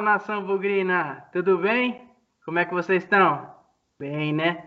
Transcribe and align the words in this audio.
Nação 0.00 0.42
bugrina! 0.42 1.24
Tudo 1.30 1.58
bem? 1.58 2.00
Como 2.44 2.58
é 2.58 2.64
que 2.64 2.72
vocês 2.72 3.02
estão? 3.02 3.50
Bem, 3.98 4.32
né? 4.32 4.64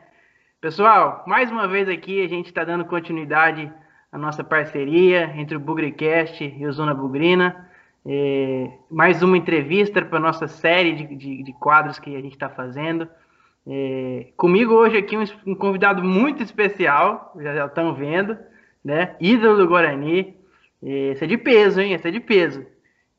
Pessoal, 0.62 1.24
mais 1.26 1.52
uma 1.52 1.68
vez 1.68 1.90
aqui 1.90 2.24
a 2.24 2.28
gente 2.28 2.46
está 2.46 2.64
dando 2.64 2.86
continuidade 2.86 3.72
à 4.12 4.18
nossa 4.18 4.44
parceria 4.44 5.34
entre 5.36 5.58
o 5.58 5.60
Bugricast 5.60 6.44
e 6.44 6.66
o 6.68 6.72
Zona 6.72 6.94
Bugrina. 6.94 7.68
É, 8.06 8.72
mais 8.92 9.24
uma 9.24 9.36
entrevista 9.36 10.04
para 10.04 10.18
a 10.20 10.22
nossa 10.22 10.48
série 10.48 10.94
de, 10.94 11.16
de, 11.16 11.44
de, 11.44 11.54
quadros 11.54 11.98
que 11.98 12.16
a 12.16 12.22
gente 12.22 12.34
está 12.34 12.50
fazendo. 12.50 13.08
É, 13.66 14.28
comigo 14.38 14.74
hoje 14.74 14.98
aqui 14.98 15.18
um, 15.18 15.24
um, 15.48 15.56
convidado 15.56 16.04
muito 16.04 16.44
especial, 16.44 17.34
já, 17.40 17.56
já 17.56 17.66
estão 17.66 17.94
vendo, 17.96 18.38
né? 18.86 19.16
Ídolo 19.20 19.58
do 19.58 19.68
Guarani. 19.68 20.38
É, 20.82 21.12
esse 21.12 21.24
é 21.24 21.28
de 21.28 21.38
peso, 21.38 21.82
hein? 21.82 21.94
Esse 21.94 22.08
é 22.08 22.12
de 22.12 22.20
peso. 22.20 22.73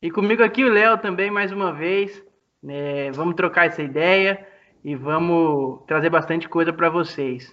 E 0.05 0.11
comigo 0.11 0.43
aqui 0.43 0.63
o 0.63 0.71
Léo 0.71 0.99
também, 0.99 1.31
mais 1.31 1.51
uma 1.51 1.73
vez. 1.73 2.23
É, 2.63 3.09
vamos 3.13 3.33
trocar 3.33 3.65
essa 3.65 3.81
ideia 3.81 4.47
e 4.83 4.95
vamos 4.95 5.83
trazer 5.87 6.11
bastante 6.11 6.47
coisa 6.47 6.71
para 6.71 6.91
vocês. 6.91 7.51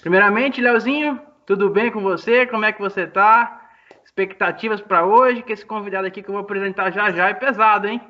Primeiramente, 0.00 0.60
Léozinho, 0.60 1.20
tudo 1.46 1.70
bem 1.70 1.92
com 1.92 2.00
você? 2.00 2.48
Como 2.48 2.64
é 2.64 2.72
que 2.72 2.80
você 2.80 3.06
tá? 3.06 3.70
Expectativas 4.04 4.80
para 4.80 5.06
hoje? 5.06 5.44
Que 5.44 5.52
esse 5.52 5.64
convidado 5.64 6.08
aqui 6.08 6.20
que 6.20 6.28
eu 6.28 6.32
vou 6.32 6.42
apresentar 6.42 6.90
já 6.90 7.12
já 7.12 7.28
é 7.28 7.34
pesado, 7.34 7.86
hein? 7.86 8.00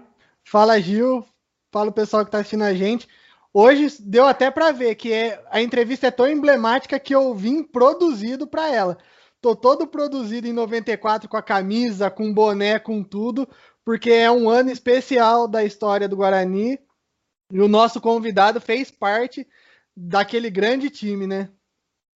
Fala, 0.46 0.80
Gil. 0.80 1.22
Fala 1.70 1.90
o 1.90 1.94
pessoal 1.94 2.24
que 2.24 2.28
está 2.28 2.38
assistindo 2.38 2.64
a 2.64 2.72
gente. 2.72 3.06
Hoje 3.52 4.00
deu 4.00 4.24
até 4.24 4.50
para 4.50 4.72
ver 4.72 4.94
que 4.94 5.12
é, 5.12 5.44
a 5.50 5.60
entrevista 5.60 6.06
é 6.06 6.10
tão 6.10 6.26
emblemática 6.26 6.98
que 6.98 7.14
eu 7.14 7.34
vim 7.34 7.62
produzido 7.62 8.46
para 8.46 8.66
ela. 8.66 8.96
Tô 9.42 9.54
todo 9.54 9.86
produzido 9.86 10.46
em 10.46 10.54
94 10.54 11.28
com 11.28 11.36
a 11.36 11.42
camisa, 11.42 12.10
com 12.10 12.32
boné, 12.32 12.78
com 12.78 13.04
tudo, 13.04 13.46
porque 13.84 14.10
é 14.10 14.30
um 14.30 14.48
ano 14.48 14.70
especial 14.70 15.46
da 15.46 15.64
história 15.64 16.08
do 16.08 16.16
Guarani 16.16 16.78
e 17.50 17.60
o 17.60 17.68
nosso 17.68 18.00
convidado 18.00 18.60
fez 18.60 18.90
parte 18.90 19.46
daquele 19.96 20.50
grande 20.50 20.88
time, 20.90 21.26
né? 21.26 21.50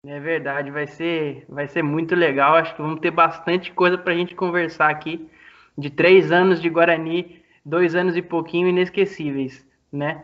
É 0.07 0.20
verdade, 0.20 0.70
vai 0.70 0.87
ser, 0.87 1.47
vai 1.48 1.67
ser 1.67 1.83
muito 1.83 2.15
legal. 2.15 2.55
Acho 2.55 2.75
que 2.77 2.83
vamos 2.83 3.01
ter 3.01 3.11
bastante 3.11 3.73
coisa 3.73 3.97
para 3.97 4.12
a 4.12 4.17
gente 4.17 4.35
conversar 4.35 4.91
aqui. 4.91 5.29
De 5.77 5.91
três 5.91 6.31
anos 6.31 6.61
de 6.61 6.69
Guarani, 6.69 7.42
dois 7.65 7.95
anos 7.95 8.15
e 8.17 8.23
pouquinho 8.23 8.69
inesquecíveis, 8.69 9.67
né? 9.91 10.23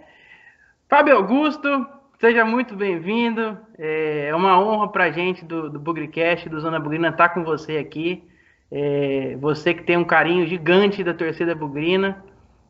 Fábio 0.88 1.16
Augusto, 1.16 1.86
seja 2.20 2.44
muito 2.44 2.76
bem-vindo. 2.76 3.58
É 3.78 4.32
uma 4.34 4.60
honra 4.60 4.88
para 4.88 5.04
a 5.04 5.10
gente 5.10 5.44
do, 5.44 5.70
do 5.70 5.80
Bugricast, 5.80 6.48
do 6.48 6.60
Zona 6.60 6.78
Bugrina, 6.78 7.08
estar 7.08 7.30
com 7.30 7.42
você 7.42 7.78
aqui. 7.78 8.29
É, 8.70 9.36
você 9.36 9.74
que 9.74 9.82
tem 9.82 9.96
um 9.96 10.04
carinho 10.04 10.46
gigante 10.46 11.02
da 11.02 11.12
torcida 11.12 11.54
bugrina. 11.54 12.24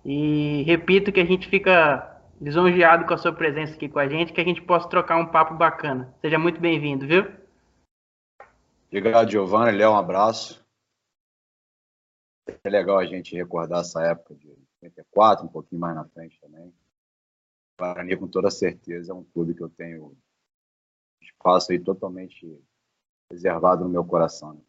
E 0.04 0.62
repito 0.62 1.12
que 1.12 1.20
a 1.20 1.24
gente 1.24 1.48
fica 1.48 2.20
lisonjeado 2.40 3.04
com 3.04 3.12
a 3.12 3.18
sua 3.18 3.32
presença 3.32 3.74
aqui 3.74 3.88
com 3.88 3.98
a 3.98 4.08
gente, 4.08 4.32
que 4.32 4.40
a 4.40 4.44
gente 4.44 4.62
possa 4.62 4.88
trocar 4.88 5.18
um 5.18 5.26
papo 5.26 5.54
bacana. 5.54 6.14
Seja 6.22 6.38
muito 6.38 6.58
bem-vindo, 6.58 7.06
viu? 7.06 7.26
Obrigado, 8.88 9.30
Giovanni. 9.30 9.76
Léo, 9.76 9.92
um 9.92 9.96
abraço. 9.96 10.64
É 12.64 12.68
legal 12.68 12.98
a 12.98 13.04
gente 13.04 13.36
recordar 13.36 13.80
essa 13.80 14.02
época 14.02 14.34
de 14.34 14.48
84, 14.82 15.44
um 15.44 15.48
pouquinho 15.48 15.80
mais 15.80 15.94
na 15.94 16.04
frente 16.06 16.40
também. 16.40 16.72
Guarani, 17.78 18.16
com 18.16 18.26
toda 18.26 18.50
certeza, 18.50 19.12
é 19.12 19.14
um 19.14 19.24
clube 19.24 19.54
que 19.54 19.62
eu 19.62 19.68
tenho 19.68 20.16
espaço 21.22 21.72
aí 21.72 21.78
totalmente 21.78 22.58
reservado 23.30 23.84
no 23.84 23.90
meu 23.90 24.04
coração. 24.04 24.54
Né? 24.54 24.60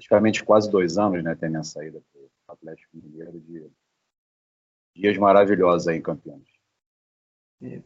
Praticamente 0.00 0.42
quase 0.42 0.70
dois 0.70 0.96
anos, 0.96 1.22
né, 1.22 1.34
tem 1.34 1.50
minha 1.50 1.62
saída 1.62 2.00
para 2.10 2.22
o 2.22 2.52
Atlético 2.54 2.88
Mineiro 2.94 3.38
de 3.38 3.66
dias 4.96 5.18
maravilhosos 5.18 5.88
aí 5.88 5.98
em 5.98 6.02
Campinas. 6.02 6.40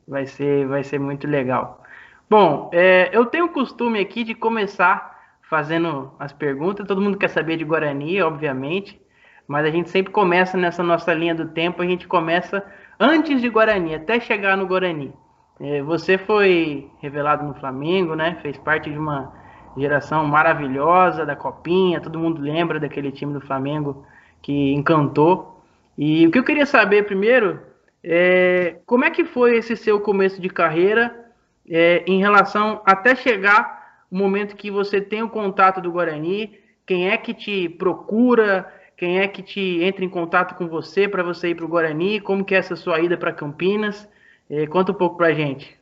Vai 0.07 0.25
ser, 0.29 0.65
vai 0.69 0.85
ser 0.85 1.01
muito 1.01 1.27
legal. 1.27 1.83
Bom, 2.31 2.71
é, 2.73 3.11
eu 3.13 3.27
tenho 3.27 3.47
o 3.47 3.53
costume 3.53 3.99
aqui 3.99 4.23
de 4.23 4.33
começar 4.33 5.39
fazendo 5.51 6.15
as 6.17 6.33
perguntas. 6.33 6.87
Todo 6.87 7.01
mundo 7.01 7.19
quer 7.19 7.31
saber 7.31 7.57
de 7.57 7.65
Guarani, 7.65 8.23
obviamente, 8.23 9.03
mas 9.49 9.67
a 9.67 9.71
gente 9.71 9.91
sempre 9.91 10.13
começa 10.13 10.57
nessa 10.57 10.85
nossa 10.85 11.13
linha 11.13 11.35
do 11.35 11.49
tempo. 11.49 11.83
A 11.83 11.87
gente 11.87 12.07
começa 12.07 12.65
antes 13.01 13.41
de 13.41 13.49
Guarani, 13.49 13.97
até 13.97 14.21
chegar 14.21 14.57
no 14.57 14.69
Guarani. 14.69 15.13
É, 15.59 15.83
você 15.83 16.17
foi 16.17 16.89
revelado 17.01 17.45
no 17.45 17.55
Flamengo, 17.55 18.15
né? 18.15 18.39
Fez 18.41 18.57
parte 18.59 18.89
de 18.89 18.99
uma 18.99 19.44
geração 19.77 20.27
maravilhosa 20.27 21.25
da 21.25 21.37
Copinha. 21.37 22.01
Todo 22.01 22.19
mundo 22.19 22.41
lembra 22.41 22.81
daquele 22.81 23.13
time 23.13 23.33
do 23.33 23.41
Flamengo 23.41 24.07
que 24.43 24.73
encantou 24.73 25.55
e 25.97 26.27
o 26.27 26.31
que 26.31 26.39
eu 26.39 26.45
queria 26.45 26.67
saber 26.67 27.05
primeiro 27.05 27.61
é 28.03 28.77
como 28.85 29.05
é 29.05 29.11
que 29.11 29.25
foi 29.25 29.57
esse 29.57 29.77
seu 29.77 30.01
começo 30.01 30.41
de 30.41 30.49
carreira 30.49 31.25
é, 31.69 32.05
em 32.07 32.19
relação 32.19 32.83
até 32.85 33.15
chegar 33.15 34.05
o 34.11 34.17
momento 34.17 34.57
que 34.57 34.71
você 34.71 35.01
tem 35.01 35.23
o 35.23 35.31
contato 35.31 35.81
do 35.81 35.91
Guarani, 35.91 36.59
quem 36.87 37.09
é 37.09 37.17
que 37.17 37.33
te 37.33 37.69
procura, 37.69 38.71
quem 38.97 39.21
é 39.21 39.27
que 39.27 39.43
te 39.43 39.83
entra 39.83 40.05
em 40.05 40.09
contato 40.09 40.55
com 40.57 40.69
você 40.69 41.09
para 41.09 41.23
você 41.23 41.49
ir 41.49 41.55
para 41.55 41.65
o 41.65 41.69
Guarani, 41.69 42.21
como 42.21 42.45
que 42.45 42.55
é 42.55 42.59
essa 42.59 42.77
sua 42.77 43.01
ida 43.01 43.17
para 43.17 43.33
Campinas? 43.33 44.09
É, 44.51 44.67
conta 44.67 44.93
um 44.93 44.95
pouco 44.95 45.17
para 45.17 45.29
a 45.29 45.35
gente. 45.35 45.75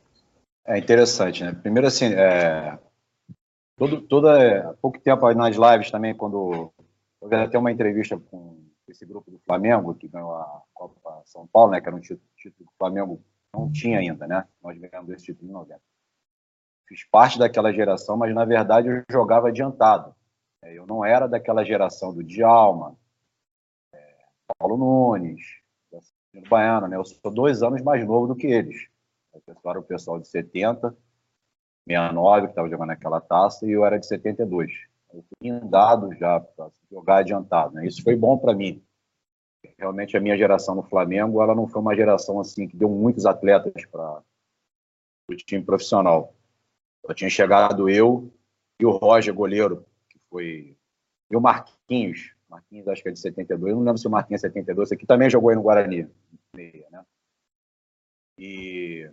É 0.65 0.77
interessante, 0.77 1.43
né? 1.43 1.51
Primeiro 1.61 1.87
assim, 1.87 2.13
é, 2.13 2.77
todo, 3.77 4.01
toda, 4.01 4.69
há 4.69 4.73
pouco 4.75 4.99
tempo 4.99 5.31
nas 5.33 5.55
lives 5.55 5.91
também, 5.91 6.15
quando 6.15 6.71
eu 7.21 7.33
até 7.39 7.57
uma 7.57 7.71
entrevista 7.71 8.17
com 8.17 8.63
esse 8.87 9.05
grupo 9.05 9.31
do 9.31 9.39
Flamengo, 9.39 9.95
que 9.95 10.07
ganhou 10.07 10.33
a 10.33 10.61
Copa 10.73 11.21
São 11.25 11.47
Paulo, 11.47 11.71
né, 11.71 11.81
que 11.81 11.87
era 11.87 11.95
um 11.95 12.01
título, 12.01 12.27
título 12.35 12.67
que 12.67 12.73
o 12.73 12.77
Flamengo 12.77 13.23
não 13.53 13.71
tinha 13.71 13.99
ainda, 13.99 14.27
né? 14.27 14.45
Nós 14.61 14.77
ganhamos 14.77 15.11
esse 15.13 15.25
título 15.25 15.49
em 15.49 15.53
90. 15.53 15.81
Fiz 16.87 17.03
parte 17.09 17.39
daquela 17.39 17.71
geração, 17.71 18.17
mas 18.17 18.33
na 18.33 18.43
verdade 18.43 18.89
eu 18.89 19.03
jogava 19.09 19.47
adiantado. 19.47 20.13
É, 20.61 20.77
eu 20.77 20.85
não 20.85 21.05
era 21.05 21.27
daquela 21.27 21.63
geração 21.63 22.13
do 22.13 22.23
Djalma, 22.23 22.97
é, 23.93 24.25
Paulo 24.57 24.77
Nunes, 24.77 25.41
do 26.33 26.49
Baiano, 26.49 26.87
né? 26.87 26.97
Eu 26.97 27.05
sou 27.05 27.31
dois 27.31 27.61
anos 27.61 27.81
mais 27.81 28.05
novo 28.05 28.27
do 28.27 28.35
que 28.35 28.47
eles. 28.47 28.87
O 29.31 29.81
pessoal 29.83 30.19
de 30.19 30.27
70, 30.27 30.95
69, 31.87 32.47
que 32.47 32.51
estava 32.51 32.69
jogando 32.69 32.91
aquela 32.91 33.21
taça, 33.21 33.65
e 33.65 33.71
eu 33.71 33.85
era 33.85 33.99
de 33.99 34.07
72 34.07 34.71
eu 35.13 35.23
fui 35.23 35.49
indado 35.49 36.13
já 36.15 36.39
para 36.39 36.71
jogar 36.91 37.17
adiantado. 37.17 37.75
Né? 37.75 37.85
Isso 37.85 38.03
foi 38.03 38.15
bom 38.15 38.37
para 38.37 38.53
mim. 38.53 38.83
Realmente 39.77 40.17
a 40.17 40.19
minha 40.19 40.37
geração 40.37 40.75
no 40.75 40.83
Flamengo, 40.83 41.41
ela 41.41 41.55
não 41.55 41.67
foi 41.67 41.81
uma 41.81 41.95
geração 41.95 42.39
assim 42.39 42.67
que 42.67 42.75
deu 42.75 42.89
muitos 42.89 43.25
atletas 43.25 43.85
para 43.85 44.21
o 45.29 45.35
time 45.35 45.63
profissional. 45.63 46.35
Eu 47.07 47.13
tinha 47.13 47.29
chegado 47.29 47.89
eu 47.89 48.33
e 48.79 48.85
o 48.85 48.91
Roger, 48.91 49.33
goleiro, 49.33 49.85
que 50.09 50.19
foi. 50.29 50.75
E 51.31 51.35
o 51.35 51.41
Marquinhos. 51.41 52.33
Marquinhos, 52.49 52.87
acho 52.87 53.01
que 53.03 53.09
é 53.09 53.11
de 53.11 53.19
72. 53.19 53.71
Eu 53.71 53.77
não 53.77 53.83
lembro 53.83 53.99
se 53.99 54.07
o 54.07 54.11
Marquinhos 54.11 54.43
é 54.43 54.47
72. 54.47 54.87
Esse 54.87 54.95
aqui 54.95 55.05
também 55.05 55.29
jogou 55.29 55.49
aí 55.49 55.55
no 55.55 55.61
Guarani. 55.61 56.09
Né? 56.53 57.05
E 58.37 59.09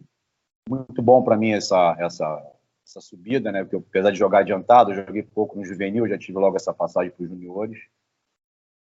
muito 0.69 1.03
bom 1.03 1.23
para 1.23 1.37
mim 1.37 1.53
essa, 1.53 1.97
essa 1.99 2.43
essa 2.85 3.01
subida, 3.01 3.53
né? 3.53 3.63
Porque 3.63 3.77
eu, 3.77 3.85
apesar 3.89 4.11
de 4.11 4.19
jogar 4.19 4.41
adiantado, 4.41 4.91
eu 4.91 5.07
joguei 5.07 5.23
pouco 5.23 5.59
no 5.59 5.65
juvenil, 5.65 6.09
já 6.09 6.19
tive 6.19 6.39
logo 6.39 6.57
essa 6.57 6.73
passagem 6.73 7.11
para 7.11 7.23
os 7.23 7.29
juniores. 7.29 7.79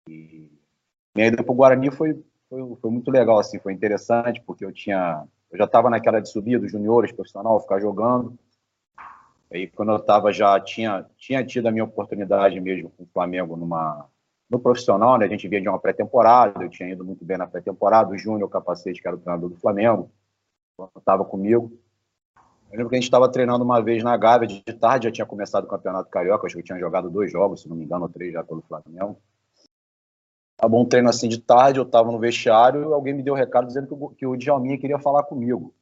E 0.10 0.50
minha 1.16 1.28
ida 1.28 1.44
para 1.44 1.52
o 1.52 1.56
Guarani 1.56 1.92
foi, 1.92 2.24
foi, 2.50 2.76
foi, 2.76 2.92
muito 2.92 3.12
legal, 3.12 3.40
assim, 3.40 3.60
foi 3.60 3.74
interessante, 3.74 4.42
porque 4.42 4.66
eu 4.66 4.72
tinha. 4.72 5.26
Eu 5.52 5.58
já 5.58 5.66
estava 5.66 5.90
naquela 5.90 6.22
de 6.22 6.30
subida, 6.30 6.60
dos 6.60 6.72
juniores, 6.72 7.12
profissional, 7.12 7.60
ficar 7.60 7.80
jogando. 7.80 8.38
Aí 9.52 9.68
quando 9.68 9.92
eu 9.92 9.98
estava 9.98 10.32
já 10.32 10.58
tinha 10.62 11.06
tinha 11.18 11.46
tido 11.46 11.68
a 11.68 11.72
minha 11.72 11.84
oportunidade 11.84 12.60
mesmo 12.62 12.90
com 12.92 13.04
o 13.04 13.08
Flamengo 13.08 13.58
numa 13.58 14.08
no 14.50 14.60
profissional, 14.60 15.18
né? 15.18 15.26
A 15.26 15.30
gente 15.30 15.48
vinha 15.48 15.62
de 15.62 15.70
uma 15.70 15.80
pré-temporada, 15.80 16.64
eu 16.64 16.70
tinha 16.70 16.90
ido 16.90 17.06
muito 17.06 17.24
bem 17.24 17.38
na 17.38 17.48
pré-temporada, 17.48 18.12
o 18.12 18.18
Júnior 18.18 18.50
Capacete, 18.50 19.02
que 19.02 19.08
era 19.08 19.16
o 19.16 19.20
treinador 19.20 19.50
do 19.50 19.56
Flamengo, 19.56 20.12
estava 20.98 21.24
comigo. 21.24 21.72
Eu 22.72 22.78
lembro 22.78 22.90
que 22.90 22.96
a 22.96 23.00
gente 23.00 23.04
estava 23.04 23.30
treinando 23.30 23.66
uma 23.66 23.82
vez 23.82 24.02
na 24.02 24.16
Gávea 24.16 24.48
de 24.48 24.62
tarde, 24.62 25.08
já 25.08 25.12
tinha 25.12 25.26
começado 25.26 25.66
o 25.66 25.68
Campeonato 25.68 26.10
Carioca, 26.10 26.48
acho 26.48 26.56
que 26.56 26.62
eu 26.62 26.66
tinha 26.66 26.80
jogado 26.80 27.10
dois 27.10 27.30
jogos, 27.30 27.62
se 27.62 27.70
não 27.70 27.76
me 27.76 27.84
engano, 27.84 28.04
ou 28.04 28.10
três 28.10 28.32
já 28.32 28.44
pelo 28.46 28.62
Flamengo. 28.62 29.18
Acabou 30.58 30.82
um 30.82 30.86
treino 30.86 31.10
assim 31.10 31.28
de 31.28 31.38
tarde, 31.38 31.80
eu 31.80 31.84
estava 31.84 32.10
no 32.10 32.20
vestiário, 32.20 32.94
alguém 32.94 33.14
me 33.14 33.24
deu 33.24 33.34
um 33.34 33.38
recado 33.38 33.68
dizendo 33.68 33.88
que 33.88 33.94
o, 33.94 34.10
que 34.12 34.26
o 34.26 34.38
Djalminha 34.38 34.78
queria 34.78 35.00
falar 35.00 35.24
comigo. 35.24 35.74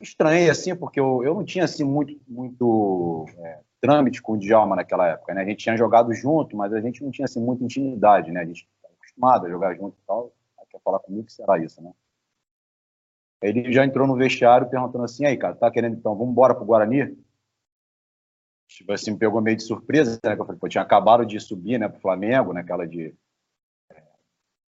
Estranhei, 0.00 0.48
assim, 0.48 0.76
porque 0.76 1.00
eu, 1.00 1.24
eu 1.24 1.34
não 1.34 1.44
tinha, 1.44 1.64
assim, 1.64 1.82
muito, 1.82 2.16
muito 2.28 3.26
é, 3.38 3.58
trâmite 3.80 4.22
com 4.22 4.34
o 4.34 4.38
Djalma 4.38 4.76
naquela 4.76 5.08
época, 5.08 5.34
né? 5.34 5.42
A 5.42 5.44
gente 5.44 5.58
tinha 5.58 5.76
jogado 5.76 6.14
junto, 6.14 6.56
mas 6.56 6.72
a 6.72 6.80
gente 6.80 7.02
não 7.02 7.10
tinha, 7.10 7.24
assim, 7.24 7.40
muita 7.40 7.64
intimidade, 7.64 8.30
né? 8.30 8.42
A 8.42 8.44
gente 8.44 8.68
estava 8.76 8.94
acostumado 8.94 9.46
a 9.46 9.50
jogar 9.50 9.74
junto 9.74 9.96
e 9.98 10.06
tal. 10.06 10.32
Quer 10.70 10.80
falar 10.84 11.00
comigo, 11.00 11.26
que 11.26 11.32
será 11.32 11.58
isso, 11.58 11.82
né? 11.82 11.90
Ele 13.42 13.72
já 13.72 13.84
entrou 13.84 14.06
no 14.06 14.16
vestiário 14.16 14.68
perguntando 14.68 15.04
assim, 15.04 15.24
aí, 15.24 15.36
cara, 15.36 15.54
tá 15.54 15.70
querendo 15.70 15.96
então, 15.96 16.14
vamos 16.14 16.32
embora 16.32 16.54
pro 16.54 16.64
Guarani? 16.64 17.16
Tipo 18.68 18.92
assim, 18.92 19.12
me 19.12 19.18
pegou 19.18 19.40
meio 19.40 19.56
de 19.56 19.62
surpresa, 19.62 20.18
né? 20.22 20.36
Que 20.36 20.42
eu 20.42 20.46
falei, 20.46 20.60
pô, 20.60 20.68
tinha 20.68 20.82
acabado 20.82 21.24
de 21.24 21.40
subir, 21.40 21.78
né, 21.78 21.88
pro 21.88 22.00
Flamengo, 22.00 22.52
naquela 22.52 22.84
né, 22.84 22.88
de 22.88 23.14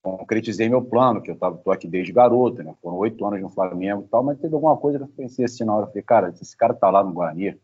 concretizei 0.02 0.69
meu 0.69 0.82
plano, 0.82 1.20
que 1.20 1.31
eu 1.31 1.37
tava, 1.37 1.58
tô 1.58 1.70
aqui 1.70 1.87
desde 1.87 2.12
garoto, 2.12 2.62
né? 2.62 2.75
Foram 2.81 2.96
oito 2.99 3.25
anos 3.26 3.40
no 3.40 3.50
Flamengo 3.50 4.02
e 4.02 4.08
tal, 4.08 4.22
mas 4.22 4.38
teve 4.38 4.55
alguma 4.55 4.76
coisa 4.76 4.99
que 4.99 5.05
eu 5.05 5.08
pensei 5.08 5.44
assim 5.44 5.64
na 5.64 5.75
hora, 5.75 5.87
eu 5.87 5.88
falei, 5.88 6.02
cara, 6.02 6.28
esse 6.31 6.56
cara 6.56 6.75
tá 6.75 6.90
lá 6.90 7.05
no 7.05 7.12
Guarani, 7.12 7.61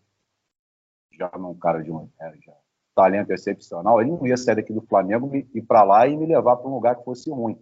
já 1.12 1.30
é 1.32 1.38
um 1.38 1.54
cara 1.54 1.82
de 1.82 1.90
um 1.90 2.08
é, 2.20 2.34
já, 2.44 2.52
talento 2.94 3.30
excepcional, 3.30 4.00
ele 4.00 4.10
não 4.10 4.26
ia 4.26 4.36
sair 4.36 4.56
daqui 4.56 4.72
do 4.72 4.82
Flamengo 4.82 5.34
e 5.34 5.48
ir 5.54 5.62
para 5.62 5.82
lá 5.82 6.06
e 6.06 6.16
me 6.16 6.26
levar 6.26 6.56
para 6.56 6.68
um 6.68 6.74
lugar 6.74 6.96
que 6.96 7.04
fosse 7.04 7.30
ruim. 7.30 7.58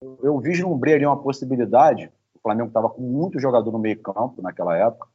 Eu, 0.00 0.18
eu 0.22 0.38
vislumbrei 0.40 0.94
ali 0.94 1.06
uma 1.06 1.22
possibilidade, 1.22 2.12
Flamengo 2.46 2.68
estava 2.68 2.88
com 2.88 3.02
muito 3.02 3.40
jogador 3.40 3.72
no 3.72 3.78
meio 3.78 4.00
campo 4.00 4.40
naquela 4.40 4.76
época, 4.76 5.08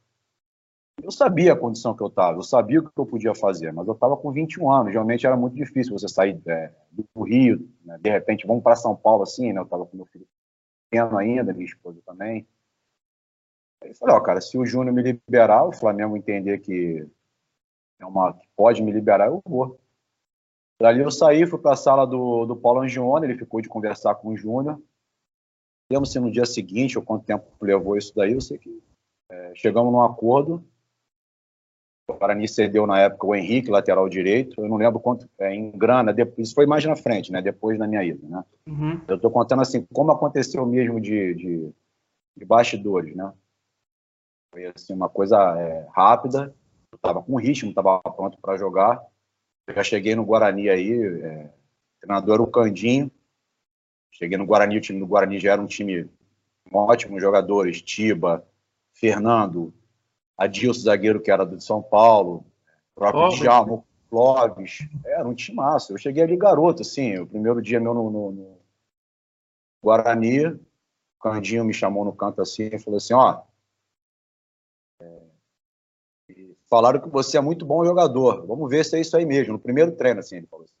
eu 1.02 1.10
sabia 1.10 1.54
a 1.54 1.58
condição 1.58 1.96
que 1.96 2.02
eu 2.02 2.08
estava, 2.08 2.36
eu 2.36 2.42
sabia 2.42 2.80
o 2.80 2.84
que 2.84 2.90
eu 2.94 3.06
podia 3.06 3.34
fazer, 3.34 3.72
mas 3.72 3.88
eu 3.88 3.94
estava 3.94 4.18
com 4.18 4.30
21 4.30 4.70
anos, 4.70 4.92
realmente 4.92 5.26
era 5.26 5.34
muito 5.34 5.56
difícil 5.56 5.98
você 5.98 6.06
sair 6.08 6.38
é, 6.46 6.70
do 6.92 7.22
Rio, 7.22 7.66
né, 7.86 7.98
de 7.98 8.10
repente 8.10 8.46
vamos 8.46 8.62
para 8.62 8.76
São 8.76 8.94
Paulo 8.94 9.22
assim, 9.22 9.50
né, 9.50 9.60
eu 9.60 9.64
estava 9.64 9.86
com 9.86 9.96
meu 9.96 10.04
filho 10.04 10.28
pequeno 10.90 11.16
ainda, 11.16 11.54
minha 11.54 11.64
esposa 11.64 11.98
também. 12.04 12.46
Aí 13.82 13.88
eu 13.88 13.94
falei, 13.94 14.14
ó, 14.14 14.20
cara, 14.20 14.40
se 14.42 14.58
o 14.58 14.66
Júnior 14.66 14.94
me 14.94 15.02
liberar, 15.02 15.64
o 15.64 15.72
Flamengo 15.72 16.14
entender 16.14 16.58
que 16.58 17.08
é 17.98 18.04
uma 18.04 18.34
que 18.34 18.46
pode 18.54 18.82
me 18.82 18.92
liberar, 18.92 19.28
eu 19.28 19.40
vou. 19.46 19.80
Dali 20.78 21.00
eu 21.00 21.10
saí, 21.10 21.46
fui 21.46 21.58
para 21.58 21.72
a 21.72 21.76
sala 21.76 22.06
do, 22.06 22.44
do 22.44 22.56
Paulo 22.56 22.82
Angione, 22.82 23.24
ele 23.24 23.38
ficou 23.38 23.62
de 23.62 23.70
conversar 23.70 24.16
com 24.16 24.28
o 24.28 24.36
Júnior. 24.36 24.78
Lembro 25.90 26.06
se 26.06 26.18
no 26.18 26.30
dia 26.30 26.46
seguinte, 26.46 26.98
ou 26.98 27.04
quanto 27.04 27.24
tempo 27.24 27.44
levou 27.60 27.96
isso 27.96 28.14
daí, 28.14 28.32
eu 28.32 28.40
sei 28.40 28.58
que 28.58 28.82
é, 29.30 29.52
chegamos 29.54 29.92
num 29.92 30.02
acordo 30.02 30.64
o 32.08 32.18
Guarani 32.18 32.48
cedeu 32.48 32.86
na 32.86 33.00
época 33.00 33.26
o 33.26 33.34
Henrique, 33.34 33.70
lateral 33.70 34.08
direito. 34.08 34.60
Eu 34.60 34.68
não 34.68 34.76
lembro 34.76 35.00
quanto 35.00 35.28
é, 35.38 35.54
em 35.54 35.70
grana. 35.70 36.12
Depois, 36.12 36.48
isso 36.48 36.54
foi 36.54 36.66
mais 36.66 36.84
na 36.84 36.96
frente, 36.96 37.30
né? 37.30 37.40
Depois 37.40 37.78
da 37.78 37.86
minha 37.86 38.02
ida, 38.02 38.26
né? 38.28 38.44
Uhum. 38.66 39.00
Eu 39.06 39.16
estou 39.16 39.30
contando 39.30 39.62
assim 39.62 39.86
como 39.92 40.10
aconteceu 40.10 40.64
mesmo 40.66 41.00
de, 41.00 41.34
de, 41.34 41.72
de 42.36 42.44
bastidores, 42.44 43.14
né? 43.14 43.32
Foi 44.52 44.66
assim 44.66 44.94
uma 44.94 45.08
coisa 45.08 45.38
é, 45.58 45.86
rápida. 45.94 46.54
Eu 46.90 46.96
estava 46.96 47.22
com 47.22 47.36
ritmo, 47.36 47.70
estava 47.70 48.00
pronto 48.00 48.38
para 48.40 48.58
jogar. 48.58 49.00
Eu 49.66 49.74
já 49.74 49.84
cheguei 49.84 50.14
no 50.14 50.24
Guarani 50.24 50.68
aí. 50.68 50.92
É, 50.92 51.44
o 51.46 52.00
treinador 52.00 52.34
era 52.34 52.42
o 52.42 52.50
Candinho. 52.50 53.10
Cheguei 54.12 54.36
no 54.36 54.46
Guarani, 54.46 54.76
o 54.76 54.80
time 54.80 55.00
do 55.00 55.06
Guarani 55.06 55.40
já 55.40 55.52
era 55.52 55.60
um 55.60 55.66
time 55.66 56.08
com 56.70 56.78
ótimos 56.78 57.20
jogadores, 57.20 57.80
Tiba, 57.82 58.46
Fernando, 58.92 59.74
Adilson, 60.36 60.82
zagueiro 60.82 61.20
que 61.20 61.30
era 61.30 61.44
do 61.44 61.60
São 61.60 61.82
Paulo, 61.82 62.44
próprio 62.94 63.24
oh, 63.24 63.28
Djalma, 63.30 63.84
Clóvis, 64.10 64.78
era 65.06 65.26
um 65.26 65.34
time 65.34 65.56
massa. 65.56 65.92
Eu 65.92 65.98
cheguei 65.98 66.22
ali 66.22 66.36
garoto, 66.36 66.82
assim, 66.82 67.18
o 67.18 67.26
primeiro 67.26 67.62
dia 67.62 67.80
meu 67.80 67.94
no, 67.94 68.10
no, 68.10 68.32
no 68.32 68.58
Guarani, 69.82 70.46
o 70.46 70.60
Candinho 71.20 71.64
me 71.64 71.72
chamou 71.72 72.04
no 72.04 72.14
canto 72.14 72.42
assim 72.42 72.68
e 72.70 72.78
falou 72.78 72.98
assim, 72.98 73.14
ó, 73.14 73.42
é, 75.00 75.22
falaram 76.68 77.00
que 77.00 77.08
você 77.08 77.38
é 77.38 77.40
muito 77.40 77.64
bom 77.64 77.82
jogador, 77.84 78.46
vamos 78.46 78.68
ver 78.68 78.84
se 78.84 78.96
é 78.96 79.00
isso 79.00 79.16
aí 79.16 79.24
mesmo, 79.24 79.54
no 79.54 79.58
primeiro 79.58 79.96
treino, 79.96 80.20
assim, 80.20 80.36
ele 80.36 80.46
falou 80.46 80.64
assim. 80.64 80.74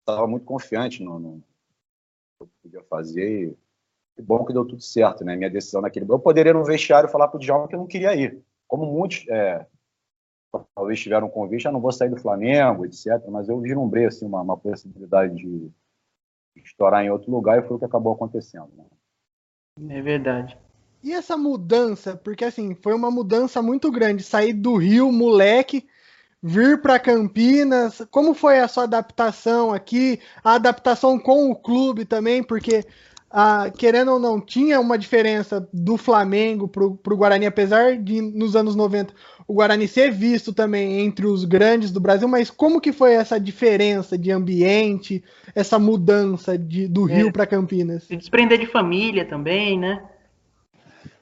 Estava 0.00 0.26
muito 0.28 0.44
confiante 0.44 1.02
no, 1.02 1.18
no 1.18 1.42
eu 2.44 2.50
podia 2.62 2.82
fazer 2.84 3.48
e 3.48 3.56
que 4.16 4.22
bom 4.22 4.44
que 4.44 4.52
deu 4.52 4.64
tudo 4.64 4.80
certo, 4.80 5.24
né? 5.24 5.34
Minha 5.34 5.50
decisão 5.50 5.80
naquele. 5.80 6.06
Eu 6.08 6.18
poderia 6.18 6.52
no 6.52 6.64
vestiário 6.64 7.08
falar 7.08 7.28
para 7.28 7.36
o 7.36 7.40
Djalma 7.40 7.66
que 7.66 7.74
eu 7.74 7.80
não 7.80 7.86
queria 7.86 8.14
ir. 8.14 8.40
Como 8.68 8.86
muitos 8.86 9.26
é, 9.28 9.66
talvez 10.74 11.00
tiveram 11.00 11.26
um 11.26 11.30
convite, 11.30 11.66
ah, 11.66 11.72
não 11.72 11.80
vou 11.80 11.92
sair 11.92 12.10
do 12.10 12.20
Flamengo, 12.20 12.84
etc. 12.84 13.06
Mas 13.28 13.48
eu 13.48 13.60
vislumbrei 13.60 14.06
assim, 14.06 14.26
uma, 14.26 14.40
uma 14.40 14.56
possibilidade 14.56 15.34
de 15.34 15.70
estourar 16.56 17.04
em 17.04 17.10
outro 17.10 17.30
lugar 17.30 17.58
e 17.58 17.66
foi 17.66 17.76
o 17.76 17.78
que 17.78 17.84
acabou 17.84 18.12
acontecendo. 18.12 18.70
Né? 18.76 19.96
É 19.96 20.00
verdade. 20.00 20.56
E 21.02 21.12
essa 21.12 21.36
mudança, 21.36 22.16
porque 22.16 22.44
assim, 22.44 22.74
foi 22.74 22.94
uma 22.94 23.10
mudança 23.10 23.60
muito 23.60 23.90
grande, 23.90 24.22
sair 24.22 24.52
do 24.52 24.76
Rio, 24.76 25.12
moleque, 25.12 25.86
vir 26.46 26.82
para 26.82 26.98
Campinas, 26.98 28.02
como 28.10 28.34
foi 28.34 28.58
a 28.58 28.68
sua 28.68 28.84
adaptação 28.84 29.72
aqui, 29.72 30.20
a 30.44 30.56
adaptação 30.56 31.18
com 31.18 31.50
o 31.50 31.56
clube 31.56 32.04
também, 32.04 32.42
porque 32.42 32.84
ah, 33.30 33.70
querendo 33.74 34.12
ou 34.12 34.18
não, 34.18 34.38
tinha 34.38 34.78
uma 34.78 34.98
diferença 34.98 35.66
do 35.72 35.96
Flamengo 35.96 36.68
para 36.68 36.84
o 36.84 37.16
Guarani, 37.16 37.46
apesar 37.46 37.96
de 37.96 38.20
nos 38.20 38.54
anos 38.54 38.76
90 38.76 39.14
o 39.48 39.54
Guarani 39.54 39.88
ser 39.88 40.10
visto 40.10 40.52
também 40.52 41.00
entre 41.00 41.26
os 41.26 41.46
grandes 41.46 41.90
do 41.90 41.98
Brasil, 41.98 42.28
mas 42.28 42.50
como 42.50 42.80
que 42.80 42.92
foi 42.92 43.14
essa 43.14 43.40
diferença 43.40 44.16
de 44.18 44.30
ambiente, 44.30 45.24
essa 45.54 45.78
mudança 45.78 46.58
de, 46.58 46.86
do 46.86 47.08
é, 47.08 47.16
Rio 47.16 47.32
para 47.32 47.46
Campinas? 47.46 48.04
Se 48.04 48.16
desprender 48.16 48.58
de 48.58 48.66
família 48.66 49.24
também, 49.24 49.78
né? 49.78 50.02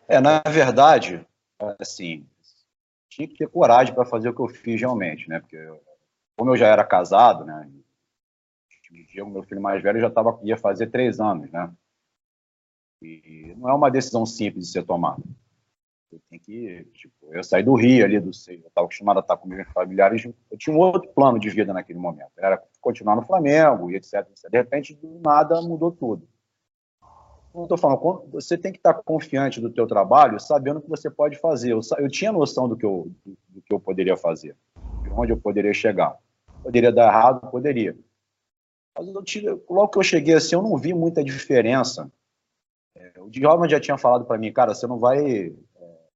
É, 0.08 0.20
na 0.20 0.42
verdade, 0.48 1.24
assim, 1.78 2.24
tinha 3.14 3.28
que 3.28 3.36
ter 3.36 3.48
coragem 3.48 3.94
para 3.94 4.06
fazer 4.06 4.30
o 4.30 4.34
que 4.34 4.40
eu 4.40 4.48
fiz 4.48 4.80
realmente, 4.80 5.28
né? 5.28 5.38
Porque 5.40 5.58
como 6.36 6.50
eu 6.50 6.56
já 6.56 6.66
era 6.66 6.84
casado, 6.84 7.44
né? 7.44 7.70
O 9.22 9.26
meu 9.26 9.42
filho 9.42 9.60
mais 9.60 9.82
velho 9.82 10.00
já 10.00 10.10
tava, 10.10 10.38
ia 10.42 10.56
fazer 10.56 10.88
três 10.88 11.20
anos, 11.20 11.50
né? 11.50 11.70
E 13.02 13.54
não 13.56 13.68
é 13.68 13.74
uma 13.74 13.90
decisão 13.90 14.24
simples 14.24 14.66
de 14.66 14.72
ser 14.72 14.84
tomada. 14.84 15.22
Eu 16.10 16.20
tenho 16.28 16.42
que, 16.42 16.84
tipo, 16.92 17.34
eu 17.34 17.42
saí 17.42 17.62
do 17.62 17.74
Rio 17.74 18.04
ali, 18.04 18.20
do 18.20 18.26
eu 18.26 18.30
estava 18.32 18.86
acostumado 18.86 19.16
a 19.18 19.20
estar 19.20 19.36
com 19.36 19.48
meus 19.48 19.66
familiares, 19.72 20.24
eu 20.50 20.58
tinha 20.58 20.76
um 20.76 20.78
outro 20.78 21.10
plano 21.10 21.38
de 21.38 21.48
vida 21.48 21.72
naquele 21.72 21.98
momento. 21.98 22.32
Era 22.36 22.62
continuar 22.80 23.16
no 23.16 23.22
Flamengo 23.22 23.90
e 23.90 23.96
etc, 23.96 24.14
etc. 24.30 24.50
De 24.50 24.58
repente, 24.58 24.94
do 24.94 25.20
nada, 25.20 25.60
mudou 25.62 25.90
tudo. 25.90 26.28
Como 27.52 27.64
eu 27.64 27.66
estou 27.66 27.78
falando, 27.78 28.28
você 28.32 28.56
tem 28.56 28.72
que 28.72 28.78
estar 28.78 28.94
confiante 28.94 29.60
do 29.60 29.70
teu 29.70 29.86
trabalho, 29.86 30.40
sabendo 30.40 30.78
o 30.78 30.82
que 30.82 30.88
você 30.88 31.10
pode 31.10 31.38
fazer. 31.38 31.72
Eu, 31.72 31.80
eu 31.98 32.08
tinha 32.08 32.32
noção 32.32 32.68
do 32.68 32.76
que 32.76 32.86
eu, 32.86 33.10
do, 33.24 33.36
do 33.48 33.62
que 33.62 33.72
eu 33.72 33.78
poderia 33.78 34.16
fazer, 34.16 34.56
de 35.02 35.10
onde 35.10 35.32
eu 35.32 35.36
poderia 35.36 35.74
chegar. 35.74 36.16
Poderia 36.62 36.90
dar 36.90 37.08
errado? 37.08 37.50
Poderia. 37.50 37.96
Mas 38.96 39.06
eu 39.06 39.22
tive, 39.22 39.48
logo 39.68 39.88
que 39.88 39.98
eu 39.98 40.02
cheguei 40.02 40.34
assim, 40.34 40.54
eu 40.54 40.62
não 40.62 40.76
vi 40.76 40.94
muita 40.94 41.22
diferença 41.22 42.10
o 43.22 43.30
Djalma 43.30 43.68
já 43.68 43.80
tinha 43.80 43.96
falado 43.96 44.24
para 44.24 44.38
mim, 44.38 44.52
cara, 44.52 44.74
você 44.74 44.86
não 44.86 44.98
vai 44.98 45.46
é, 45.46 45.52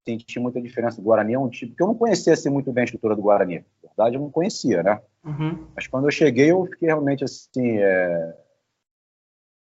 sentir 0.05 0.39
muita 0.39 0.61
diferença 0.61 1.01
do 1.01 1.05
Guarani, 1.05 1.35
é 1.35 1.39
um 1.39 1.49
tipo, 1.49 1.73
porque 1.73 1.83
eu 1.83 1.87
não 1.87 1.95
conhecia 1.95 2.33
assim, 2.33 2.51
muito 2.51 2.73
bem 2.73 2.83
a 2.83 2.85
estrutura 2.85 3.15
do 3.15 3.23
Guarani, 3.23 3.65
na 3.83 3.89
verdade 3.89 4.17
eu 4.17 4.21
não 4.21 4.31
conhecia, 4.31 4.83
né? 4.83 5.01
Uhum. 5.25 5.67
Mas 5.75 5.87
quando 5.87 6.07
eu 6.07 6.11
cheguei, 6.11 6.51
eu 6.51 6.67
fiquei 6.67 6.89
realmente 6.89 7.25
assim, 7.25 7.79
é... 7.79 8.37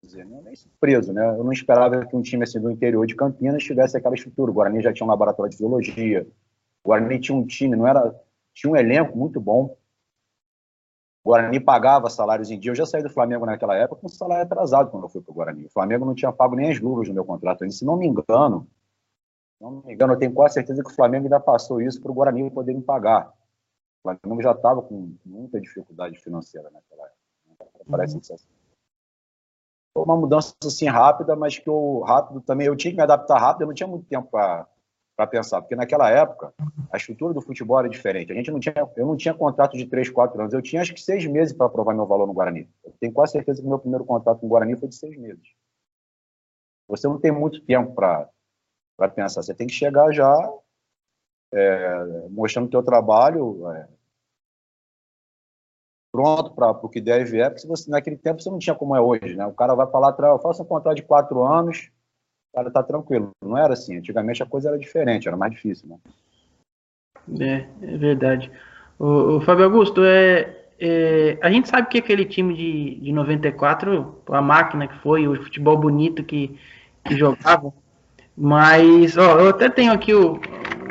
dizer, 0.06 0.26
não, 0.26 0.42
nem 0.42 0.56
surpreso, 0.56 1.14
né? 1.14 1.26
Eu 1.28 1.44
não 1.44 1.52
esperava 1.52 2.06
que 2.06 2.16
um 2.16 2.22
time 2.22 2.44
assim 2.44 2.60
do 2.60 2.72
interior 2.72 3.06
de 3.06 3.16
Campinas 3.16 3.64
tivesse 3.64 3.98
aquela 3.98 4.16
estrutura. 4.16 4.52
O 4.52 4.54
Guarani 4.54 4.82
já 4.82 4.94
tinha 4.94 5.06
um 5.06 5.10
laboratório 5.10 5.52
de 5.52 5.58
biologia, 5.58 6.28
o 6.84 6.90
Guarani 6.90 7.20
tinha 7.20 7.38
um 7.38 7.46
time, 7.46 7.76
não 7.76 7.88
era, 7.88 8.14
tinha 8.54 8.72
um 8.72 8.76
elenco 8.76 9.18
muito 9.18 9.40
bom, 9.40 9.76
o 11.26 11.30
Guarani 11.30 11.60
pagava 11.60 12.08
salários 12.08 12.52
em 12.52 12.60
dia. 12.60 12.70
Eu 12.70 12.76
já 12.76 12.86
saí 12.86 13.02
do 13.02 13.10
Flamengo 13.10 13.48
naquela 13.48 13.76
época 13.76 14.00
com 14.00 14.08
salário 14.08 14.44
atrasado 14.44 14.92
quando 14.92 15.06
eu 15.06 15.10
fui 15.10 15.22
para 15.22 15.32
o 15.32 15.34
Guarani. 15.34 15.66
O 15.66 15.72
Flamengo 15.72 16.06
não 16.06 16.14
tinha 16.14 16.32
pago 16.32 16.56
nem 16.56 16.70
as 16.70 16.80
luvas 16.80 17.08
no 17.08 17.16
meu 17.16 17.26
contrato. 17.26 17.70
Se 17.72 17.84
não 17.84 17.98
me 17.98 18.06
engano, 18.06 18.68
não 19.60 19.82
me 19.82 19.92
engano, 19.92 20.14
eu 20.14 20.20
tenho 20.20 20.32
quase 20.32 20.54
certeza 20.54 20.84
que 20.84 20.92
o 20.92 20.96
Flamengo 20.96 21.26
ainda 21.26 21.40
passou 21.40 21.82
isso 21.82 22.00
para 22.00 22.12
o 22.12 22.14
Guarani 22.14 22.52
poder 22.52 22.76
me 22.76 22.82
pagar. 22.84 23.34
O 24.04 24.16
Flamengo 24.22 24.40
já 24.40 24.52
estava 24.52 24.84
com 24.84 25.16
muita 25.26 25.60
dificuldade 25.60 26.20
financeira 26.20 26.70
naquela 26.70 27.08
época. 27.08 27.84
Parece 27.90 28.14
uhum. 28.14 28.22
assim. 28.32 28.55
Foi 29.96 30.04
uma 30.04 30.18
mudança 30.18 30.54
assim 30.66 30.88
rápida, 30.88 31.38
mas 31.38 31.58
que 31.58 31.70
eu 31.70 32.02
rápido 32.02 32.42
também 32.42 32.68
eu 32.68 32.76
tinha 32.76 32.92
que 32.92 32.98
me 32.98 33.04
adaptar 33.04 33.40
rápido. 33.40 33.62
Eu 33.62 33.68
não 33.68 33.74
tinha 33.74 33.88
muito 33.88 34.06
tempo 34.06 34.28
para 34.30 34.68
pensar, 35.28 35.62
porque 35.62 35.74
naquela 35.74 36.10
época 36.10 36.54
a 36.92 36.98
estrutura 36.98 37.34
do 37.34 37.42
futebol 37.42 37.80
era 37.80 37.88
diferente. 37.88 38.30
A 38.30 38.36
gente 38.36 38.52
não 38.52 38.60
tinha, 38.60 38.76
eu 38.98 39.08
não 39.08 39.16
tinha 39.16 39.34
contrato 39.34 39.78
de 39.78 39.86
3, 39.86 40.10
4 40.10 40.38
anos, 40.38 40.54
eu 40.54 40.62
tinha 40.62 40.82
acho 40.82 40.94
que 40.94 41.02
seis 41.02 41.26
meses 41.26 41.56
para 41.56 41.70
provar 41.70 41.94
meu 41.94 42.06
valor 42.06 42.28
no 42.28 42.34
Guarani. 42.34 42.70
Eu 42.84 42.92
tenho 43.00 43.14
quase 43.14 43.32
certeza 43.32 43.62
que 43.62 43.68
meu 43.70 43.80
primeiro 43.80 44.04
contrato 44.04 44.40
com 44.40 44.48
o 44.48 44.50
Guarani 44.50 44.76
foi 44.76 44.90
de 44.90 44.96
seis 44.96 45.18
meses. 45.18 45.48
Você 46.90 47.08
não 47.08 47.18
tem 47.18 47.32
muito 47.32 47.62
tempo 47.62 47.94
para 47.94 48.30
pensar, 49.16 49.44
você 49.44 49.54
tem 49.54 49.66
que 49.66 49.74
chegar 49.74 50.12
já 50.12 50.54
é, 51.54 52.28
mostrando 52.30 52.66
o 52.66 52.70
teu 52.70 52.84
trabalho 52.84 53.72
é, 53.72 53.88
pronto 56.16 56.52
para 56.52 56.72
o 56.72 56.90
que 56.90 57.02
deve 57.02 57.40
é, 57.40 57.50
porque 57.50 57.68
você, 57.68 57.90
naquele 57.90 58.16
tempo 58.16 58.42
você 58.42 58.50
não 58.50 58.58
tinha 58.58 58.76
como 58.76 58.96
é 58.96 59.02
hoje, 59.02 59.36
né? 59.36 59.46
O 59.46 59.54
cara 59.54 59.76
vai 59.76 59.86
falar, 59.88 60.16
eu 60.18 60.40
faço 60.40 60.64
um 60.64 60.66
contrato 60.66 60.96
de 60.96 61.04
quatro 61.04 61.44
anos, 61.44 61.90
cara 62.56 62.72
tá 62.72 62.82
tranquilo. 62.82 63.32
Não 63.44 63.58
era 63.58 63.74
assim. 63.74 63.98
Antigamente 63.98 64.42
a 64.42 64.46
coisa 64.46 64.70
era 64.70 64.80
diferente, 64.80 65.28
era 65.28 65.36
mais 65.36 65.52
difícil, 65.52 65.90
né? 65.90 65.98
É, 67.82 67.94
é 67.94 67.98
verdade. 67.98 68.50
O, 68.98 69.38
o 69.38 69.42
Fábio 69.42 69.66
Augusto, 69.66 70.02
é, 70.06 70.56
é, 70.80 71.38
a 71.42 71.52
gente 71.52 71.68
sabe 71.68 71.90
que 71.90 71.98
aquele 71.98 72.24
time 72.24 72.56
de, 72.56 72.96
de 73.02 73.12
94, 73.12 74.22
a 74.30 74.42
máquina 74.42 74.88
que 74.88 74.98
foi, 75.00 75.28
o 75.28 75.44
futebol 75.44 75.78
bonito 75.78 76.24
que, 76.24 76.58
que 77.04 77.18
jogava, 77.18 77.74
mas 78.38 79.18
ó, 79.18 79.40
eu 79.40 79.50
até 79.50 79.70
tenho 79.70 79.92
aqui 79.92 80.14
o, 80.14 80.40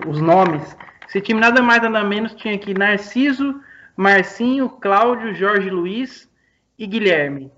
os 0.07 0.21
nomes. 0.21 0.77
Esse 1.09 1.21
time 1.21 1.41
nada 1.41 1.63
mais 1.63 1.81
nada 1.81 2.05
menos 2.05 2.35
tinha 2.35 2.55
aqui 2.55 2.75
Narciso, 2.75 3.61
Marcinho, 3.97 4.69
Cláudio, 4.69 5.35
Jorge 5.35 5.71
Luiz 5.71 6.31
e 6.79 6.87
Guilherme. 6.87 7.51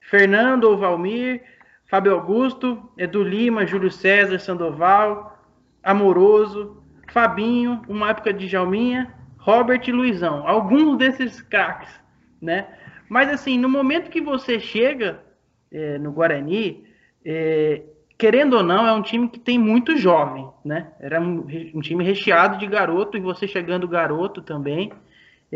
Fernando 0.00 0.76
Valmir, 0.76 1.42
Fábio 1.86 2.14
Augusto, 2.14 2.90
Edu 2.98 3.22
Lima, 3.22 3.66
Júlio 3.66 3.90
César, 3.90 4.38
Sandoval, 4.38 5.38
Amoroso, 5.82 6.82
Fabinho, 7.12 7.82
uma 7.88 8.10
época 8.10 8.32
de 8.32 8.48
Jalminha, 8.48 9.14
Robert 9.38 9.82
e 9.86 9.92
Luizão. 9.92 10.46
Alguns 10.48 10.98
desses 10.98 11.40
craques, 11.40 11.90
né? 12.40 12.66
Mas 13.08 13.28
assim, 13.28 13.58
no 13.58 13.68
momento 13.68 14.10
que 14.10 14.20
você 14.20 14.58
chega 14.58 15.20
é, 15.70 15.98
no 15.98 16.10
Guarani, 16.10 16.84
é, 17.24 17.82
querendo 18.18 18.56
ou 18.56 18.62
não, 18.62 18.86
é 18.86 18.92
um 18.92 19.02
time 19.02 19.28
que 19.28 19.38
tem 19.38 19.58
muito 19.58 19.96
jovem, 19.96 20.48
né? 20.64 20.88
Era 20.98 21.20
um, 21.20 21.46
um 21.74 21.80
time 21.80 22.02
recheado 22.02 22.58
de 22.58 22.66
garoto 22.66 23.16
e 23.16 23.20
você 23.20 23.46
chegando 23.46 23.86
garoto 23.86 24.42
também. 24.42 24.92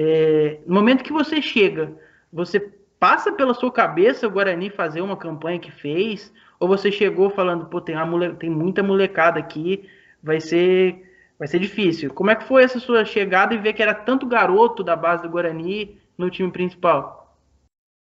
É, 0.00 0.60
no 0.64 0.76
momento 0.76 1.02
que 1.02 1.12
você 1.12 1.42
chega, 1.42 1.92
você 2.32 2.60
passa 3.00 3.32
pela 3.32 3.52
sua 3.52 3.72
cabeça 3.72 4.28
o 4.28 4.30
Guarani 4.30 4.70
fazer 4.70 5.00
uma 5.00 5.16
campanha 5.16 5.58
que 5.58 5.72
fez, 5.72 6.32
ou 6.60 6.68
você 6.68 6.92
chegou 6.92 7.30
falando, 7.30 7.66
pô, 7.66 7.80
tem, 7.80 7.96
mole... 8.06 8.32
tem 8.34 8.48
muita 8.48 8.80
molecada 8.80 9.40
aqui, 9.40 9.88
vai 10.22 10.40
ser 10.40 11.04
vai 11.36 11.48
ser 11.48 11.58
difícil. 11.58 12.12
Como 12.12 12.30
é 12.30 12.36
que 12.36 12.44
foi 12.44 12.62
essa 12.62 12.78
sua 12.78 13.04
chegada 13.04 13.54
e 13.54 13.58
ver 13.58 13.72
que 13.72 13.82
era 13.82 13.94
tanto 13.94 14.26
garoto 14.26 14.84
da 14.84 14.94
base 14.94 15.22
do 15.22 15.28
Guarani 15.28 16.00
no 16.16 16.30
time 16.30 16.50
principal? 16.50 17.36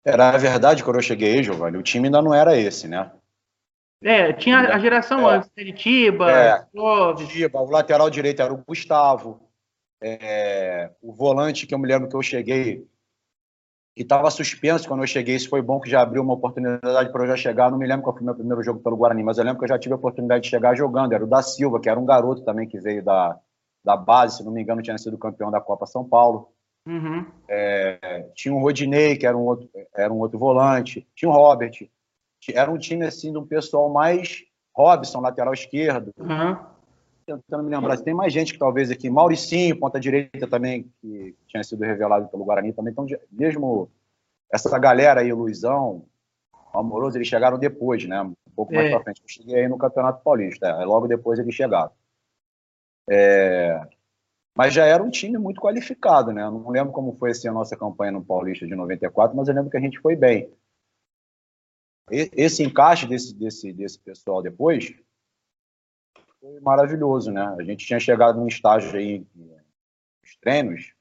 Era 0.07 0.31
a 0.31 0.39
verdade, 0.39 0.85
quando 0.85 0.97
eu 0.97 1.03
cheguei, 1.03 1.43
Giovanni, 1.43 1.77
o 1.77 1.83
time 1.83 2.07
ainda 2.07 2.23
não 2.23 2.35
era 2.35 2.57
esse, 2.57 2.89
né? 2.89 3.11
É, 4.03 4.33
tinha 4.33 4.59
a 4.59 4.79
geração 4.79 5.31
é. 5.31 5.37
antes, 5.37 5.51
né, 5.57 5.73
Tiba, 5.73 6.31
é, 6.31 6.67
Tiba, 7.27 7.61
o 7.61 7.71
lateral 7.71 8.11
direito 8.11 8.43
era 8.43 8.53
o 8.53 8.63
Gustavo, 8.67 9.44
é, 10.05 10.91
o 11.01 11.15
volante 11.15 11.67
que 11.67 11.75
eu 11.75 11.79
me 11.79 11.89
lembro 11.89 12.09
que 12.09 12.15
eu 12.15 12.23
cheguei, 12.23 12.87
que 13.97 14.03
estava 14.03 14.31
suspenso 14.31 14.87
quando 14.87 15.03
eu 15.03 15.07
cheguei, 15.07 15.35
isso 15.35 15.49
foi 15.49 15.63
bom 15.63 15.81
que 15.81 15.89
já 15.89 16.03
abriu 16.03 16.23
uma 16.23 16.35
oportunidade 16.35 17.11
para 17.11 17.23
eu 17.23 17.29
já 17.29 17.37
chegar, 17.37 17.71
não 17.71 17.79
me 17.79 17.87
lembro 17.87 18.03
qual 18.03 18.13
foi 18.13 18.23
o 18.23 18.27
meu 18.27 18.35
primeiro 18.35 18.63
jogo 18.63 18.81
pelo 18.81 18.97
Guarani, 18.97 19.23
mas 19.23 19.39
eu 19.39 19.45
lembro 19.45 19.59
que 19.59 19.65
eu 19.65 19.69
já 19.69 19.79
tive 19.79 19.95
a 19.95 19.97
oportunidade 19.97 20.45
de 20.45 20.51
chegar 20.51 20.75
jogando, 20.75 21.15
era 21.15 21.25
o 21.25 21.29
da 21.29 21.43
Silva, 21.43 21.81
que 21.81 21.89
era 21.89 21.99
um 21.99 22.05
garoto 22.05 22.45
também 22.45 22.69
que 22.69 22.79
veio 22.79 23.03
da, 23.03 23.39
da 23.83 23.97
base, 23.97 24.39
se 24.39 24.45
não 24.45 24.53
me 24.53 24.61
engano 24.61 24.83
tinha 24.83 24.99
sido 24.99 25.17
campeão 25.17 25.51
da 25.51 25.61
Copa 25.61 25.87
São 25.87 26.05
Paulo. 26.05 26.51
Uhum. 26.87 27.25
É, 27.49 28.29
tinha 28.35 28.53
o 28.53 28.61
Rodinei, 28.61 29.17
que 29.17 29.27
era 29.27 29.37
um, 29.37 29.47
outro, 29.47 29.71
era 29.95 30.13
um 30.13 30.19
outro 30.19 30.39
volante, 30.39 31.07
tinha 31.15 31.31
o 31.31 31.33
Robert, 31.33 31.89
era 32.53 32.71
um 32.71 32.77
time 32.77 33.07
assim 33.07 33.33
de 33.33 33.39
um 33.39 33.47
pessoal 33.47 33.89
mais 33.89 34.45
Robson, 34.75 35.21
lateral 35.21 35.55
esquerdo. 35.55 36.13
Uhum. 36.19 36.74
Tentando 37.27 37.63
me 37.65 37.71
lembrar, 37.71 37.97
tem 37.99 38.15
mais 38.15 38.33
gente 38.33 38.53
que 38.53 38.59
talvez 38.59 38.91
aqui, 38.91 39.09
Mauricinho, 39.09 39.79
ponta 39.79 39.99
direita 39.99 40.47
também, 40.47 40.91
que 41.01 41.35
tinha 41.47 41.63
sido 41.63 41.83
revelado 41.83 42.29
pelo 42.29 42.45
Guarani 42.45 42.73
também. 42.73 42.93
Então, 42.93 43.07
mesmo 43.31 43.91
essa 44.53 44.79
galera 44.79 45.21
aí, 45.21 45.33
o 45.33 45.37
Luizão, 45.37 46.05
o 46.73 46.79
Amoroso, 46.79 47.17
eles 47.17 47.29
chegaram 47.29 47.59
depois, 47.59 48.07
né? 48.07 48.21
Um 48.23 48.35
pouco 48.55 48.75
mais 48.75 48.87
é. 48.87 48.91
pra 48.91 49.03
frente. 49.03 49.23
Eu 49.23 49.29
cheguei 49.29 49.57
aí 49.57 49.69
no 49.69 49.79
Campeonato 49.79 50.23
Paulista, 50.23 50.67
é, 50.67 50.85
logo 50.85 51.07
depois 51.07 51.39
eles 51.39 51.55
chegaram. 51.55 51.91
É, 53.11 53.81
mas 54.57 54.73
já 54.73 54.85
era 54.85 55.03
um 55.03 55.11
time 55.11 55.39
muito 55.39 55.61
qualificado, 55.61 56.33
né? 56.33 56.43
Eu 56.43 56.51
não 56.53 56.71
lembro 56.71 56.93
como 56.93 57.13
foi 57.13 57.31
assim, 57.31 57.49
a 57.49 57.53
nossa 57.53 57.77
campanha 57.77 58.13
no 58.13 58.25
Paulista 58.25 58.67
de 58.67 58.75
94, 58.75 59.37
mas 59.37 59.49
eu 59.49 59.55
lembro 59.55 59.71
que 59.71 59.77
a 59.77 59.81
gente 59.81 59.99
foi 59.99 60.15
bem 60.15 60.51
esse 62.11 62.63
encaixe 62.63 63.07
desse, 63.07 63.35
desse, 63.35 63.73
desse 63.73 63.99
pessoal 63.99 64.43
depois 64.43 64.95
foi 66.45 66.61
maravilhoso, 66.61 67.33
né? 67.33 67.43
A 67.59 67.63
gente 67.63 67.87
tinha 67.87 67.99
chegado 67.99 68.39
num 68.39 68.47
estágio 68.47 68.99
aí 68.99 69.27
nos 69.35 70.37
treinos, 70.43 70.95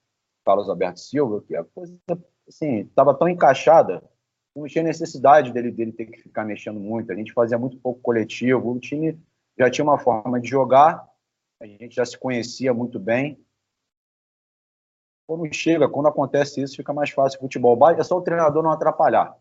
Carlos 0.45 0.69
Alberto 0.69 1.01
Silva, 1.01 1.41
que 1.41 1.53
a 1.53 1.65
coisa 1.65 1.99
assim 2.47 2.79
estava 2.81 3.13
tão 3.13 3.27
encaixada, 3.27 4.01
não 4.55 4.67
tinha 4.67 4.83
necessidade 4.83 5.51
dele 5.51 5.69
dele 5.69 5.91
ter 5.91 6.05
que 6.05 6.21
ficar 6.21 6.45
mexendo 6.45 6.79
muito. 6.79 7.11
A 7.11 7.15
gente 7.15 7.33
fazia 7.33 7.57
muito 7.57 7.77
pouco 7.77 7.99
coletivo, 7.99 8.71
o 8.71 8.79
time 8.79 9.19
já 9.57 9.69
tinha 9.69 9.83
uma 9.83 9.99
forma 9.99 10.39
de 10.39 10.47
jogar, 10.47 11.05
a 11.61 11.65
gente 11.65 11.95
já 11.95 12.05
se 12.05 12.17
conhecia 12.17 12.73
muito 12.73 12.97
bem. 12.97 13.37
Quando 15.27 15.53
chega, 15.53 15.89
quando 15.89 16.07
acontece 16.07 16.61
isso, 16.61 16.77
fica 16.77 16.93
mais 16.93 17.09
fácil 17.09 17.39
o 17.39 17.41
futebol. 17.41 17.77
É 17.89 18.03
só 18.03 18.17
o 18.17 18.21
treinador 18.21 18.63
não 18.63 18.71
atrapalhar. 18.71 19.35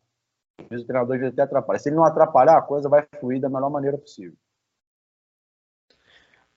Mas 0.71 0.82
o 0.82 0.87
treinador 0.87 1.18
já 1.18 1.28
até 1.28 1.42
atrapalha. 1.42 1.78
Se 1.78 1.88
ele 1.88 1.97
não 1.97 2.04
atrapalhar, 2.04 2.56
a 2.56 2.62
coisa 2.62 2.88
vai 2.88 3.06
fluir 3.18 3.40
da 3.40 3.49
melhor 3.49 3.71
maneira 3.71 3.99
possível. 3.99 4.37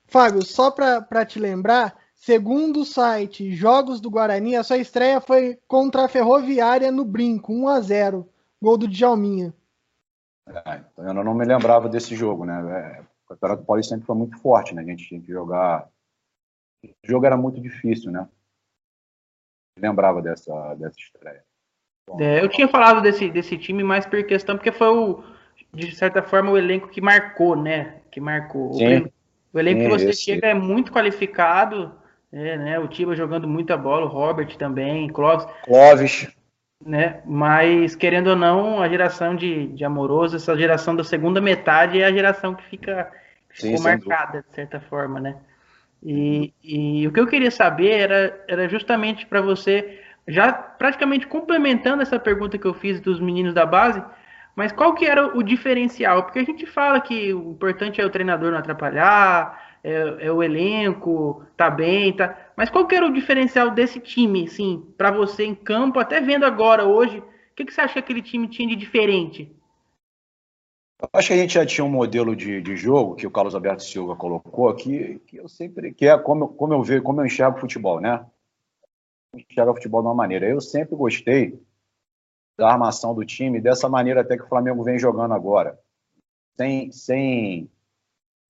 Fábio, 0.06 0.44
só 0.44 0.70
para 0.70 1.26
te 1.26 1.38
lembrar, 1.38 1.96
segundo 2.14 2.80
o 2.80 2.84
site 2.84 3.54
Jogos 3.54 4.00
do 4.00 4.10
Guarani, 4.10 4.56
a 4.56 4.62
sua 4.62 4.78
estreia 4.78 5.20
foi 5.20 5.58
contra 5.66 6.04
a 6.04 6.08
Ferroviária 6.08 6.90
no 6.92 7.04
Brinco, 7.04 7.52
1 7.52 7.68
a 7.68 7.80
0 7.80 8.28
gol 8.60 8.78
do 8.78 8.88
Djalminha. 8.88 9.54
É, 10.48 10.82
então 10.92 11.06
eu 11.06 11.24
não 11.24 11.34
me 11.34 11.44
lembrava 11.44 11.88
desse 11.88 12.14
jogo, 12.14 12.44
né? 12.44 12.54
É, 12.54 13.00
o 13.02 13.28
Campeonato 13.28 13.64
Paulista 13.64 13.94
sempre 13.94 14.06
foi 14.06 14.16
muito 14.16 14.38
forte, 14.38 14.74
né? 14.74 14.82
A 14.82 14.84
gente 14.84 15.06
tinha 15.06 15.20
que 15.20 15.30
jogar. 15.30 15.88
O 16.84 16.88
jogo 17.04 17.26
era 17.26 17.36
muito 17.36 17.60
difícil, 17.60 18.12
né? 18.12 18.28
Eu 19.76 19.82
lembrava 19.82 20.22
dessa, 20.22 20.74
dessa 20.74 20.98
estreia. 20.98 21.44
É, 22.20 22.40
eu 22.42 22.48
tinha 22.48 22.68
falado 22.68 23.02
desse, 23.02 23.28
desse 23.28 23.58
time 23.58 23.82
mais 23.82 24.06
por 24.06 24.22
questão, 24.24 24.56
porque 24.56 24.70
foi 24.70 24.88
o, 24.88 25.24
de 25.74 25.94
certa 25.94 26.22
forma, 26.22 26.52
o 26.52 26.56
elenco 26.56 26.88
que 26.88 27.00
marcou, 27.00 27.56
né? 27.56 28.00
Que 28.10 28.20
marcou. 28.20 28.72
Sim. 28.74 29.10
O, 29.56 29.58
elenco 29.58 29.80
Sim, 29.80 29.88
que 29.88 29.98
você 29.98 30.12
chega 30.12 30.48
é 30.48 30.54
muito 30.54 30.92
qualificado, 30.92 31.94
é, 32.30 32.58
né? 32.58 32.78
O 32.78 32.86
Tiba 32.86 33.16
jogando 33.16 33.48
muita 33.48 33.74
bola, 33.74 34.04
o 34.04 34.08
Robert 34.08 34.54
também, 34.58 35.08
Clóvis. 35.08 35.46
Clóvis. 35.64 36.28
Né? 36.84 37.22
Mas, 37.24 37.96
querendo 37.96 38.28
ou 38.28 38.36
não, 38.36 38.82
a 38.82 38.88
geração 38.88 39.34
de, 39.34 39.68
de 39.68 39.82
Amoroso, 39.82 40.36
essa 40.36 40.54
geração 40.54 40.94
da 40.94 41.02
segunda 41.02 41.40
metade 41.40 41.98
é 41.98 42.04
a 42.04 42.12
geração 42.12 42.54
que 42.54 42.62
fica 42.64 43.10
ficou 43.48 43.78
Sim, 43.78 43.82
marcada, 43.82 44.44
de 44.46 44.54
certa 44.54 44.78
forma, 44.78 45.18
né? 45.18 45.36
E, 46.02 46.52
e 46.62 47.08
o 47.08 47.12
que 47.12 47.18
eu 47.18 47.26
queria 47.26 47.50
saber 47.50 47.98
era, 47.98 48.44
era 48.46 48.68
justamente 48.68 49.24
para 49.24 49.40
você 49.40 50.02
já 50.28 50.52
praticamente 50.52 51.26
complementando 51.26 52.02
essa 52.02 52.18
pergunta 52.18 52.58
que 52.58 52.66
eu 52.66 52.74
fiz 52.74 53.00
dos 53.00 53.18
meninos 53.18 53.54
da 53.54 53.64
base, 53.64 54.02
mas 54.56 54.72
qual 54.72 54.94
que 54.94 55.04
era 55.04 55.36
o 55.36 55.42
diferencial? 55.42 56.24
Porque 56.24 56.38
a 56.38 56.44
gente 56.44 56.64
fala 56.64 56.98
que 56.98 57.32
o 57.34 57.52
importante 57.52 58.00
é 58.00 58.06
o 58.06 58.10
treinador 58.10 58.50
não 58.50 58.58
atrapalhar, 58.58 59.78
é, 59.84 60.26
é 60.26 60.32
o 60.32 60.42
elenco, 60.42 61.44
tá 61.56 61.68
bem, 61.68 62.16
tá. 62.16 62.52
Mas 62.56 62.70
qual 62.70 62.86
que 62.86 62.94
era 62.94 63.06
o 63.06 63.12
diferencial 63.12 63.70
desse 63.70 64.00
time, 64.00 64.44
assim, 64.44 64.82
para 64.96 65.10
você 65.10 65.44
em 65.44 65.54
campo, 65.54 65.98
até 65.98 66.22
vendo 66.22 66.46
agora 66.46 66.84
hoje, 66.84 67.18
o 67.18 67.24
que, 67.54 67.66
que 67.66 67.72
você 67.72 67.82
acha 67.82 67.92
que 67.92 67.98
aquele 67.98 68.22
time 68.22 68.48
tinha 68.48 68.66
de 68.66 68.74
diferente? 68.74 69.54
Acho 71.12 71.28
que 71.28 71.34
a 71.34 71.36
gente 71.36 71.52
já 71.52 71.66
tinha 71.66 71.84
um 71.84 71.90
modelo 71.90 72.34
de, 72.34 72.62
de 72.62 72.76
jogo 72.76 73.14
que 73.14 73.26
o 73.26 73.30
Carlos 73.30 73.54
Alberto 73.54 73.82
Silva 73.82 74.16
colocou 74.16 74.70
aqui, 74.70 75.20
que 75.26 75.36
eu 75.36 75.46
sempre, 75.46 75.92
que 75.92 76.06
é 76.06 76.16
como, 76.16 76.48
como 76.48 76.72
eu 76.72 76.82
vejo, 76.82 77.02
como 77.02 77.20
eu 77.20 77.26
enxergo 77.26 77.60
futebol, 77.60 78.00
né? 78.00 78.24
enxerga 79.34 79.70
o 79.70 79.74
futebol 79.74 80.00
de 80.00 80.08
uma 80.08 80.14
maneira. 80.14 80.48
Eu 80.48 80.62
sempre 80.62 80.96
gostei 80.96 81.60
da 82.56 82.70
armação 82.70 83.14
do 83.14 83.24
time 83.24 83.60
dessa 83.60 83.88
maneira 83.88 84.22
até 84.22 84.36
que 84.36 84.44
o 84.44 84.48
Flamengo 84.48 84.82
vem 84.82 84.98
jogando 84.98 85.34
agora. 85.34 85.78
Sem, 86.56 86.90
sem 86.90 87.70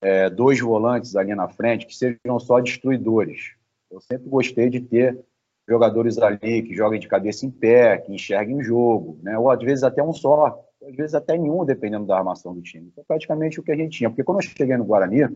é, 0.01 0.29
dois 0.29 0.59
volantes 0.59 1.15
ali 1.15 1.35
na 1.35 1.49
frente 1.49 1.85
que 1.85 1.95
sejam 1.95 2.39
só 2.39 2.59
destruidores. 2.59 3.55
Eu 3.91 3.99
sempre 3.99 4.29
gostei 4.29 4.69
de 4.69 4.79
ter 4.79 5.19
jogadores 5.67 6.17
ali 6.17 6.63
que 6.63 6.73
joguem 6.73 6.99
de 6.99 7.07
cabeça 7.07 7.45
em 7.45 7.51
pé, 7.51 7.97
que 7.97 8.13
enxerguem 8.13 8.57
o 8.57 8.63
jogo, 8.63 9.19
né? 9.21 9.37
ou 9.37 9.51
às 9.51 9.59
vezes 9.59 9.83
até 9.83 10.01
um 10.01 10.13
só, 10.13 10.63
às 10.87 10.95
vezes 10.95 11.13
até 11.13 11.37
nenhum, 11.37 11.65
dependendo 11.65 12.05
da 12.05 12.17
armação 12.17 12.53
do 12.53 12.61
time. 12.61 12.87
Então, 12.87 13.03
praticamente 13.05 13.59
o 13.59 13.63
que 13.63 13.71
a 13.71 13.75
gente 13.75 13.97
tinha. 13.97 14.09
Porque 14.09 14.23
quando 14.23 14.41
eu 14.41 14.47
cheguei 14.47 14.77
no 14.77 14.85
Guarani, 14.85 15.19
eu 15.19 15.35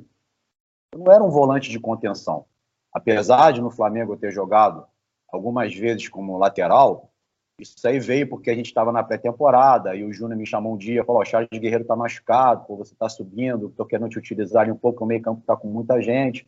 não 0.98 1.12
era 1.12 1.24
um 1.24 1.30
volante 1.30 1.70
de 1.70 1.80
contenção. 1.80 2.46
Apesar 2.94 3.52
de 3.52 3.62
no 3.62 3.72
Flamengo 3.72 4.14
eu 4.14 4.18
ter 4.18 4.32
jogado 4.32 4.86
algumas 5.30 5.74
vezes 5.74 6.08
como 6.08 6.38
lateral, 6.38 7.11
isso 7.62 7.88
aí 7.88 8.00
veio 8.00 8.28
porque 8.28 8.50
a 8.50 8.56
gente 8.56 8.68
estava 8.68 8.92
na 8.92 9.04
pré-temporada 9.04 9.96
e 9.96 10.04
o 10.04 10.12
Júnior 10.12 10.38
me 10.38 10.46
chamou 10.46 10.74
um 10.74 10.78
dia 10.78 11.02
e 11.02 11.06
falou: 11.06 11.22
o 11.22 11.26
Charles 11.26 11.50
Guerreiro 11.52 11.84
está 11.84 11.96
machucado, 11.96 12.66
pô, 12.66 12.76
você 12.76 12.94
está 12.94 13.08
subindo, 13.08 13.68
estou 13.68 13.86
querendo 13.86 14.10
te 14.10 14.18
utilizar 14.18 14.70
um 14.70 14.76
pouco, 14.76 15.04
o 15.04 15.08
meio-campo 15.08 15.42
está 15.42 15.56
com 15.56 15.68
muita 15.68 16.02
gente. 16.02 16.48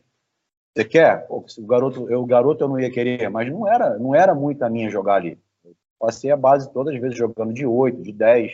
Você 0.74 0.84
quer? 0.84 1.26
Pô, 1.26 1.44
o 1.58 1.66
garoto, 1.66 2.10
eu, 2.10 2.22
o 2.22 2.26
garoto 2.26 2.64
eu 2.64 2.68
não 2.68 2.80
ia 2.80 2.90
querer, 2.90 3.30
mas 3.30 3.50
não 3.50 3.66
era, 3.66 3.98
não 3.98 4.14
era 4.14 4.34
muito 4.34 4.62
a 4.62 4.70
minha 4.70 4.90
jogar 4.90 5.16
ali. 5.16 5.38
Eu 5.64 5.74
passei 5.98 6.30
a 6.30 6.36
base 6.36 6.72
todas 6.72 6.94
as 6.94 7.00
vezes 7.00 7.16
jogando 7.16 7.52
de 7.52 7.64
8, 7.64 8.02
de 8.02 8.12
10. 8.12 8.52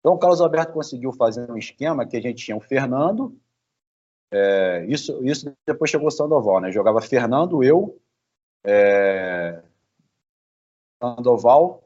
Então 0.00 0.14
o 0.14 0.18
Carlos 0.18 0.40
Alberto 0.40 0.72
conseguiu 0.72 1.12
fazer 1.12 1.50
um 1.50 1.56
esquema 1.56 2.06
que 2.06 2.16
a 2.16 2.20
gente 2.20 2.44
tinha 2.44 2.56
o 2.56 2.60
Fernando, 2.60 3.38
é, 4.32 4.84
isso, 4.88 5.24
isso 5.24 5.52
depois 5.66 5.90
chegou 5.90 6.06
o 6.06 6.10
Sandoval, 6.10 6.60
né? 6.60 6.70
Jogava 6.70 7.00
Fernando, 7.00 7.64
eu, 7.64 8.00
é, 8.64 9.60
Sandoval, 11.00 11.82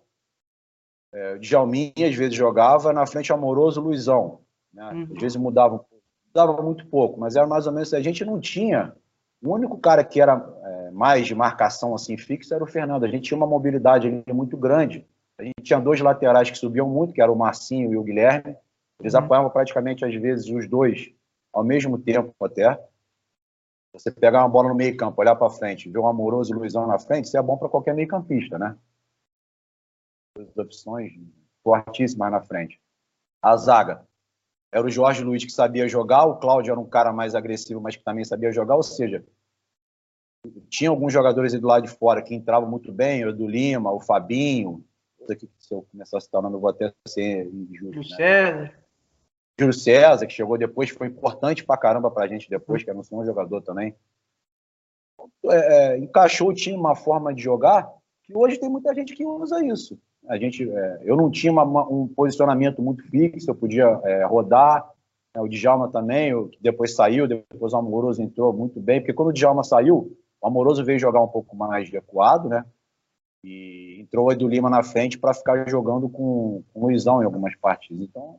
é, 1.12 1.38
Djalminha 1.38 2.08
às 2.08 2.14
vezes 2.14 2.34
jogava, 2.34 2.92
na 2.92 3.06
frente 3.06 3.32
Amoroso, 3.32 3.80
Luizão. 3.80 4.40
Né? 4.72 4.84
Uhum. 4.92 5.08
Às 5.14 5.22
vezes 5.22 5.36
mudava, 5.36 5.84
mudava 6.26 6.62
muito 6.62 6.86
pouco, 6.86 7.18
mas 7.20 7.36
era 7.36 7.46
mais 7.46 7.66
ou 7.66 7.72
menos, 7.72 7.94
a 7.94 8.00
gente 8.00 8.24
não 8.24 8.40
tinha, 8.40 8.94
o 9.42 9.52
único 9.52 9.78
cara 9.78 10.02
que 10.02 10.20
era 10.20 10.44
é, 10.62 10.90
mais 10.90 11.26
de 11.26 11.34
marcação 11.34 11.94
assim 11.94 12.16
fixa 12.16 12.54
era 12.54 12.64
o 12.64 12.66
Fernando, 12.66 13.04
a 13.04 13.08
gente 13.08 13.24
tinha 13.24 13.36
uma 13.36 13.46
mobilidade 13.46 14.08
ali 14.08 14.24
muito 14.32 14.56
grande, 14.56 15.06
A 15.38 15.42
gente 15.42 15.62
tinha 15.62 15.80
dois 15.80 16.00
laterais 16.00 16.50
que 16.50 16.58
subiam 16.58 16.88
muito, 16.88 17.12
que 17.12 17.20
eram 17.20 17.34
o 17.34 17.38
Marcinho 17.38 17.92
e 17.92 17.96
o 17.96 18.02
Guilherme. 18.02 18.56
Eles 19.00 19.14
uhum. 19.14 19.20
apoiavam 19.20 19.50
praticamente, 19.50 20.04
às 20.04 20.14
vezes, 20.14 20.48
os 20.48 20.68
dois 20.68 21.12
ao 21.52 21.64
mesmo 21.64 21.98
tempo 21.98 22.34
até. 22.42 22.78
Você 23.92 24.10
pegar 24.10 24.40
uma 24.40 24.48
bola 24.48 24.68
no 24.68 24.74
meio 24.74 24.96
campo, 24.96 25.20
olhar 25.20 25.36
para 25.36 25.50
frente, 25.50 25.88
ver 25.88 25.98
o 25.98 26.06
Amoroso 26.06 26.52
e 26.52 26.56
o 26.56 26.58
Luizão 26.58 26.86
na 26.86 26.98
frente, 26.98 27.26
isso 27.26 27.38
é 27.38 27.42
bom 27.42 27.56
para 27.56 27.68
qualquer 27.68 27.94
meio 27.94 28.08
campista, 28.08 28.58
né? 28.58 28.76
Opções 30.56 31.12
fortíssimas 31.62 32.30
na 32.30 32.40
frente. 32.40 32.80
A 33.42 33.56
zaga. 33.56 34.06
Era 34.72 34.86
o 34.86 34.90
Jorge 34.90 35.22
Luiz 35.22 35.44
que 35.44 35.52
sabia 35.52 35.88
jogar, 35.88 36.24
o 36.24 36.36
Cláudio 36.36 36.72
era 36.72 36.80
um 36.80 36.88
cara 36.88 37.12
mais 37.12 37.34
agressivo, 37.34 37.80
mas 37.80 37.96
que 37.96 38.02
também 38.02 38.24
sabia 38.24 38.52
jogar, 38.52 38.74
ou 38.74 38.82
seja, 38.82 39.24
tinha 40.68 40.90
alguns 40.90 41.12
jogadores 41.12 41.52
do 41.58 41.66
lado 41.66 41.84
de 41.84 41.90
fora 41.90 42.22
que 42.22 42.34
entravam 42.34 42.68
muito 42.68 42.92
bem, 42.92 43.24
o 43.24 43.30
Edu 43.30 43.46
Lima, 43.46 43.92
o 43.92 44.00
Fabinho, 44.00 44.84
aqui, 45.30 45.48
se 45.58 45.72
eu 45.72 45.86
começar 45.90 46.18
a 46.18 46.20
citar 46.20 46.40
o 46.40 46.42
nome, 46.42 46.56
eu 46.56 46.60
vou 46.60 46.70
até 46.70 46.92
ser 47.06 47.46
injusto. 47.46 48.00
Né? 48.00 48.16
César. 48.16 48.84
Júlio 49.58 49.72
César, 49.72 50.26
que 50.26 50.34
chegou 50.34 50.58
depois, 50.58 50.90
foi 50.90 51.06
importante 51.06 51.64
pra 51.64 51.76
caramba 51.76 52.10
pra 52.10 52.26
gente 52.26 52.50
depois, 52.50 52.82
que 52.82 52.90
era 52.90 52.98
um 52.98 53.24
jogador 53.24 53.62
também. 53.62 53.94
É, 55.44 55.76
é, 55.94 55.98
encaixou 55.98 56.48
o 56.48 56.54
time 56.54 56.76
uma 56.76 56.96
forma 56.96 57.32
de 57.32 57.40
jogar 57.40 57.88
que 58.24 58.36
hoje 58.36 58.58
tem 58.58 58.68
muita 58.68 58.92
gente 58.94 59.14
que 59.14 59.24
usa 59.24 59.64
isso. 59.64 59.98
A 60.28 60.38
gente, 60.38 60.68
é, 60.68 61.00
eu 61.02 61.16
não 61.16 61.30
tinha 61.30 61.52
uma, 61.52 61.86
um 61.88 62.08
posicionamento 62.08 62.80
muito 62.80 63.02
fixo, 63.08 63.50
eu 63.50 63.54
podia 63.54 63.84
é, 64.04 64.24
rodar. 64.24 64.88
É, 65.34 65.40
o 65.40 65.48
Djalma 65.48 65.88
também, 65.90 66.34
o, 66.34 66.50
depois 66.60 66.94
saiu, 66.94 67.26
depois 67.26 67.72
o 67.72 67.76
Amoroso 67.76 68.22
entrou 68.22 68.52
muito 68.52 68.80
bem, 68.80 69.00
porque 69.00 69.12
quando 69.12 69.28
o 69.28 69.32
Djalma 69.32 69.62
saiu, 69.62 70.16
o 70.40 70.46
Amoroso 70.46 70.84
veio 70.84 70.98
jogar 70.98 71.22
um 71.22 71.28
pouco 71.28 71.54
mais 71.56 71.90
recuado, 71.90 72.48
né? 72.48 72.64
E 73.42 73.98
entrou 74.00 74.26
o 74.26 74.32
Edu 74.32 74.48
Lima 74.48 74.70
na 74.70 74.82
frente 74.82 75.18
para 75.18 75.34
ficar 75.34 75.68
jogando 75.68 76.08
com, 76.08 76.62
com 76.72 76.80
o 76.80 76.86
Luizão 76.86 77.20
em 77.20 77.26
algumas 77.26 77.54
partidas. 77.56 78.04
Então, 78.04 78.38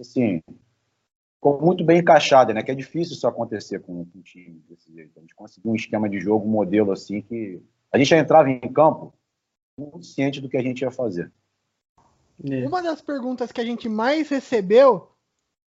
assim, 0.00 0.42
ficou 1.34 1.60
muito 1.60 1.84
bem 1.84 1.98
encaixado, 1.98 2.54
né? 2.54 2.62
Que 2.62 2.70
é 2.70 2.74
difícil 2.74 3.14
isso 3.14 3.26
acontecer 3.26 3.80
com, 3.80 4.00
um 4.00 4.22
time 4.22 4.62
desse 4.68 4.90
jeito. 4.92 5.12
A 5.18 5.20
gente 5.20 5.34
conseguiu 5.34 5.72
um 5.72 5.74
esquema 5.74 6.08
de 6.08 6.18
jogo, 6.18 6.46
um 6.46 6.50
modelo 6.50 6.92
assim 6.92 7.20
que 7.20 7.62
a 7.92 7.98
gente 7.98 8.08
já 8.08 8.18
entrava 8.18 8.50
em 8.50 8.60
campo 8.60 9.12
muito 9.78 10.04
ciente 10.04 10.40
do 10.40 10.48
que 10.48 10.56
a 10.56 10.62
gente 10.62 10.82
ia 10.82 10.90
fazer. 10.90 11.32
É. 12.44 12.66
Uma 12.66 12.82
das 12.82 13.00
perguntas 13.00 13.50
que 13.52 13.60
a 13.60 13.64
gente 13.64 13.88
mais 13.88 14.28
recebeu 14.28 15.08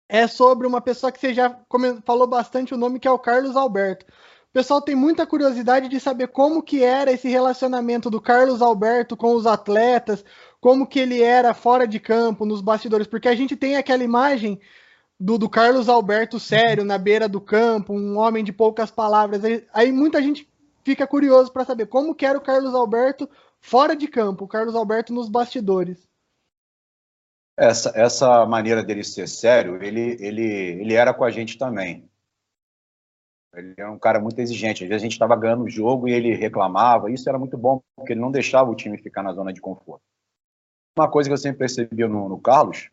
é 0.08 0.28
sobre 0.28 0.68
uma 0.68 0.82
pessoa 0.82 1.12
que 1.12 1.20
você 1.20 1.34
já 1.34 1.60
falou 2.06 2.28
bastante 2.28 2.74
o 2.74 2.78
nome, 2.78 3.00
que 3.00 3.08
é 3.08 3.12
o 3.12 3.20
Carlos 3.20 3.56
Alberto. 3.56 4.06
O 4.06 4.54
pessoal 4.54 4.82
tem 4.82 4.96
muita 4.96 5.26
curiosidade 5.26 5.90
de 5.90 6.00
saber 6.00 6.28
como 6.28 6.62
que 6.62 6.84
era 6.84 7.12
esse 7.12 7.28
relacionamento 7.28 8.10
do 8.10 8.22
Carlos 8.22 8.62
Alberto 8.62 9.18
com 9.18 9.34
os 9.34 9.48
atletas, 9.48 10.24
como 10.62 10.86
que 10.86 11.00
ele 11.00 11.22
era 11.22 11.54
fora 11.54 11.88
de 11.88 12.00
campo, 12.00 12.46
nos 12.46 12.62
bastidores, 12.62 13.08
porque 13.08 13.28
a 13.28 13.36
gente 13.36 13.56
tem 13.56 13.76
aquela 13.76 14.04
imagem 14.04 14.60
do, 15.20 15.38
do 15.38 15.50
Carlos 15.50 15.90
Alberto 15.90 16.40
sério, 16.40 16.86
na 16.86 16.98
beira 16.98 17.28
do 17.28 17.42
campo, 17.42 17.94
um 17.94 18.20
homem 18.20 18.44
de 18.44 18.54
poucas 18.54 18.92
palavras. 18.92 19.44
Aí, 19.44 19.66
aí 19.74 19.92
muita 19.92 20.22
gente 20.22 20.48
fica 20.84 21.08
curioso 21.08 21.52
para 21.52 21.66
saber 21.66 21.88
como 21.88 22.14
que 22.14 22.26
era 22.26 22.38
o 22.38 22.42
Carlos 22.42 22.76
Alberto 22.76 23.28
fora 23.64 23.96
de 23.96 24.08
campo, 24.08 24.44
o 24.44 24.48
Carlos 24.48 24.76
Alberto 24.76 25.14
nos 25.14 25.30
bastidores. 25.30 26.08
Essa, 27.58 27.92
essa 27.96 28.46
maneira 28.46 28.84
dele 28.84 29.04
ser 29.04 29.28
sério, 29.28 29.82
ele, 29.82 30.18
ele, 30.20 30.44
ele 30.82 30.94
era 30.94 31.14
com 31.14 31.24
a 31.24 31.32
gente 31.32 31.58
também. 31.58 32.10
Ele 33.56 33.74
era 33.78 33.92
um 33.92 34.00
cara 34.00 34.20
muito 34.20 34.40
exigente. 34.40 34.84
Às 34.84 34.90
vezes 34.90 35.02
a 35.02 35.06
gente 35.06 35.14
estava 35.14 35.36
ganhando 35.36 35.64
o 35.64 35.70
jogo 35.70 36.08
e 36.08 36.12
ele 36.12 36.36
reclamava. 36.36 37.12
Isso 37.12 37.30
era 37.30 37.40
muito 37.40 37.58
bom, 37.58 37.82
porque 37.96 38.14
ele 38.14 38.20
não 38.20 38.32
deixava 38.32 38.70
o 38.70 38.76
time 38.76 38.98
ficar 38.98 39.24
na 39.24 39.32
zona 39.32 39.54
de 39.54 39.62
conforto. 39.62 40.04
Uma 40.98 41.10
coisa 41.10 41.30
que 41.30 41.34
eu 41.34 41.38
sempre 41.38 41.60
percebia 41.60 42.08
no, 42.08 42.28
no 42.28 42.42
Carlos 42.42 42.90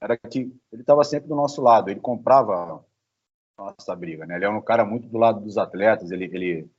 era 0.00 0.16
que 0.16 0.52
ele 0.72 0.82
estava 0.82 1.04
sempre 1.04 1.28
do 1.28 1.36
nosso 1.36 1.62
lado, 1.62 1.90
ele 1.90 2.00
comprava 2.00 2.84
nossa 3.56 3.94
briga, 3.94 4.26
né? 4.26 4.36
Ele 4.36 4.44
era 4.44 4.56
um 4.56 4.62
cara 4.62 4.84
muito 4.84 5.08
do 5.08 5.18
lado 5.18 5.40
dos 5.40 5.58
atletas, 5.58 6.10
ele, 6.10 6.24
ele, 6.24 6.70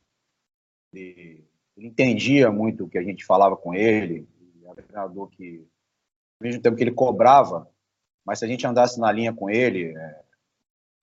ele 0.91 1.50
entendia 1.87 2.51
muito 2.51 2.85
o 2.85 2.89
que 2.89 2.97
a 2.97 3.03
gente 3.03 3.25
falava 3.25 3.57
com 3.57 3.73
ele, 3.73 4.27
era 4.63 4.71
um 4.71 4.75
treinador 4.75 5.27
que, 5.29 5.65
ao 6.39 6.47
mesmo 6.47 6.61
tempo 6.61 6.77
que 6.77 6.83
ele 6.83 6.91
cobrava, 6.91 7.69
mas 8.25 8.39
se 8.39 8.45
a 8.45 8.47
gente 8.47 8.65
andasse 8.65 8.99
na 8.99 9.11
linha 9.11 9.33
com 9.33 9.49
ele, 9.49 9.95
é, 9.97 10.21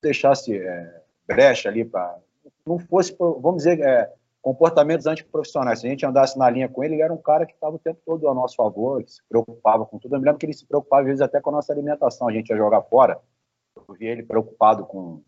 deixasse 0.03 0.57
é, 0.57 1.03
brecha 1.27 1.69
ali 1.69 1.85
para 1.85 2.19
não 2.67 2.79
fosse, 2.79 3.17
vamos 3.19 3.59
dizer, 3.59 3.81
é, 3.81 4.13
comportamentos 4.41 5.07
antiprofissionais. 5.07 5.81
Se 5.81 5.87
a 5.87 5.91
gente 5.91 6.07
andasse 6.07 6.39
na 6.39 6.49
linha 6.49 6.69
com 6.69 6.85
ele, 6.85 6.95
ele 6.95 7.03
era 7.03 7.13
um 7.13 7.21
cara 7.21 7.47
que 7.47 7.55
estava 7.55 7.77
o 7.77 7.79
tempo 7.79 8.01
todo 8.05 8.29
ao 8.29 8.35
nosso 8.35 8.57
favor, 8.57 9.03
que 9.03 9.13
se 9.13 9.23
preocupava 9.29 9.85
com 9.87 9.99
tudo. 9.99 10.15
Eu 10.15 10.21
me 10.21 10.25
lembro 10.25 10.39
que 10.39 10.47
ele 10.47 10.53
se 10.53 10.67
preocupava, 10.67 11.03
às 11.03 11.07
vezes, 11.07 11.21
até 11.23 11.41
com 11.41 11.51
a 11.51 11.55
nossa 11.55 11.73
alimentação. 11.73 12.29
A 12.29 12.33
gente 12.33 12.51
ia 12.51 12.57
jogar 12.57 12.83
fora, 12.83 13.21
eu 13.77 13.95
via 13.95 14.11
ele 14.11 14.23
preocupado 14.23 14.87
com 14.87 15.23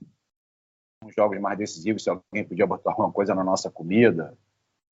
os 1.05 1.15
jogos 1.15 1.41
mais 1.41 1.59
decisivos, 1.59 2.05
se 2.05 2.11
alguém 2.11 2.45
podia 2.45 2.67
botar 2.67 2.91
alguma 2.91 3.11
coisa 3.11 3.35
na 3.35 3.43
nossa 3.43 3.71
comida. 3.71 4.37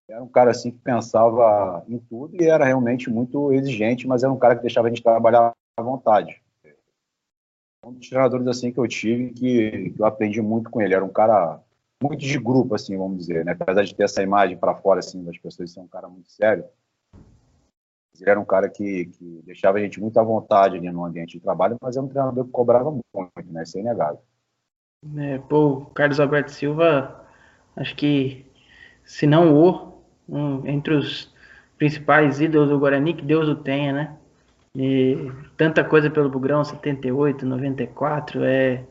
Era 0.07 0.23
um 0.23 0.27
cara 0.27 0.51
assim 0.51 0.71
que 0.71 0.77
pensava 0.77 1.83
em 1.87 1.97
tudo 1.97 2.35
e 2.39 2.47
era 2.47 2.65
realmente 2.65 3.09
muito 3.09 3.51
exigente, 3.51 4.07
mas 4.07 4.23
era 4.23 4.31
um 4.31 4.37
cara 4.37 4.55
que 4.55 4.61
deixava 4.61 4.87
a 4.87 4.89
gente 4.89 5.01
trabalhar 5.01 5.51
à 5.77 5.81
vontade. 5.81 6.41
Um 7.83 7.93
dos 7.93 8.09
treinadores 8.09 8.47
assim 8.47 8.71
que 8.71 8.79
eu 8.79 8.87
tive 8.87 9.31
que, 9.31 9.91
que 9.91 9.99
eu 9.99 10.05
aprendi 10.05 10.41
muito 10.41 10.69
com 10.69 10.81
ele. 10.81 10.93
Era 10.93 11.03
um 11.05 11.11
cara 11.11 11.59
muito 12.01 12.21
de 12.21 12.37
grupo, 12.37 12.75
assim, 12.75 12.97
vamos 12.97 13.17
dizer, 13.17 13.45
né? 13.45 13.55
Apesar 13.59 13.83
de 13.83 13.95
ter 13.95 14.03
essa 14.03 14.21
imagem 14.21 14.57
para 14.57 14.75
fora, 14.75 14.99
assim, 14.99 15.23
das 15.23 15.37
pessoas 15.37 15.71
ser 15.71 15.79
um 15.79 15.87
cara 15.87 16.07
muito 16.07 16.31
sério, 16.31 16.65
ele 18.21 18.29
era 18.29 18.39
um 18.39 18.45
cara 18.45 18.69
que, 18.69 19.05
que 19.05 19.41
deixava 19.45 19.77
a 19.77 19.81
gente 19.81 19.99
muito 19.99 20.19
à 20.19 20.23
vontade 20.23 20.77
ali 20.77 20.89
no 20.89 21.05
ambiente 21.05 21.33
de 21.33 21.39
trabalho, 21.39 21.77
mas 21.81 21.97
é 21.97 22.01
um 22.01 22.07
treinador 22.07 22.45
que 22.45 22.51
cobrava 22.51 22.91
muito, 22.91 23.51
né? 23.51 23.63
Isso 23.63 23.77
é 23.77 23.81
inegável. 23.81 24.21
É, 25.17 25.37
pô, 25.37 25.85
Carlos 25.93 26.19
Alberto 26.19 26.51
Silva, 26.51 27.27
acho 27.75 27.95
que, 27.95 28.45
se 29.03 29.27
não 29.27 29.53
o, 29.53 29.94
um, 30.27 30.65
entre 30.67 30.93
os 30.93 31.33
principais 31.77 32.39
ídolos 32.41 32.69
do 32.69 32.79
Guarani, 32.79 33.13
que 33.13 33.23
Deus 33.23 33.47
o 33.47 33.55
tenha, 33.55 33.93
né? 33.93 34.15
E 34.75 35.31
tanta 35.55 35.83
coisa 35.83 36.09
pelo 36.09 36.29
Bugrão, 36.29 36.63
78, 36.63 37.45
94, 37.45 38.43
é, 38.43 38.83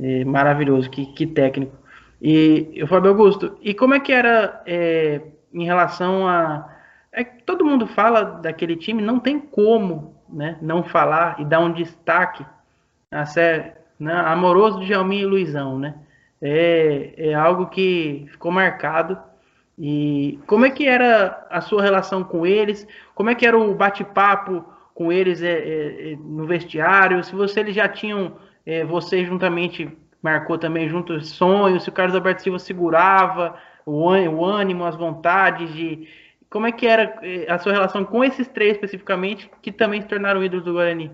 é 0.00 0.24
maravilhoso, 0.24 0.88
que, 0.88 1.06
que 1.06 1.26
técnico. 1.26 1.76
E 2.20 2.80
o 2.82 2.86
Fábio 2.86 3.10
Augusto, 3.10 3.58
e 3.60 3.74
como 3.74 3.94
é 3.94 4.00
que 4.00 4.12
era 4.12 4.62
é, 4.64 5.20
em 5.52 5.64
relação 5.64 6.28
a. 6.28 6.68
É, 7.12 7.24
todo 7.24 7.64
mundo 7.64 7.86
fala 7.86 8.22
daquele 8.22 8.76
time, 8.76 9.02
não 9.02 9.18
tem 9.18 9.38
como 9.40 10.14
né, 10.32 10.56
não 10.62 10.82
falar 10.82 11.40
e 11.40 11.44
dar 11.44 11.60
um 11.60 11.72
destaque 11.72 12.46
a 13.10 13.26
ser, 13.26 13.76
né, 13.98 14.14
amoroso 14.14 14.80
de 14.80 14.86
Jalminho 14.86 15.22
e 15.22 15.30
Luizão, 15.30 15.78
né? 15.78 15.94
É, 16.40 17.14
é 17.16 17.34
algo 17.34 17.66
que 17.66 18.26
ficou 18.30 18.50
marcado. 18.50 19.18
E 19.78 20.38
como 20.46 20.66
é 20.66 20.70
que 20.70 20.86
era 20.86 21.46
a 21.50 21.60
sua 21.60 21.82
relação 21.82 22.22
com 22.22 22.46
eles? 22.46 22.86
Como 23.14 23.30
é 23.30 23.34
que 23.34 23.46
era 23.46 23.58
o 23.58 23.74
bate-papo 23.74 24.64
com 24.94 25.10
eles 25.10 25.42
é, 25.42 25.52
é, 25.52 26.12
é 26.12 26.16
no 26.16 26.46
vestiário? 26.46 27.22
Se 27.24 27.34
você, 27.34 27.60
eles 27.60 27.74
já 27.74 27.88
tinham, 27.88 28.36
é, 28.66 28.84
você 28.84 29.24
juntamente 29.24 29.90
marcou 30.22 30.56
também 30.56 30.88
junto 30.88 31.14
os 31.14 31.30
sonhos, 31.30 31.82
se 31.82 31.88
o 31.88 31.92
Carlos 31.92 32.14
Alberto 32.14 32.42
Silva 32.42 32.58
segurava 32.58 33.56
o, 33.84 34.08
o 34.08 34.44
ânimo, 34.44 34.84
as 34.84 34.96
vontades 34.96 35.72
de. 35.74 36.08
Como 36.48 36.66
é 36.66 36.72
que 36.72 36.86
era 36.86 37.18
eh, 37.22 37.46
a 37.48 37.58
sua 37.58 37.72
relação 37.72 38.04
com 38.04 38.22
esses 38.22 38.46
três 38.46 38.72
especificamente, 38.72 39.50
que 39.62 39.72
também 39.72 40.02
se 40.02 40.08
tornaram 40.08 40.44
ídolos 40.44 40.64
do 40.66 40.74
Guarani? 40.74 41.10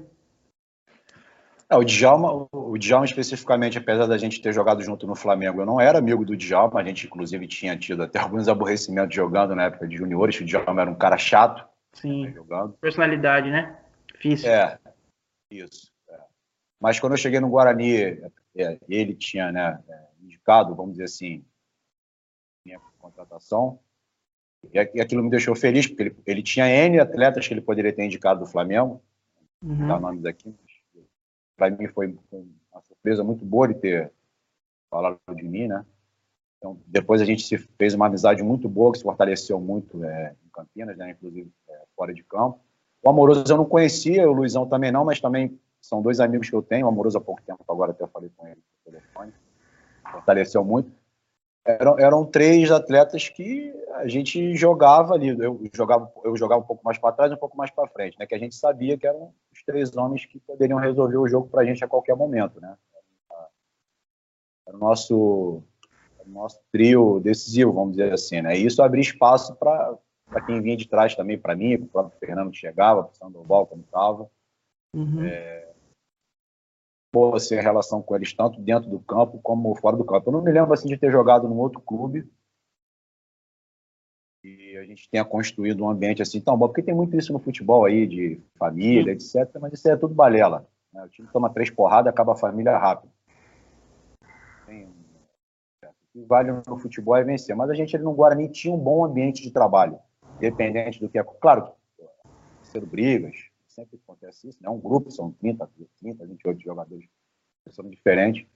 É, 1.71 1.77
o 1.77 1.85
Djalma, 1.85 2.49
o 2.51 2.79
Djalma 2.79 3.05
especificamente, 3.05 3.77
apesar 3.77 4.07
da 4.07 4.17
gente 4.17 4.41
ter 4.41 4.55
jogado 4.55 4.83
junto 4.83 5.07
no 5.07 5.15
Flamengo, 5.15 5.61
eu 5.61 5.67
não 5.67 5.79
era 5.79 5.99
amigo 5.99 6.25
do 6.25 6.37
Djalma, 6.37 6.81
a 6.81 6.85
gente 6.85 7.07
inclusive 7.07 7.47
tinha 7.47 7.77
tido 7.77 8.03
até 8.03 8.19
alguns 8.21 8.49
aborrecimentos 8.49 9.15
jogando 9.15 9.55
na 9.55 9.65
época 9.65 9.87
de 9.87 9.97
juniores, 9.97 10.41
o 10.41 10.45
Djalma 10.45 10.81
era 10.81 10.91
um 10.91 10.95
cara 10.95 11.19
chato. 11.19 11.67
Sim, 11.93 12.27
né, 12.27 12.33
jogando. 12.33 12.75
personalidade, 12.75 13.51
né? 13.51 13.79
Difícil. 14.15 14.51
É, 14.51 14.79
isso. 15.51 15.93
É. 16.09 16.19
Mas 16.81 16.99
quando 16.99 17.13
eu 17.13 17.19
cheguei 17.19 17.41
no 17.41 17.51
Guarani, 17.51 17.97
é, 18.57 18.79
ele 18.89 19.15
tinha 19.15 19.53
né, 19.53 19.79
é, 19.89 20.07
indicado, 20.23 20.75
vamos 20.75 20.93
dizer 20.93 21.05
assim, 21.05 21.45
minha 22.65 22.81
contratação. 22.99 23.79
E 24.73 24.79
aquilo 24.79 25.23
me 25.23 25.31
deixou 25.31 25.55
feliz, 25.55 25.87
porque 25.87 26.03
ele, 26.03 26.17
ele 26.27 26.43
tinha 26.43 26.69
N 26.69 26.99
atletas 26.99 27.47
que 27.47 27.55
ele 27.55 27.61
poderia 27.61 27.93
ter 27.93 28.05
indicado 28.05 28.41
do 28.41 28.47
Flamengo, 28.47 29.03
uhum. 29.63 29.87
dar 29.87 30.01
nomes 30.01 30.25
aqui. 30.25 30.55
Para 31.59 31.71
mim 31.71 31.89
foi, 31.89 32.17
uma 32.33 32.83
surpresa 32.83 33.23
muito 33.23 33.45
boa 33.45 33.69
de 33.69 33.75
ter 33.75 34.13
falado 34.89 35.19
de 35.35 35.43
mim, 35.43 35.67
né? 35.67 35.85
Então, 36.57 36.81
depois 36.87 37.21
a 37.21 37.25
gente 37.25 37.43
se 37.43 37.59
fez 37.59 37.95
uma 37.95 38.07
amizade 38.07 38.43
muito 38.43 38.69
boa, 38.69 38.93
que 38.93 38.99
se 38.99 39.05
fortaleceu 39.05 39.61
muito 39.61 40.03
é, 40.05 40.35
em 40.45 40.49
Campinas, 40.51 40.97
né? 40.97 41.11
inclusive 41.11 41.51
é, 41.69 41.83
fora 41.97 42.15
de 42.15 42.23
campo. 42.23 42.61
O 43.03 43.11
Amoroso 43.11 43.45
eu 43.49 43.57
não 43.57 43.65
conhecia, 43.65 44.29
o 44.29 44.33
Luizão 44.33 44.67
também 44.67 44.91
não, 44.91 45.05
mas 45.05 45.21
também 45.21 45.59
são 45.81 46.01
dois 46.03 46.21
amigos 46.21 46.49
que 46.49 46.57
eu 46.57 46.63
tenho, 46.63 46.89
amoroso 46.89 47.19
há 47.19 47.21
pouco 47.21 47.41
tempo, 47.43 47.65
agora 47.69 47.93
até 47.93 48.07
falei 48.09 48.31
com 48.37 48.47
ele 48.47 48.57
no 48.57 48.93
telefone, 48.93 49.33
fortaleceu 50.11 50.65
muito. 50.65 50.91
Eram, 51.65 51.99
eram 51.99 52.25
três 52.25 52.71
atletas 52.71 53.29
que 53.29 53.73
a 53.95 54.09
gente 54.09 54.57
jogava 54.57 55.15
ali, 55.15 55.29
eu 55.29 55.61
jogava, 55.73 56.11
eu 56.25 56.37
jogava 56.37 56.63
um 56.63 56.67
pouco 56.67 56.85
mais 56.85 56.99
para 56.99 57.13
trás, 57.13 57.33
um 57.33 57.37
pouco 57.37 57.57
mais 57.57 57.71
para 57.71 57.89
frente, 57.89 58.19
né? 58.19 58.27
Que 58.27 58.35
a 58.35 58.39
gente 58.39 58.55
sabia 58.55 58.97
que 58.97 59.07
eram 59.07 59.33
três 59.69 59.95
homens 59.95 60.25
que 60.25 60.41
poderiam 60.41 60.79
resolver 60.79 61.19
o 61.19 61.29
jogo 61.29 61.47
para 61.47 61.61
a 61.61 61.65
gente 61.67 61.85
a 61.85 61.89
qualquer 61.89 62.17
momento, 62.17 62.59
né? 62.59 62.75
Era 64.67 64.75
o 64.75 64.81
nosso, 64.81 65.63
o 66.19 66.29
nosso 66.29 66.59
trio 66.73 67.21
decisivo, 67.21 67.75
vamos 67.75 67.97
dizer 67.97 68.11
assim, 68.11 68.41
né? 68.41 68.57
E 68.57 68.65
isso 68.65 68.83
abria 68.83 69.03
espaço 69.03 69.55
para 69.57 69.99
quem 70.47 70.63
vinha 70.63 70.77
de 70.77 70.89
trás 70.89 71.15
também, 71.15 71.39
para 71.39 71.55
mim, 71.55 71.77
para 71.77 71.85
o 71.85 71.89
próprio 71.89 72.19
Fernando 72.19 72.51
que 72.51 72.57
chegava, 72.57 73.05
para 73.05 73.13
o 73.13 73.17
Sandoval 73.17 73.67
como 73.67 73.83
estava. 73.83 74.31
Uhum. 74.97 75.23
É, 75.23 75.71
boa 77.13 77.37
assim, 77.37 77.57
a 77.57 77.63
relação 77.63 78.01
com 78.01 78.17
eles, 78.17 78.33
tanto 78.33 78.59
dentro 78.63 78.89
do 78.89 79.01
campo 79.01 79.39
como 79.43 79.75
fora 79.75 79.99
do 79.99 80.05
campo. 80.05 80.31
Eu 80.31 80.33
não 80.33 80.43
me 80.43 80.51
lembro 80.51 80.73
assim, 80.73 80.89
de 80.89 80.97
ter 80.97 81.13
jogado 81.13 81.47
num 81.47 81.59
outro 81.59 81.81
clube 81.83 82.27
gente 84.89 85.09
tenha 85.11 85.25
construído 85.25 85.85
um 85.85 85.91
ambiente 85.91 86.23
assim 86.23 86.41
tão 86.41 86.57
bom, 86.57 86.69
porque 86.69 86.83
tem 86.83 86.95
muito 86.95 87.17
isso 87.17 87.33
no 87.33 87.39
futebol 87.39 87.85
aí, 87.85 88.07
de 88.07 88.41
família, 88.59 89.13
etc., 89.13 89.49
mas 89.61 89.73
isso 89.75 89.89
é 89.89 89.97
tudo 89.97 90.15
balela. 90.15 90.67
Né? 90.93 91.05
O 91.05 91.09
time 91.09 91.29
toma 91.33 91.51
três 91.51 91.71
porradas, 91.71 92.11
acaba 92.11 92.33
a 92.33 92.37
família 92.37 92.77
rápido. 92.77 93.13
Tem... 94.67 94.85
O 94.85 96.13
que 96.13 96.25
vale 96.25 96.51
no 96.67 96.79
futebol 96.79 97.15
é 97.17 97.23
vencer, 97.23 97.55
mas 97.55 97.71
a 97.71 97.75
gente 97.75 97.95
ali 97.95 98.05
no 98.05 98.15
Guarani 98.15 98.49
tinha 98.49 98.75
um 98.75 98.79
bom 98.79 99.05
ambiente 99.05 99.43
de 99.43 99.51
trabalho, 99.51 99.99
independente 100.37 101.01
do 101.01 101.09
que 101.09 101.19
é. 101.19 101.23
Claro, 101.23 101.71
ser 102.63 102.85
brigas, 102.85 103.37
sempre 103.67 104.01
acontece 104.03 104.49
isso, 104.49 104.59
né? 104.63 104.71
Um 104.71 104.81
grupo, 104.81 105.11
são 105.11 105.31
30, 105.33 105.69
30, 106.01 106.27
28 106.27 106.61
jogadores, 106.63 107.07
são 107.71 107.89
diferentes. 107.89 108.47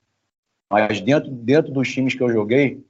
Mas 0.71 1.01
dentro, 1.03 1.31
dentro 1.31 1.71
dos 1.71 1.93
times 1.93 2.15
que 2.15 2.23
eu 2.23 2.31
joguei, 2.31 2.83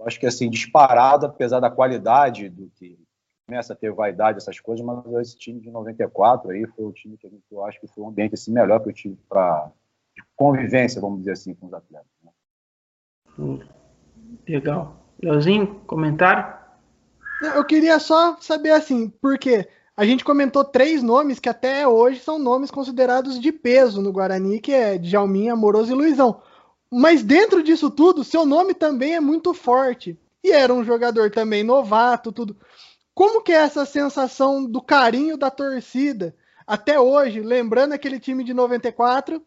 eu 0.00 0.06
acho 0.06 0.18
que 0.18 0.26
assim, 0.26 0.48
disparado, 0.48 1.26
apesar 1.26 1.60
da 1.60 1.70
qualidade 1.70 2.48
do 2.48 2.70
que 2.74 2.98
começa 3.46 3.74
a 3.74 3.76
ter 3.76 3.92
vaidade, 3.92 4.38
essas 4.38 4.58
coisas, 4.58 4.84
mas 4.84 5.04
esse 5.20 5.36
time 5.36 5.60
de 5.60 5.70
94 5.70 6.50
aí 6.50 6.66
foi 6.68 6.86
o 6.86 6.92
time 6.92 7.18
que 7.18 7.28
eu 7.50 7.64
acho 7.64 7.78
que 7.80 7.86
foi 7.86 8.02
um 8.02 8.08
ambiente 8.08 8.34
assim, 8.34 8.50
melhor 8.52 8.80
que 8.80 8.88
eu 8.88 8.92
tive 8.94 9.18
para 9.28 9.70
convivência, 10.34 11.00
vamos 11.00 11.18
dizer 11.18 11.32
assim, 11.32 11.54
com 11.54 11.66
os 11.66 11.74
atletas. 11.74 12.08
Né? 13.38 13.58
Legal. 14.48 14.96
Leozinho, 15.22 15.80
comentário? 15.86 16.58
Eu 17.54 17.64
queria 17.64 17.98
só 17.98 18.38
saber 18.40 18.70
assim, 18.70 19.10
porque 19.20 19.68
a 19.94 20.06
gente 20.06 20.24
comentou 20.24 20.64
três 20.64 21.02
nomes 21.02 21.38
que 21.38 21.48
até 21.48 21.86
hoje 21.86 22.20
são 22.20 22.38
nomes 22.38 22.70
considerados 22.70 23.38
de 23.38 23.52
peso 23.52 24.00
no 24.00 24.12
Guarani, 24.12 24.60
que 24.60 24.72
é 24.72 24.96
Djalminha, 24.96 25.52
Amoroso 25.52 25.92
e 25.92 25.94
Luizão. 25.94 26.40
Mas 26.90 27.22
dentro 27.22 27.62
disso 27.62 27.90
tudo, 27.90 28.24
seu 28.24 28.44
nome 28.44 28.74
também 28.74 29.14
é 29.14 29.20
muito 29.20 29.54
forte. 29.54 30.18
E 30.42 30.50
era 30.50 30.72
um 30.72 30.84
jogador 30.84 31.30
também 31.30 31.62
novato, 31.62 32.32
tudo. 32.32 32.56
Como 33.14 33.42
que 33.42 33.52
é 33.52 33.56
essa 33.56 33.84
sensação 33.84 34.64
do 34.64 34.80
carinho 34.80 35.36
da 35.36 35.50
torcida 35.50 36.34
até 36.66 36.98
hoje, 36.98 37.40
lembrando 37.40 37.92
aquele 37.92 38.18
time 38.18 38.44
de 38.44 38.54
94 38.54 39.42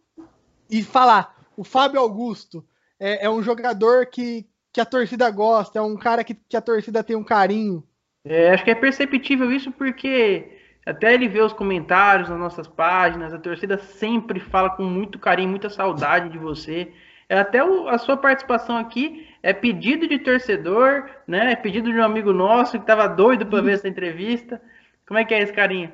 e 0.70 0.84
falar, 0.84 1.36
o 1.56 1.64
Fábio 1.64 2.00
Augusto 2.00 2.66
é, 3.00 3.26
é 3.26 3.30
um 3.30 3.42
jogador 3.42 4.08
que, 4.08 4.46
que 4.72 4.82
a 4.82 4.86
torcida 4.86 5.30
gosta, 5.32 5.80
é 5.80 5.82
um 5.82 5.96
cara 5.96 6.24
que, 6.24 6.34
que 6.34 6.58
a 6.58 6.62
torcida 6.62 7.04
tem 7.04 7.16
um 7.16 7.24
carinho. 7.24 7.84
É, 8.26 8.52
acho 8.52 8.64
que 8.64 8.72
é 8.72 8.76
perceptível 8.76 9.52
isso 9.52 9.72
porque 9.72 10.58
até 10.86 11.14
ele 11.14 11.28
vê 11.30 11.42
os 11.42 11.54
comentários 11.54 12.30
nas 12.30 12.40
nossas 12.40 12.68
páginas, 12.68 13.34
a 13.34 13.40
torcida 13.40 13.78
sempre 13.78 14.40
fala 14.40 14.70
com 14.70 14.84
muito 14.84 15.18
carinho, 15.18 15.50
muita 15.50 15.70
saudade 15.70 16.30
de 16.30 16.38
você. 16.38 16.92
É 17.30 17.38
até 17.38 17.64
o, 17.64 17.88
a 17.88 17.98
sua 17.98 18.18
participação 18.18 18.78
aqui 18.78 19.28
é 19.42 19.54
pedido 19.54 20.08
de 20.08 20.20
torcedor, 20.20 21.10
né? 21.28 21.52
É 21.52 21.56
pedido 21.56 21.92
de 21.92 21.98
um 21.98 22.04
amigo 22.04 22.34
nosso 22.34 22.74
que 22.74 22.84
estava 22.84 23.08
doido 23.08 23.46
para 23.46 23.62
ver 23.62 23.74
essa 23.74 23.88
entrevista. 23.88 24.62
Como 25.08 25.20
é 25.20 25.26
que 25.26 25.34
é 25.34 25.42
esse 25.42 25.54
carinho? 25.54 25.92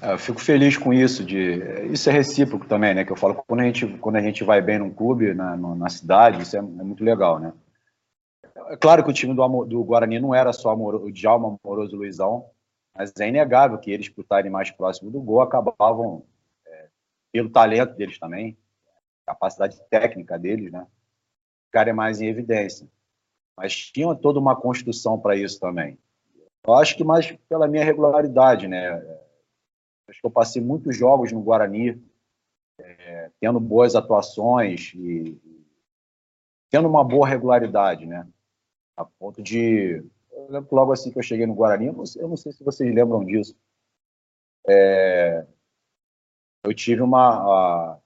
É, 0.00 0.12
eu 0.12 0.18
fico 0.18 0.40
feliz 0.40 0.76
com 0.76 0.92
isso. 0.92 1.24
De, 1.24 1.86
isso 1.92 2.08
é 2.08 2.12
recíproco 2.12 2.66
também, 2.66 2.94
né? 2.94 3.04
Que 3.04 3.12
eu 3.12 3.16
falo 3.16 3.34
quando 3.34 3.60
a 3.60 3.64
gente, 3.64 3.86
quando 3.98 4.16
a 4.16 4.22
gente 4.22 4.44
vai 4.44 4.60
bem 4.60 4.78
num 4.78 4.92
clube, 4.92 5.34
na, 5.34 5.56
na 5.56 5.88
cidade, 5.88 6.42
isso 6.42 6.56
é, 6.56 6.60
é 6.60 6.62
muito 6.62 7.04
legal, 7.04 7.38
né? 7.38 7.52
É 8.68 8.76
claro 8.76 9.02
que 9.02 9.10
o 9.10 9.14
time 9.14 9.34
do, 9.34 9.64
do 9.64 9.84
Guarani 9.84 10.18
não 10.18 10.34
era 10.34 10.52
só 10.52 10.70
amor, 10.70 10.96
o 10.96 11.10
Djalma 11.10 11.56
Amoroso 11.64 11.96
Luizão, 11.96 12.46
mas 12.94 13.12
é 13.18 13.28
inegável 13.28 13.78
que 13.78 13.90
eles, 13.90 14.08
por 14.08 14.22
estarem 14.22 14.50
mais 14.50 14.70
próximos 14.70 15.12
do 15.12 15.20
gol, 15.20 15.40
acabavam, 15.40 16.24
é, 16.66 16.86
pelo 17.32 17.48
talento 17.48 17.94
deles 17.94 18.18
também, 18.18 18.56
capacidade 19.28 19.80
técnica 19.88 20.38
deles, 20.38 20.72
né, 20.72 20.86
ficarem 21.66 21.94
mais 21.94 22.20
em 22.20 22.26
evidência. 22.26 22.88
Mas 23.56 23.76
tinha 23.76 24.14
toda 24.14 24.38
uma 24.38 24.54
construção 24.54 25.18
para 25.18 25.36
isso 25.36 25.58
também. 25.58 25.98
Eu 26.66 26.74
acho 26.74 26.96
que 26.96 27.04
mais 27.04 27.30
pela 27.48 27.66
minha 27.66 27.84
regularidade, 27.84 28.68
né? 28.68 28.92
Acho 30.08 30.20
que 30.20 30.26
eu 30.26 30.30
passei 30.30 30.62
muitos 30.62 30.96
jogos 30.96 31.32
no 31.32 31.42
Guarani, 31.42 32.02
é, 32.78 33.30
tendo 33.40 33.58
boas 33.58 33.96
atuações 33.96 34.92
e 34.94 35.36
tendo 36.70 36.88
uma 36.88 37.02
boa 37.02 37.26
regularidade, 37.26 38.06
né? 38.06 38.26
a 38.98 39.04
ponto 39.04 39.40
de. 39.40 40.04
Eu 40.32 40.50
lembro 40.50 40.74
logo 40.74 40.92
assim 40.92 41.10
que 41.10 41.18
eu 41.18 41.22
cheguei 41.22 41.46
no 41.46 41.54
Guarani, 41.54 41.86
eu 41.86 41.92
não 41.92 42.04
sei, 42.04 42.22
eu 42.22 42.28
não 42.28 42.36
sei 42.36 42.52
se 42.52 42.64
vocês 42.64 42.92
lembram 42.92 43.24
disso. 43.24 43.56
É, 44.66 45.46
eu 46.64 46.74
tive 46.74 47.00
uma. 47.00 47.94
A, 47.94 47.98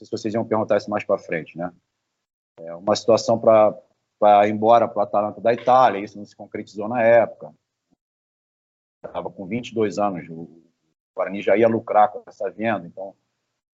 sei 0.00 0.06
se 0.06 0.10
vocês 0.10 0.34
iam 0.34 0.46
perguntar 0.46 0.78
isso 0.78 0.90
mais 0.90 1.04
para 1.04 1.18
frente, 1.18 1.56
né? 1.58 1.72
É, 2.58 2.74
uma 2.74 2.96
situação 2.96 3.38
para 3.38 4.46
ir 4.46 4.50
embora 4.50 4.88
para 4.88 4.98
o 4.98 5.02
Atalanta 5.02 5.40
da 5.40 5.52
Itália, 5.52 6.00
isso 6.00 6.18
não 6.18 6.24
se 6.24 6.34
concretizou 6.34 6.88
na 6.88 7.02
época. 7.02 7.54
Estava 9.04 9.30
com 9.30 9.46
22 9.46 9.98
anos, 9.98 10.28
o 10.28 10.62
Guarani 11.14 11.42
já 11.42 11.56
ia 11.56 11.68
lucrar 11.68 12.10
com 12.10 12.22
essa 12.26 12.50
venda, 12.50 12.86
então 12.86 13.14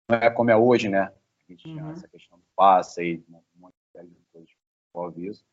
não 0.10 0.18
é 0.18 0.30
como 0.30 0.50
é 0.50 0.56
hoje, 0.56 0.90
né? 0.90 1.04
A 1.04 1.52
gente 1.52 1.64
tinha 1.64 1.84
uhum. 1.84 1.92
essa 1.92 2.08
questão 2.08 2.38
do 2.38 2.46
passe 2.56 3.04
e 3.04 3.26
um 3.30 3.42
monte 3.60 3.76
de 3.76 4.16
coisas 4.32 4.50
que 4.50 4.58
envolve 4.90 5.28
isso. 5.28 5.46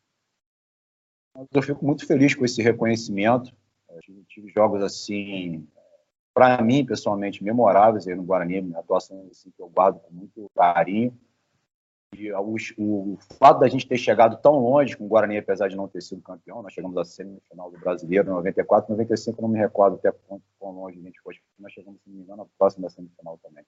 Eu 1.51 1.61
fico 1.61 1.85
muito 1.85 2.05
feliz 2.05 2.33
com 2.35 2.45
esse 2.45 2.61
reconhecimento. 2.61 3.55
Eu 3.89 4.01
tive 4.27 4.49
jogos 4.49 4.81
assim, 4.81 5.67
para 6.39 6.63
mim, 6.63 6.85
pessoalmente, 6.85 7.43
memoráveis 7.43 8.07
aí 8.07 8.15
no 8.15 8.23
Guarani, 8.23 8.73
atuação 8.73 9.27
assim, 9.29 9.51
que 9.51 9.61
eu 9.61 9.67
guardo 9.67 9.99
com 9.99 10.13
muito 10.13 10.49
carinho. 10.55 11.13
E 12.15 12.31
o, 12.31 12.55
o, 12.77 13.17
fato 13.37 13.59
da 13.59 13.67
gente 13.67 13.85
ter 13.85 13.97
chegado 13.97 14.41
tão 14.41 14.57
longe 14.57 14.95
com 14.95 15.03
o 15.03 15.07
Guarani, 15.09 15.37
apesar 15.37 15.67
de 15.67 15.75
não 15.75 15.85
ter 15.85 16.01
sido 16.01 16.21
campeão, 16.21 16.63
nós 16.63 16.71
chegamos 16.71 16.97
à 16.97 17.03
semifinal 17.03 17.69
do 17.69 17.77
Brasileiro 17.77 18.29
em 18.29 18.31
94, 18.31 18.89
95, 18.89 19.41
não 19.41 19.49
me 19.49 19.59
recordo 19.59 19.95
até 19.95 20.13
quanto 20.13 20.43
quão 20.57 20.71
longe 20.71 20.97
a 20.97 21.01
gente 21.01 21.19
foi, 21.19 21.35
nós 21.59 21.73
chegamos, 21.73 21.99
se 22.01 22.09
não 22.09 22.15
me 22.15 22.23
engano, 22.23 22.49
próximo 22.57 22.83
da 22.83 22.89
semifinal 22.89 23.37
também 23.43 23.65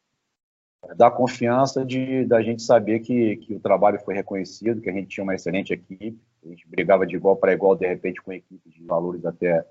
dá 0.95 1.11
confiança 1.11 1.85
de 1.85 2.25
da 2.25 2.41
gente 2.41 2.63
saber 2.63 3.01
que, 3.01 3.37
que 3.37 3.53
o 3.53 3.59
trabalho 3.59 3.99
foi 3.99 4.15
reconhecido, 4.15 4.81
que 4.81 4.89
a 4.89 4.93
gente 4.93 5.09
tinha 5.09 5.23
uma 5.23 5.35
excelente 5.35 5.71
equipe, 5.71 6.19
a 6.43 6.47
gente 6.47 6.67
brigava 6.67 7.05
de 7.05 7.15
igual 7.15 7.35
para 7.35 7.53
igual, 7.53 7.75
de 7.75 7.85
repente, 7.85 8.19
com 8.19 8.33
equipes 8.33 8.73
de 8.73 8.83
valores 8.83 9.23
até 9.23 9.63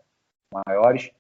maiores, 0.53 1.11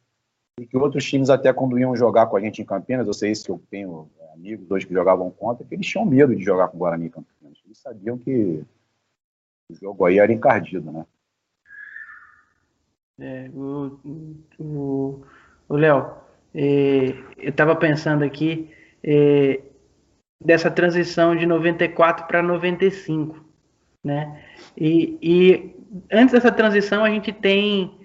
e 0.60 0.66
que 0.66 0.76
outros 0.76 1.06
times, 1.06 1.30
até 1.30 1.54
quando 1.54 1.78
iam 1.78 1.96
jogar 1.96 2.26
com 2.26 2.36
a 2.36 2.40
gente 2.40 2.60
em 2.60 2.66
Campinas, 2.66 3.06
eu 3.06 3.14
sei 3.14 3.30
isso 3.30 3.46
que 3.46 3.50
eu 3.50 3.62
tenho 3.70 4.10
é, 4.20 4.34
amigos 4.34 4.70
hoje 4.70 4.86
que 4.86 4.92
jogavam 4.92 5.30
contra, 5.30 5.64
que 5.64 5.74
eles 5.74 5.86
tinham 5.86 6.04
medo 6.04 6.36
de 6.36 6.44
jogar 6.44 6.68
com 6.68 6.76
o 6.76 6.80
Guarani 6.80 7.06
em 7.06 7.08
Campinas. 7.08 7.58
Eles 7.64 7.78
sabiam 7.78 8.18
que 8.18 8.62
o 9.70 9.74
jogo 9.74 10.04
aí 10.04 10.18
era 10.18 10.30
encardido, 10.30 10.92
né? 10.92 11.06
É, 13.18 13.50
o 13.54 15.22
Léo, 15.70 16.10
é, 16.54 17.14
eu 17.38 17.50
estava 17.50 17.74
pensando 17.74 18.22
aqui, 18.22 18.70
é, 19.02 19.62
dessa 20.38 20.70
transição 20.70 21.34
de 21.34 21.46
94 21.46 22.26
para 22.26 22.42
95, 22.42 23.42
né? 24.04 24.44
E, 24.76 25.18
e, 25.22 25.74
antes 26.12 26.32
dessa 26.32 26.52
transição 26.52 27.02
a 27.02 27.08
gente 27.08 27.32
tem 27.32 27.98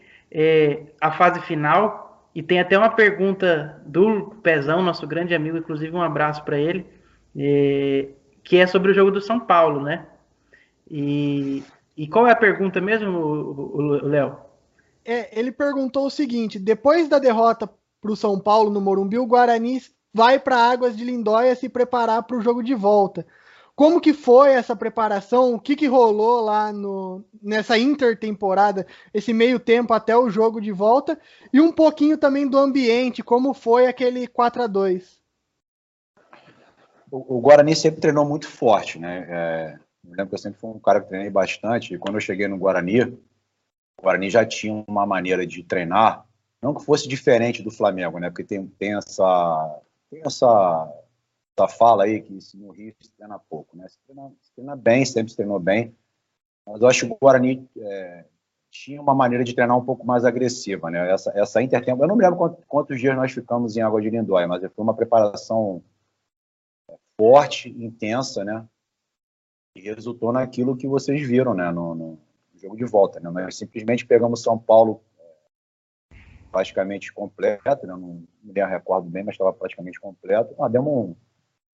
a 1.00 1.12
fase 1.13 1.39
final 1.41 2.05
e 2.36 2.43
tem 2.43 2.60
até 2.60 2.78
uma 2.78 2.89
pergunta 2.89 3.82
do 3.86 4.36
Pezão, 4.43 4.84
nosso 4.84 5.08
grande 5.08 5.34
amigo, 5.34 5.58
inclusive 5.58 5.95
um 5.95 6.02
abraço 6.02 6.43
para 6.43 6.60
ele, 6.60 6.86
é, 7.34 8.10
que 8.43 8.58
é 8.58 8.67
sobre 8.67 8.91
o 8.91 8.93
jogo 8.93 9.10
do 9.10 9.21
São 9.21 9.39
Paulo, 9.39 9.82
né? 9.82 10.06
E, 10.91 11.63
e 11.95 12.06
qual 12.10 12.28
é 12.28 12.32
a 12.32 12.36
pergunta 12.36 12.82
mesmo, 12.82 13.78
Léo? 14.04 14.36
É, 15.06 15.39
ele 15.39 15.50
perguntou 15.50 16.08
o 16.08 16.12
seguinte: 16.12 16.60
depois 16.60 17.08
da 17.08 17.19
derrota 17.19 17.69
para 18.02 18.12
o 18.12 18.17
São 18.17 18.38
Paulo 18.38 18.69
no 18.69 18.82
Morumbi, 18.82 19.17
o 19.17 19.26
Guarani 19.26 19.82
vai 20.13 20.38
para 20.38 20.58
Águas 20.58 20.95
de 20.95 21.06
Lindóia 21.06 21.56
se 21.56 21.69
preparar 21.69 22.24
para 22.24 22.38
o 22.38 22.41
jogo 22.41 22.62
de 22.62 22.76
volta. 22.76 23.26
Como 23.75 23.99
que 23.99 24.13
foi 24.13 24.51
essa 24.51 24.75
preparação? 24.75 25.53
O 25.53 25.59
que, 25.59 25.75
que 25.75 25.85
rolou 25.85 26.41
lá 26.41 26.71
no, 26.71 27.25
nessa 27.41 27.77
intertemporada, 27.77 28.88
esse 29.13 29.33
meio 29.33 29.59
tempo 29.59 29.93
até 29.93 30.17
o 30.17 30.29
jogo 30.29 30.61
de 30.61 30.71
volta? 30.71 31.19
E 31.51 31.59
um 31.59 31.71
pouquinho 31.71 32.17
também 32.17 32.47
do 32.47 32.57
ambiente, 32.57 33.21
como 33.21 33.53
foi 33.53 33.88
aquele 33.88 34.27
4 34.27 34.63
a 34.63 34.67
2 34.67 35.25
o, 37.15 37.38
o 37.38 37.41
Guarani 37.41 37.75
sempre 37.75 38.01
treinou 38.01 38.25
muito 38.25 38.47
forte, 38.47 38.99
né? 38.99 39.25
É, 39.29 39.79
eu 40.03 40.11
lembro 40.11 40.27
que 40.27 40.35
eu 40.35 40.39
sempre 40.39 40.59
fui 40.59 40.69
um 40.69 40.79
cara 40.79 41.01
que 41.01 41.07
treinei 41.07 41.29
bastante. 41.29 41.93
E 41.93 41.97
quando 41.97 42.15
eu 42.15 42.21
cheguei 42.21 42.47
no 42.47 42.57
Guarani, 42.57 43.03
o 43.03 44.01
Guarani 44.01 44.29
já 44.29 44.45
tinha 44.45 44.83
uma 44.88 45.05
maneira 45.05 45.47
de 45.47 45.63
treinar, 45.63 46.25
não 46.61 46.73
que 46.73 46.83
fosse 46.83 47.07
diferente 47.07 47.63
do 47.63 47.71
Flamengo, 47.71 48.19
né? 48.19 48.29
Porque 48.29 48.43
tem, 48.43 48.67
tem 48.67 48.95
essa 48.95 49.81
tem 50.09 50.21
essa, 50.25 50.91
essa 51.58 51.68
fala 51.70 52.04
aí 52.04 52.22
que 52.22 52.38
no 52.56 52.72
Rio 52.72 52.94
se 53.00 53.12
treina 53.13 53.39
pouco, 53.39 53.78
né? 53.78 53.88
Se 53.88 53.98
treina, 54.02 54.32
se 54.41 54.54
treina 54.54 54.76
bem, 54.76 55.06
sempre 55.06 55.30
se 55.30 55.38
treinou 55.38 55.60
bem, 55.60 55.96
mas 56.65 56.82
eu 56.82 56.88
acho 56.88 57.08
que 57.08 57.13
o 57.13 57.18
Guarani 57.22 57.70
é, 57.78 58.26
tinha 58.70 59.02
uma 59.02 59.15
maneira 59.15 59.44
de 59.44 59.56
treinar 59.56 59.78
um 59.78 59.86
pouco 59.86 60.06
mais 60.06 60.26
agressiva, 60.26 60.91
né? 60.91 61.10
Essa, 61.10 61.32
essa 61.34 61.62
intertempo, 61.62 62.04
eu 62.04 62.08
não 62.08 62.15
me 62.15 62.24
lembro 62.24 62.38
quantos, 62.38 62.65
quantos 62.65 63.00
dias 63.00 63.15
nós 63.15 63.32
ficamos 63.32 63.78
em 63.78 63.82
Água 63.82 64.02
de 64.02 64.10
Lindóia, 64.10 64.48
mas 64.48 64.62
foi 64.62 64.84
uma 64.84 64.94
preparação 64.96 65.82
forte, 67.18 67.70
intensa, 67.70 68.44
né? 68.44 68.68
E 69.76 69.82
resultou 69.82 70.34
naquilo 70.34 70.76
que 70.76 70.88
vocês 70.88 71.26
viram, 71.26 71.54
né? 71.54 71.72
No, 71.72 71.96
no 71.96 72.20
jogo 72.56 72.76
de 72.76 72.86
volta, 72.86 73.20
né? 73.22 73.30
Nós 73.30 73.58
simplesmente 73.58 74.06
pegamos 74.06 74.41
São 74.41 74.58
Paulo 74.58 75.02
é, 75.20 76.18
praticamente 76.52 77.13
completo, 77.13 77.88
né? 77.88 77.94
Não 77.94 78.24
me 78.44 78.65
recordo 78.65 79.10
bem, 79.10 79.24
mas 79.24 79.36
estava 79.36 79.54
praticamente 79.54 80.02
completo. 80.02 80.54
Ah, 80.62 80.68
demos 80.68 80.91
um 80.91 81.15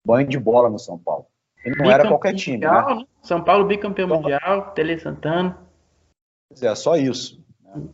banho 0.08 0.28
de 0.28 0.39
bola 0.39 0.70
no 0.70 0.80
São 0.80 0.98
Paulo. 0.98 1.28
E 1.65 1.70
não 1.70 1.91
era 1.91 2.08
qualquer 2.08 2.34
time, 2.34 2.60
né? 2.60 2.67
mundial, 2.67 3.00
né? 3.00 3.06
São 3.22 3.43
Paulo 3.43 3.65
bicampeão 3.65 4.06
então, 4.06 4.22
mundial, 4.22 4.72
Tele 4.72 4.98
Santana. 4.98 5.67
É, 6.62 6.76
só 6.76 6.96
isso. 6.96 7.43
Né? 7.62 7.89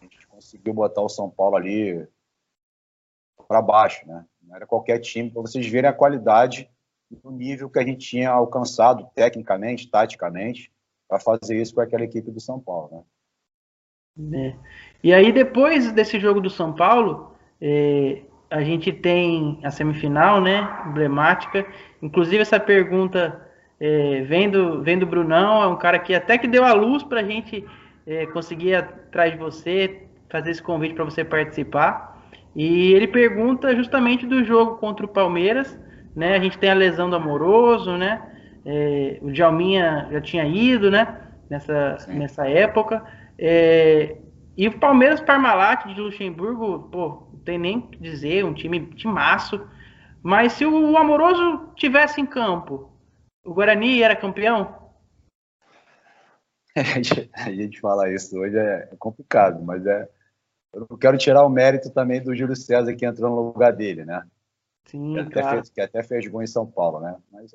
A 0.00 0.04
gente 0.04 0.26
conseguiu 0.26 0.74
botar 0.74 1.02
o 1.02 1.08
São 1.08 1.30
Paulo 1.30 1.54
ali 1.54 2.04
para 3.46 3.62
baixo, 3.62 4.06
né? 4.08 4.24
Não 4.42 4.56
era 4.56 4.66
qualquer 4.66 4.98
time, 4.98 5.30
para 5.30 5.42
vocês 5.42 5.66
verem 5.68 5.88
a 5.88 5.94
qualidade 5.94 6.68
do 7.10 7.30
nível 7.30 7.70
que 7.70 7.78
a 7.78 7.84
gente 7.84 8.06
tinha 8.06 8.30
alcançado 8.30 9.08
tecnicamente, 9.14 9.88
taticamente, 9.88 10.72
para 11.08 11.20
fazer 11.20 11.60
isso 11.60 11.74
com 11.74 11.80
aquela 11.80 12.04
equipe 12.04 12.30
do 12.30 12.40
São 12.40 12.58
Paulo, 12.58 12.90
né? 12.90 13.04
É. 14.18 14.56
E 15.02 15.14
aí, 15.14 15.30
depois 15.30 15.92
desse 15.92 16.18
jogo 16.18 16.40
do 16.40 16.50
São 16.50 16.74
Paulo, 16.74 17.32
é, 17.60 18.22
a 18.50 18.62
gente 18.62 18.92
tem 18.92 19.58
a 19.62 19.70
semifinal, 19.70 20.40
né? 20.40 20.66
Emblemática. 20.86 21.66
Inclusive, 22.02 22.42
essa 22.42 22.58
pergunta 22.58 23.40
é, 23.78 24.22
vem, 24.22 24.50
do, 24.50 24.82
vem 24.82 24.98
do 24.98 25.06
Brunão, 25.06 25.62
é 25.62 25.66
um 25.66 25.76
cara 25.76 25.98
que 25.98 26.14
até 26.14 26.38
que 26.38 26.48
deu 26.48 26.64
a 26.64 26.72
luz 26.72 27.02
para 27.02 27.20
a 27.20 27.24
gente 27.24 27.64
é, 28.06 28.26
conseguir 28.26 28.74
atrás 28.74 29.32
de 29.32 29.38
você, 29.38 30.02
fazer 30.30 30.50
esse 30.50 30.62
convite 30.62 30.94
para 30.94 31.04
você 31.04 31.24
participar. 31.24 32.18
E 32.56 32.92
ele 32.92 33.06
pergunta 33.06 33.76
justamente 33.76 34.26
do 34.26 34.42
jogo 34.44 34.78
contra 34.78 35.04
o 35.04 35.08
Palmeiras, 35.08 35.78
né? 36.16 36.34
A 36.34 36.40
gente 36.40 36.58
tem 36.58 36.70
a 36.70 36.74
lesão 36.74 37.08
do 37.08 37.16
Amoroso, 37.16 37.96
né? 37.96 38.22
É, 38.64 39.18
o 39.22 39.30
Djalminha 39.30 40.08
já 40.10 40.20
tinha 40.20 40.44
ido, 40.44 40.90
né? 40.90 41.16
Nessa, 41.50 41.98
nessa 42.08 42.48
época. 42.48 43.02
É, 43.38 44.16
e 44.56 44.66
o 44.66 44.78
Palmeiras 44.78 45.20
Parmalat 45.20 45.86
de 45.86 46.00
Luxemburgo, 46.00 46.88
pô, 46.90 47.27
tem 47.48 47.58
nem 47.58 47.80
que 47.80 47.98
dizer, 47.98 48.44
um 48.44 48.52
time 48.52 48.86
timaço. 48.94 49.66
Mas 50.22 50.52
se 50.52 50.66
o 50.66 50.96
Amoroso 50.98 51.72
tivesse 51.74 52.20
em 52.20 52.26
campo, 52.26 52.92
o 53.42 53.54
Guarani 53.54 54.02
era 54.02 54.14
campeão? 54.14 54.92
a 57.34 57.50
gente 57.50 57.80
falar 57.80 58.12
isso 58.12 58.38
hoje 58.38 58.58
é 58.58 58.90
complicado, 58.98 59.64
mas 59.64 59.86
é. 59.86 60.06
Eu 60.74 60.86
não 60.90 60.98
quero 60.98 61.16
tirar 61.16 61.46
o 61.46 61.48
mérito 61.48 61.88
também 61.90 62.22
do 62.22 62.36
Júlio 62.36 62.54
César 62.54 62.94
que 62.94 63.06
entrou 63.06 63.30
no 63.30 63.52
lugar 63.52 63.72
dele, 63.72 64.04
né? 64.04 64.22
Sim, 64.84 65.14
que, 65.14 65.20
até 65.38 65.50
fez, 65.50 65.70
que 65.70 65.80
até 65.80 66.02
fez 66.02 66.26
gol 66.26 66.42
em 66.42 66.46
São 66.46 66.66
Paulo, 66.66 67.00
né? 67.00 67.16
Mas 67.32 67.54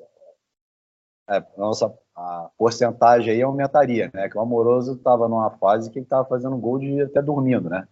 é, 1.30 1.36
a 1.36 1.44
nossa 1.56 1.96
a 2.16 2.50
porcentagem 2.58 3.32
aí 3.32 3.42
aumentaria, 3.42 4.10
né? 4.12 4.28
Que 4.28 4.36
o 4.36 4.40
Amoroso 4.40 4.94
estava 4.94 5.28
numa 5.28 5.50
fase 5.52 5.88
que 5.90 6.00
ele 6.00 6.06
estava 6.06 6.28
fazendo 6.28 6.56
gol 6.56 6.80
de 6.80 7.02
até 7.02 7.22
dormindo, 7.22 7.70
né? 7.70 7.86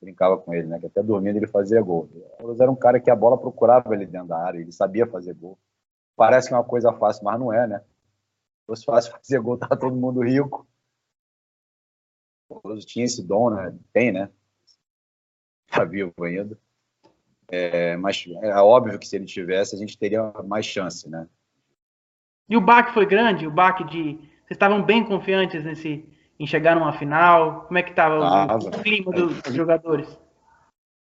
Brincava 0.00 0.38
com 0.38 0.54
ele, 0.54 0.66
né? 0.66 0.78
Que 0.80 0.86
até 0.86 1.02
dormindo 1.02 1.36
ele 1.36 1.46
fazia 1.46 1.80
gol. 1.82 2.08
O 2.40 2.62
era 2.62 2.70
um 2.70 2.76
cara 2.76 2.98
que 2.98 3.10
a 3.10 3.16
bola 3.16 3.36
procurava 3.36 3.94
ele 3.94 4.06
dentro 4.06 4.28
da 4.28 4.38
área, 4.38 4.58
ele 4.58 4.72
sabia 4.72 5.06
fazer 5.06 5.34
gol 5.34 5.58
parece 6.20 6.48
que 6.48 6.54
é 6.54 6.56
uma 6.58 6.64
coisa 6.64 6.92
fácil, 6.92 7.24
mas 7.24 7.40
não 7.40 7.50
é, 7.50 7.66
né? 7.66 7.78
Se 7.78 8.66
fosse 8.66 8.84
fácil 8.84 9.12
fazer 9.16 9.40
gol, 9.40 9.56
tava 9.56 9.74
todo 9.74 9.96
mundo 9.96 10.20
rico. 10.20 10.68
O 12.50 12.76
tinha 12.76 13.06
esse 13.06 13.26
dom, 13.26 13.48
né? 13.48 13.74
Tem, 13.90 14.12
né? 14.12 14.28
Tá 15.68 15.82
vivo 15.82 16.12
ainda. 16.22 16.58
É, 17.48 17.96
mas 17.96 18.22
é 18.42 18.54
óbvio 18.56 18.98
que 18.98 19.08
se 19.08 19.16
ele 19.16 19.24
tivesse, 19.24 19.74
a 19.74 19.78
gente 19.78 19.96
teria 19.96 20.30
mais 20.44 20.66
chance, 20.66 21.08
né? 21.08 21.26
E 22.50 22.54
o 22.54 22.60
baque 22.60 22.92
foi 22.92 23.06
grande? 23.06 23.46
O 23.46 23.50
baque 23.50 23.84
de. 23.84 24.16
Vocês 24.44 24.56
estavam 24.56 24.82
bem 24.82 25.02
confiantes 25.02 25.64
nesse, 25.64 26.06
em 26.40 26.46
chegar 26.46 26.74
numa 26.74 26.92
final? 26.92 27.66
Como 27.66 27.78
é 27.78 27.82
que 27.82 27.90
estava 27.90 28.54
o, 28.54 28.68
o, 28.68 28.70
clima 28.82 29.12
dos 29.12 29.54
jogadores? 29.54 30.08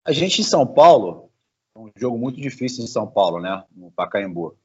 A 0.07 0.13
gente 0.13 0.41
em 0.41 0.45
São 0.45 0.67
Paulo, 0.67 1.29
um 1.77 1.91
jogo 1.97 2.17
muito 2.17 2.41
difícil 2.41 2.83
em 2.83 2.87
São 2.87 3.07
Paulo, 3.07 3.41
né? 3.41 3.63
No 3.75 3.91
Pacaembu 3.91 4.57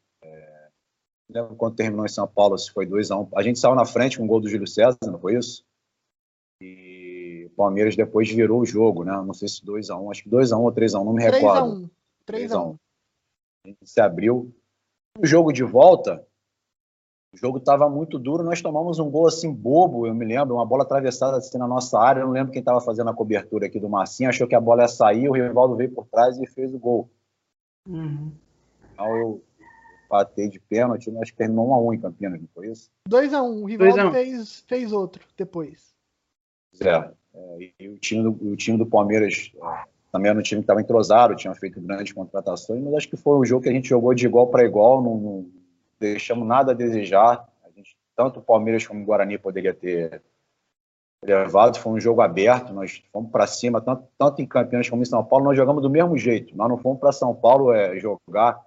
lembro 1.31 1.55
quando 1.55 1.75
terminou 1.75 2.05
em 2.05 2.09
São 2.09 2.27
Paulo, 2.27 2.57
se 2.57 2.71
foi 2.71 2.85
2x1. 2.85 3.27
Um. 3.27 3.37
A 3.37 3.41
gente 3.41 3.59
saiu 3.59 3.73
na 3.73 3.85
frente 3.85 4.17
com 4.17 4.25
o 4.25 4.27
gol 4.27 4.39
do 4.39 4.49
Júlio 4.49 4.67
César, 4.67 4.97
não 5.03 5.19
foi 5.19 5.37
isso? 5.37 5.63
E 6.61 7.47
o 7.47 7.55
Palmeiras 7.55 7.95
depois 7.95 8.29
virou 8.29 8.61
o 8.61 8.65
jogo, 8.65 9.03
né? 9.03 9.13
Não 9.13 9.33
sei 9.33 9.47
se 9.47 9.65
2x1, 9.65 9.99
um, 9.99 10.11
acho 10.11 10.23
que 10.23 10.29
2x1 10.29 10.59
um 10.59 10.63
ou 10.63 10.71
3x1, 10.71 11.05
não 11.05 11.13
me 11.13 11.23
recordo. 11.23 11.89
3x1. 12.27 12.77
A 13.63 13.67
gente 13.67 13.85
se 13.85 14.01
abriu. 14.01 14.53
O 15.17 15.25
jogo 15.25 15.51
de 15.51 15.63
volta, 15.63 16.25
o 17.33 17.37
jogo 17.37 17.57
estava 17.59 17.89
muito 17.89 18.19
duro, 18.19 18.43
nós 18.43 18.61
tomamos 18.61 18.99
um 18.99 19.09
gol 19.09 19.27
assim 19.27 19.53
bobo, 19.53 20.05
eu 20.05 20.13
me 20.13 20.25
lembro, 20.25 20.55
uma 20.55 20.65
bola 20.65 20.83
atravessada 20.83 21.37
assim 21.37 21.57
na 21.57 21.67
nossa 21.67 21.97
área, 21.97 22.19
eu 22.21 22.25
não 22.25 22.33
lembro 22.33 22.51
quem 22.51 22.59
estava 22.59 22.81
fazendo 22.81 23.09
a 23.09 23.13
cobertura 23.13 23.67
aqui 23.67 23.79
do 23.79 23.89
Marcinho, 23.89 24.29
achou 24.29 24.47
que 24.47 24.55
a 24.55 24.59
bola 24.59 24.81
ia 24.81 24.87
sair, 24.89 25.29
o 25.29 25.33
Rivaldo 25.33 25.77
veio 25.77 25.91
por 25.91 26.05
trás 26.07 26.37
e 26.37 26.45
fez 26.45 26.73
o 26.73 26.79
gol. 26.79 27.09
Uhum. 27.87 28.31
Então 28.93 29.17
eu, 29.17 29.43
bater 30.09 30.49
de 30.49 30.59
pênalti, 30.59 31.09
acho 31.21 31.31
que 31.31 31.37
terminou 31.37 31.69
1 31.69 31.73
a 31.73 31.81
1 31.81 31.93
em 31.93 32.01
Campinas, 32.01 32.41
não 32.41 32.49
foi 32.53 32.67
isso? 32.67 32.89
2 33.07 33.33
a 33.33 33.41
1 33.41 33.63
O 33.63 33.65
Rivaldo 33.65 34.11
fez, 34.11 34.59
fez 34.67 34.91
outro 34.91 35.25
depois. 35.37 35.95
É, 36.81 37.11
é 37.33 37.71
e 37.79 37.87
o 37.87 37.97
time 37.97 38.23
do, 38.23 38.31
o 38.51 38.55
time 38.57 38.77
do 38.77 38.85
Palmeiras 38.85 39.53
é, 39.55 39.83
também 40.11 40.29
era 40.29 40.37
um 40.37 40.43
time 40.43 40.59
que 40.59 40.65
estava 40.65 40.81
entrosado, 40.81 41.35
tinha 41.37 41.55
feito 41.55 41.79
grandes 41.79 42.11
contratações, 42.11 42.83
mas 42.83 42.93
acho 42.93 43.09
que 43.09 43.15
foi 43.15 43.39
um 43.39 43.45
jogo 43.45 43.63
que 43.63 43.69
a 43.69 43.73
gente 43.73 43.87
jogou 43.87 44.13
de 44.13 44.25
igual 44.25 44.47
para 44.47 44.65
igual, 44.65 45.01
não, 45.01 45.17
não, 45.17 45.60
deixamos 46.01 46.47
nada 46.47 46.71
a 46.71 46.75
desejar. 46.75 47.47
A 47.63 47.69
gente, 47.69 47.95
tanto 48.15 48.39
o 48.39 48.43
Palmeiras 48.43 48.85
como 48.85 49.01
o 49.01 49.05
Guarani 49.05 49.37
poderia 49.37 49.73
ter 49.73 50.21
levado, 51.23 51.77
foi 51.77 51.93
um 51.93 51.99
jogo 51.99 52.21
aberto, 52.21 52.73
nós 52.73 53.03
fomos 53.13 53.31
para 53.31 53.45
cima, 53.45 53.79
tanto, 53.79 54.07
tanto 54.17 54.41
em 54.41 54.47
Campinas 54.47 54.89
como 54.89 55.03
em 55.03 55.05
São 55.05 55.23
Paulo, 55.23 55.45
nós 55.45 55.55
jogamos 55.55 55.83
do 55.83 55.89
mesmo 55.89 56.17
jeito. 56.17 56.57
Nós 56.57 56.67
não 56.67 56.79
fomos 56.79 56.99
para 56.99 57.11
São 57.11 57.35
Paulo 57.35 57.71
é, 57.71 57.99
jogar 57.99 58.59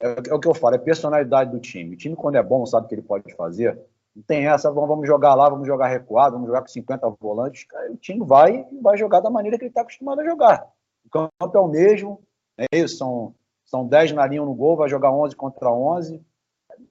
é, 0.00 0.16
é, 0.28 0.34
o 0.34 0.40
que 0.40 0.48
eu 0.48 0.54
falo, 0.54 0.74
é 0.74 0.78
personalidade 0.78 1.52
do 1.52 1.60
time. 1.60 1.94
O 1.94 1.96
time, 1.96 2.16
quando 2.16 2.34
é 2.34 2.42
bom, 2.42 2.66
sabe 2.66 2.86
o 2.86 2.88
que 2.88 2.96
ele 2.96 3.02
pode 3.02 3.32
fazer. 3.36 3.78
Não 4.14 4.22
tem 4.24 4.48
essa, 4.48 4.70
vamos 4.70 5.06
jogar 5.06 5.34
lá, 5.34 5.48
vamos 5.48 5.66
jogar 5.66 5.86
recuado, 5.86 6.34
vamos 6.34 6.48
jogar 6.48 6.60
com 6.62 6.68
50 6.68 7.08
volantes. 7.20 7.64
O 7.90 7.96
time 7.96 8.26
vai 8.26 8.66
vai 8.82 8.98
jogar 8.98 9.20
da 9.20 9.30
maneira 9.30 9.56
que 9.56 9.64
ele 9.64 9.70
está 9.70 9.82
acostumado 9.82 10.20
a 10.20 10.24
jogar. 10.24 10.66
O 11.06 11.08
campo 11.08 11.56
é 11.56 11.60
o 11.60 11.68
mesmo, 11.68 12.20
é 12.58 12.66
isso, 12.72 12.98
são, 12.98 13.34
são 13.64 13.86
10 13.86 14.12
na 14.12 14.26
linha 14.26 14.42
no 14.42 14.54
gol, 14.54 14.76
vai 14.76 14.88
jogar 14.88 15.12
11 15.12 15.34
contra 15.36 15.70
11. 15.70 16.20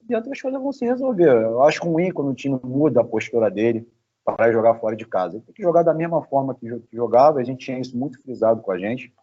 E 0.10 0.16
outras 0.16 0.42
coisas 0.42 0.62
vão 0.62 0.72
se 0.72 0.86
resolver. 0.86 1.30
Eu 1.30 1.62
acho 1.64 1.84
ruim 1.84 2.12
quando 2.12 2.32
o 2.32 2.36
time 2.36 2.60
muda 2.64 3.02
a 3.02 3.06
postura 3.06 3.50
dele 3.50 3.88
para 4.24 4.52
jogar 4.52 4.76
fora 4.76 4.96
de 4.96 5.06
casa. 5.06 5.38
Ele 5.38 5.44
tem 5.46 5.56
que 5.56 5.64
jogar 5.64 5.84
da 5.84 5.94
mesma 5.94 6.22
forma 6.24 6.56
que 6.56 6.68
jogava, 6.92 7.40
a 7.40 7.44
gente 7.44 7.66
tinha 7.66 7.80
isso 7.80 7.98
muito 7.98 8.22
frisado 8.22 8.62
com 8.62 8.72
a 8.72 8.78
gente. 8.78 9.14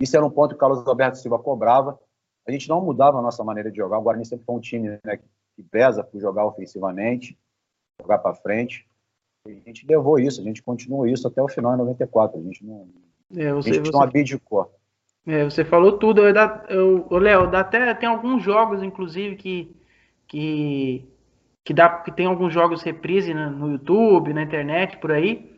Isso 0.00 0.16
era 0.16 0.24
um 0.24 0.30
ponto 0.30 0.50
que 0.50 0.56
o 0.56 0.58
Carlos 0.58 0.86
Alberto 0.86 1.18
Silva 1.18 1.38
cobrava 1.38 1.98
a 2.46 2.52
gente 2.52 2.68
não 2.68 2.80
mudava 2.80 3.18
a 3.18 3.22
nossa 3.22 3.44
maneira 3.44 3.70
de 3.70 3.76
jogar. 3.76 3.98
O 3.98 4.02
Guarani 4.02 4.26
sempre 4.26 4.44
foi 4.44 4.54
um 4.54 4.60
time 4.60 4.98
né, 5.04 5.18
que 5.56 5.62
pesa 5.62 6.02
por 6.02 6.20
jogar 6.20 6.46
ofensivamente, 6.46 7.38
jogar 8.00 8.18
para 8.18 8.34
frente. 8.34 8.86
E 9.46 9.52
a 9.52 9.60
gente 9.60 9.86
levou 9.86 10.18
isso, 10.18 10.40
a 10.40 10.44
gente 10.44 10.62
continuou 10.62 11.06
isso 11.06 11.26
até 11.26 11.42
o 11.42 11.48
final 11.48 11.74
em 11.74 11.78
94. 11.78 12.38
A 12.38 12.42
gente 12.42 12.64
não, 12.64 12.88
é, 13.36 13.52
você, 13.52 13.70
a 13.70 13.72
gente 13.74 13.86
você, 13.86 13.92
não 13.92 14.02
abdicou. 14.02 14.72
É, 15.26 15.44
você 15.44 15.64
falou 15.64 15.98
tudo. 15.98 16.22
Léo, 16.22 17.56
até 17.56 17.94
tem 17.94 18.08
alguns 18.08 18.42
jogos, 18.42 18.82
inclusive, 18.82 19.36
que, 19.36 19.74
que, 20.30 21.04
que, 21.64 21.74
dá, 21.74 21.88
que 21.88 22.12
tem 22.12 22.26
alguns 22.26 22.54
jogos 22.54 22.82
reprise 22.82 23.34
no, 23.34 23.50
no 23.50 23.72
YouTube, 23.72 24.32
na 24.32 24.42
internet, 24.42 24.96
por 24.98 25.10
aí. 25.10 25.50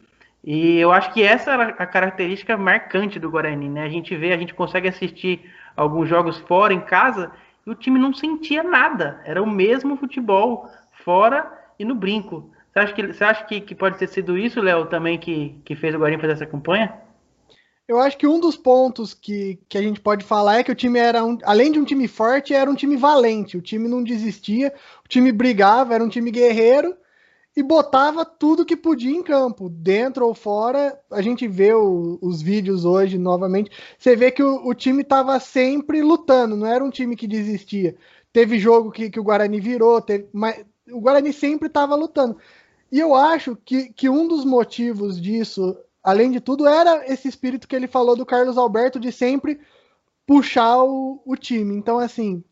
E 0.42 0.78
eu 0.78 0.90
acho 0.90 1.12
que 1.12 1.22
essa 1.22 1.52
é 1.52 1.54
a 1.78 1.86
característica 1.86 2.56
marcante 2.56 3.20
do 3.20 3.30
Guarani, 3.30 3.68
né? 3.68 3.84
A 3.84 3.88
gente 3.88 4.16
vê, 4.16 4.32
a 4.32 4.38
gente 4.38 4.54
consegue 4.54 4.88
assistir 4.88 5.44
alguns 5.76 6.08
jogos 6.08 6.38
fora, 6.38 6.72
em 6.72 6.80
casa, 6.80 7.30
e 7.66 7.70
o 7.70 7.74
time 7.74 7.98
não 7.98 8.14
sentia 8.14 8.62
nada. 8.62 9.20
Era 9.24 9.42
o 9.42 9.46
mesmo 9.46 9.96
futebol 9.96 10.68
fora 11.04 11.52
e 11.78 11.84
no 11.84 11.94
brinco. 11.94 12.50
Você 12.72 12.78
acha 12.78 12.92
que, 12.94 13.06
você 13.12 13.24
acha 13.24 13.44
que, 13.44 13.60
que 13.60 13.74
pode 13.74 13.98
ter 13.98 14.08
sido 14.08 14.36
isso, 14.38 14.60
Léo, 14.60 14.86
também 14.86 15.18
que, 15.18 15.60
que 15.66 15.76
fez 15.76 15.94
o 15.94 15.98
Guarani 15.98 16.18
fazer 16.18 16.32
essa 16.32 16.46
campanha? 16.46 16.94
Eu 17.88 17.98
acho 17.98 18.16
que 18.16 18.26
um 18.26 18.40
dos 18.40 18.56
pontos 18.56 19.12
que, 19.12 19.58
que 19.68 19.76
a 19.76 19.82
gente 19.82 20.00
pode 20.00 20.24
falar 20.24 20.58
é 20.58 20.64
que 20.64 20.72
o 20.72 20.74
time 20.74 20.98
era, 20.98 21.24
um, 21.24 21.36
além 21.42 21.70
de 21.72 21.78
um 21.78 21.84
time 21.84 22.08
forte, 22.08 22.54
era 22.54 22.70
um 22.70 22.74
time 22.74 22.96
valente. 22.96 23.56
O 23.56 23.62
time 23.62 23.88
não 23.88 24.02
desistia, 24.02 24.72
o 25.04 25.08
time 25.08 25.32
brigava, 25.32 25.94
era 25.94 26.02
um 26.04 26.08
time 26.08 26.30
guerreiro. 26.30 26.96
e 27.56 27.62
botava 27.62 28.24
tudo 28.24 28.64
que 28.64 28.76
podia 28.76 29.10
em 29.12 29.22
campo, 29.22 29.68
dentro 29.68 30.26
ou 30.26 30.34
fora. 30.34 30.98
A 31.10 31.22
gente 31.22 31.46
vê 31.48 31.74
o, 31.74 32.18
os 32.22 32.42
vídeos 32.42 32.84
hoje 32.84 33.18
novamente. 33.18 33.70
Você 33.98 34.16
vê 34.16 34.30
que 34.30 34.42
o, 34.42 34.66
o 34.66 34.74
time 34.74 35.02
estava 35.02 35.38
sempre 35.40 36.02
lutando, 36.02 36.56
não 36.56 36.66
era 36.66 36.84
um 36.84 36.90
time 36.90 37.16
que 37.16 37.26
desistia. 37.28 37.96
Teve 38.32 38.58
jogo 38.58 38.90
que, 38.90 39.10
que 39.10 39.20
o 39.20 39.24
Guarani 39.24 39.60
virou, 39.60 40.00
teve, 40.00 40.28
mas 40.32 40.64
o 40.90 41.00
Guarani 41.00 41.32
sempre 41.32 41.68
estava 41.68 41.94
lutando. 41.94 42.38
E 42.90 42.98
eu 43.00 43.14
acho 43.14 43.56
que, 43.64 43.92
que 43.92 44.08
um 44.08 44.28
dos 44.28 44.44
motivos 44.44 45.20
disso, 45.20 45.76
além 46.02 46.30
de 46.30 46.40
tudo, 46.40 46.66
era 46.66 47.10
esse 47.12 47.28
espírito 47.28 47.68
que 47.68 47.76
ele 47.76 47.86
falou 47.86 48.16
do 48.16 48.26
Carlos 48.26 48.58
Alberto 48.58 48.98
de 48.98 49.12
sempre 49.12 49.60
puxar 50.26 50.82
o, 50.82 51.22
o 51.24 51.36
time. 51.36 51.74
Então, 51.74 51.98
assim, 51.98 52.42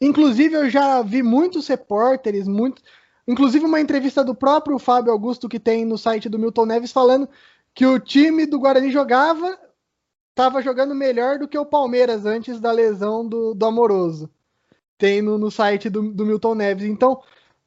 inclusive 0.00 0.54
eu 0.54 0.70
já 0.70 1.02
vi 1.02 1.22
muitos 1.22 1.66
repórteres, 1.66 2.46
muitos 2.46 2.82
Inclusive, 3.28 3.66
uma 3.66 3.78
entrevista 3.78 4.24
do 4.24 4.34
próprio 4.34 4.78
Fábio 4.78 5.12
Augusto, 5.12 5.50
que 5.50 5.60
tem 5.60 5.84
no 5.84 5.98
site 5.98 6.30
do 6.30 6.38
Milton 6.38 6.64
Neves, 6.64 6.90
falando 6.90 7.28
que 7.74 7.84
o 7.84 8.00
time 8.00 8.46
do 8.46 8.58
Guarani 8.58 8.90
jogava, 8.90 9.58
estava 10.30 10.62
jogando 10.62 10.94
melhor 10.94 11.38
do 11.38 11.46
que 11.46 11.58
o 11.58 11.66
Palmeiras 11.66 12.24
antes 12.24 12.58
da 12.58 12.72
lesão 12.72 13.28
do, 13.28 13.52
do 13.52 13.66
Amoroso. 13.66 14.30
Tem 14.96 15.20
no, 15.20 15.36
no 15.36 15.50
site 15.50 15.90
do, 15.90 16.10
do, 16.10 16.24
Milton 16.24 16.54
Neves. 16.54 16.86
Então, 16.86 17.20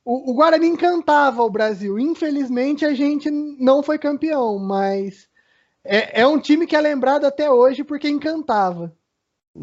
o, 0.04 0.32
o, 0.32 0.34
Guarani 0.34 0.68
encantava 0.68 1.44
o 1.44 1.50
Brasil. 1.50 2.00
Infelizmente, 2.00 2.86
a 2.86 2.94
gente 2.94 3.30
não 3.32 3.84
foi 3.84 3.98
campeão, 3.98 4.58
mas 4.60 5.28
é, 5.84 6.22
é 6.22 6.28
um 6.28 6.40
time 6.40 6.66
que 6.68 6.76
é 6.76 6.82
lembrado 6.82 7.26
até 7.26 7.50
hoje 7.50 7.84
porque 7.84 8.10
encantava. 8.10 8.94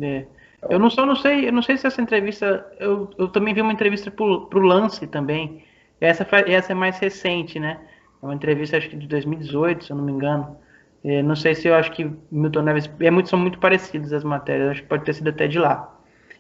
É. 0.01 0.27
Eu 0.69 0.79
não 0.79 0.91
só 0.91 1.07
não 1.07 1.15
sei, 1.15 1.49
eu 1.49 1.53
não 1.53 1.63
sei 1.63 1.77
se 1.77 1.87
essa 1.87 2.03
entrevista. 2.03 2.67
Eu, 2.81 3.09
eu 3.17 3.29
também 3.29 3.55
vi 3.55 3.61
uma 3.63 3.73
entrevista 3.73 4.11
pro, 4.11 4.47
pro 4.47 4.61
Lance 4.61 5.07
também 5.07 5.65
essa, 6.01 6.27
essa 6.47 6.73
é 6.73 6.75
mais 6.75 6.99
recente, 6.99 7.59
né? 7.59 7.79
É 8.23 8.27
uma 8.27 8.35
entrevista, 8.35 8.77
acho 8.77 8.89
que 8.89 8.97
de 8.97 9.07
2018, 9.07 9.85
se 9.85 9.93
eu 9.93 9.97
não 9.97 10.05
me 10.05 10.13
engano. 10.13 10.57
É, 11.05 11.23
não 11.23 11.37
sei 11.37 11.55
se 11.55 11.69
eu 11.69 11.75
acho 11.75 11.93
que 11.93 12.11
Milton 12.31 12.63
Neves. 12.63 12.91
É 13.01 13.11
muito, 13.11 13.29
são 13.29 13.39
muito 13.39 13.59
parecidas 13.59 14.13
as 14.13 14.25
matérias, 14.25 14.71
acho 14.71 14.83
que 14.83 14.89
pode 14.89 15.05
ter 15.05 15.15
sido 15.15 15.31
até 15.31 15.47
de 15.47 15.59
lá. 15.59 15.95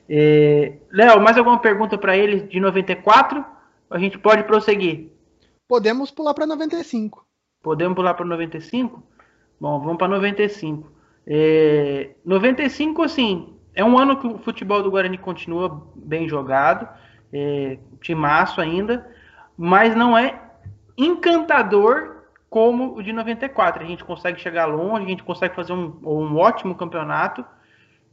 É, 0.08 0.74
Léo, 0.90 1.20
mais 1.20 1.36
alguma 1.36 1.58
pergunta 1.58 1.98
para 1.98 2.16
ele 2.16 2.40
de 2.42 2.58
94? 2.58 3.44
A 3.90 3.98
gente 3.98 4.18
pode 4.18 4.44
prosseguir. 4.44 5.10
Podemos 5.66 6.10
pular 6.10 6.34
para 6.34 6.46
95. 6.46 7.26
Podemos 7.62 7.94
pular 7.94 8.14
para 8.14 8.24
95? 8.24 9.02
Bom, 9.60 9.80
vamos 9.80 9.98
para 9.98 10.08
95. 10.08 10.90
É, 11.26 12.10
95, 12.24 13.02
assim, 13.02 13.54
é 13.74 13.84
um 13.84 13.98
ano 13.98 14.18
que 14.18 14.26
o 14.26 14.38
futebol 14.38 14.82
do 14.82 14.90
Guarani 14.90 15.18
continua 15.18 15.86
bem 15.94 16.28
jogado, 16.28 16.88
é, 17.32 17.78
timaço 18.00 18.60
ainda, 18.60 19.06
mas 19.56 19.94
não 19.94 20.16
é 20.16 20.40
encantador 20.96 22.22
como 22.48 22.96
o 22.96 23.02
de 23.02 23.12
94. 23.12 23.84
A 23.84 23.86
gente 23.86 24.04
consegue 24.04 24.40
chegar 24.40 24.66
longe, 24.66 25.04
a 25.04 25.08
gente 25.08 25.22
consegue 25.22 25.54
fazer 25.54 25.72
um, 25.72 25.98
um 26.02 26.36
ótimo 26.36 26.74
campeonato. 26.74 27.44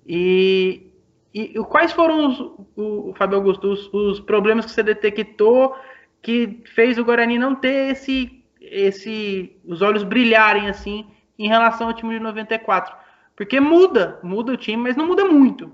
E, 0.06 0.92
e, 1.36 1.60
e 1.60 1.66
quais 1.66 1.92
foram 1.92 2.28
os, 2.28 2.40
o, 2.78 3.10
o 3.10 3.14
Fábio 3.16 3.38
Augusto, 3.38 3.68
os, 3.68 3.94
os, 3.94 4.22
problemas 4.22 4.64
que 4.64 4.72
você 4.72 4.82
detectou 4.82 5.76
que 6.22 6.64
fez 6.74 6.98
o 6.98 7.04
Guarani 7.04 7.38
não 7.38 7.54
ter 7.54 7.92
esse, 7.92 8.42
esse, 8.62 9.60
os 9.66 9.82
olhos 9.82 10.06
brilharem 10.06 10.70
assim 10.70 11.06
em 11.38 11.50
relação 11.50 11.88
ao 11.88 11.94
time 11.94 12.14
de 12.14 12.22
94? 12.22 12.96
Porque 13.36 13.60
muda, 13.60 14.18
muda 14.24 14.54
o 14.54 14.58
time, 14.58 14.82
mas 14.82 14.96
não 14.96 15.06
muda 15.06 15.26
muito. 15.26 15.70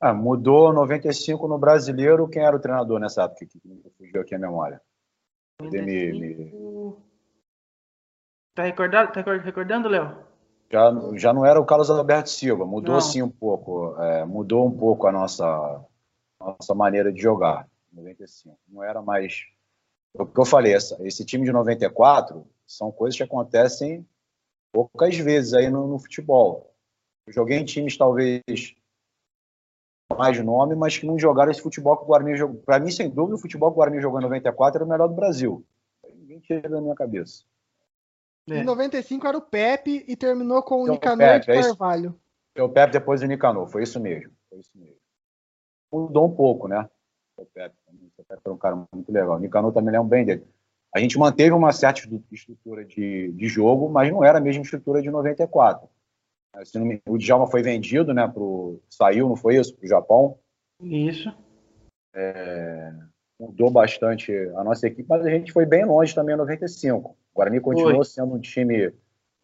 Ah, 0.00 0.14
mudou 0.14 0.72
95 0.72 1.46
no 1.46 1.58
brasileiro. 1.58 2.26
Quem 2.28 2.42
era 2.42 2.56
o 2.56 2.60
treinador 2.60 2.98
nessa 2.98 3.24
época? 3.24 3.44
Que 3.44 3.60
fugiu 3.98 4.22
aqui 4.22 4.34
a 4.34 4.38
memória. 4.38 4.80
95... 5.60 7.02
Tá 8.54 8.62
recordando, 8.62 9.12
tá 9.12 9.20
recordando, 9.20 9.86
Léo? 9.86 10.25
Já, 10.70 10.92
já 11.14 11.32
não 11.32 11.44
era 11.44 11.60
o 11.60 11.64
Carlos 11.64 11.90
Alberto 11.90 12.28
Silva, 12.28 12.66
mudou 12.66 12.94
não. 12.94 13.00
sim 13.00 13.22
um 13.22 13.30
pouco, 13.30 13.96
é, 14.00 14.24
mudou 14.24 14.66
um 14.66 14.76
pouco 14.76 15.06
a 15.06 15.12
nossa, 15.12 15.84
nossa 16.40 16.74
maneira 16.74 17.12
de 17.12 17.20
jogar. 17.20 17.68
95. 17.92 18.58
Não 18.68 18.82
era 18.82 19.00
mais. 19.00 19.46
O 20.14 20.26
que 20.26 20.38
eu 20.38 20.44
falei, 20.44 20.74
essa, 20.74 20.96
esse 21.06 21.24
time 21.24 21.44
de 21.44 21.52
94 21.52 22.46
são 22.66 22.90
coisas 22.90 23.16
que 23.16 23.22
acontecem 23.22 24.06
poucas 24.72 25.16
vezes 25.16 25.54
aí 25.54 25.70
no, 25.70 25.86
no 25.86 25.98
futebol. 25.98 26.74
Eu 27.26 27.32
joguei 27.32 27.58
em 27.58 27.64
times 27.64 27.96
talvez 27.96 28.42
mais 30.16 30.42
nome, 30.42 30.74
mas 30.74 30.96
que 30.96 31.06
não 31.06 31.18
jogaram 31.18 31.50
esse 31.50 31.60
futebol 31.60 31.96
que 31.96 32.04
o 32.04 32.06
Guarani 32.06 32.36
jogou. 32.36 32.60
Para 32.62 32.78
mim, 32.78 32.90
sem 32.90 33.10
dúvida, 33.10 33.36
o 33.36 33.40
futebol 33.40 33.70
que 33.70 33.74
o 33.74 33.76
Guarani 33.76 34.00
jogou 34.00 34.20
em 34.20 34.22
94 34.22 34.78
era 34.78 34.84
o 34.84 34.88
melhor 34.88 35.08
do 35.08 35.14
Brasil. 35.14 35.64
Ninguém 36.14 36.38
tira 36.40 36.68
da 36.68 36.80
minha 36.80 36.94
cabeça. 36.94 37.44
É. 38.48 38.58
Em 38.58 38.64
95 38.64 39.26
era 39.26 39.38
o 39.38 39.42
Pepe 39.42 40.04
e 40.06 40.16
terminou 40.16 40.62
com 40.62 40.76
o 40.76 40.82
então, 40.82 40.94
Nicanor 40.94 41.18
Pepe, 41.18 41.46
de 41.46 41.50
é 41.52 41.62
Carvalho. 41.62 42.20
É 42.54 42.62
o 42.62 42.68
Pepe 42.68 42.92
depois 42.92 43.20
do 43.20 43.26
Nicanor, 43.26 43.66
foi 43.68 43.82
isso 43.82 43.98
mesmo. 44.00 44.32
Foi 44.48 44.58
isso 44.60 44.70
mesmo. 44.74 44.96
Mudou 45.92 46.26
um 46.26 46.34
pouco, 46.34 46.68
né? 46.68 46.88
O 47.36 47.44
Pepe, 47.44 47.74
o 47.88 48.24
Pepe 48.24 48.40
era 48.44 48.54
um 48.54 48.58
cara 48.58 48.76
muito 48.92 49.12
legal. 49.12 49.36
O 49.36 49.40
Nicanor 49.40 49.72
também 49.72 49.92
lembra 49.92 50.08
bem 50.08 50.24
dele. 50.24 50.46
A 50.94 51.00
gente 51.00 51.18
manteve 51.18 51.52
uma 51.52 51.72
certa 51.72 52.00
estrutura 52.32 52.84
de, 52.84 53.32
de 53.32 53.48
jogo, 53.48 53.88
mas 53.88 54.10
não 54.10 54.24
era 54.24 54.38
a 54.38 54.40
mesma 54.40 54.62
estrutura 54.62 55.02
de 55.02 55.10
94 55.10 55.88
o 57.06 57.18
Djalma 57.18 57.46
foi 57.46 57.62
vendido, 57.62 58.14
né? 58.14 58.26
Pro, 58.26 58.80
saiu, 58.88 59.28
não 59.28 59.36
foi 59.36 59.56
isso? 59.56 59.74
Para 59.74 59.84
o 59.84 59.88
Japão. 59.88 60.38
Isso. 60.80 61.34
É, 62.14 62.92
mudou 63.38 63.70
bastante 63.70 64.32
a 64.56 64.64
nossa 64.64 64.86
equipe, 64.86 65.08
mas 65.08 65.24
a 65.24 65.30
gente 65.30 65.52
foi 65.52 65.66
bem 65.66 65.84
longe 65.84 66.14
também 66.14 66.34
em 66.34 66.38
95. 66.38 67.10
O 67.10 67.16
Guarani 67.34 67.60
continuou 67.60 67.96
foi. 67.96 68.04
sendo 68.04 68.34
um 68.34 68.40
time 68.40 68.92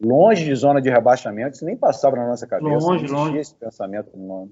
longe 0.01 0.45
de 0.45 0.55
zona 0.55 0.81
de 0.81 0.89
rebaixamento, 0.89 1.55
isso 1.55 1.65
nem 1.65 1.77
passava 1.77 2.15
na 2.15 2.27
nossa 2.27 2.47
cabeça. 2.47 2.85
Longe, 2.85 3.05
não 3.05 3.25
longe. 3.25 3.37
esse 3.37 3.55
pensamento. 3.55 4.09
Não, 4.17 4.49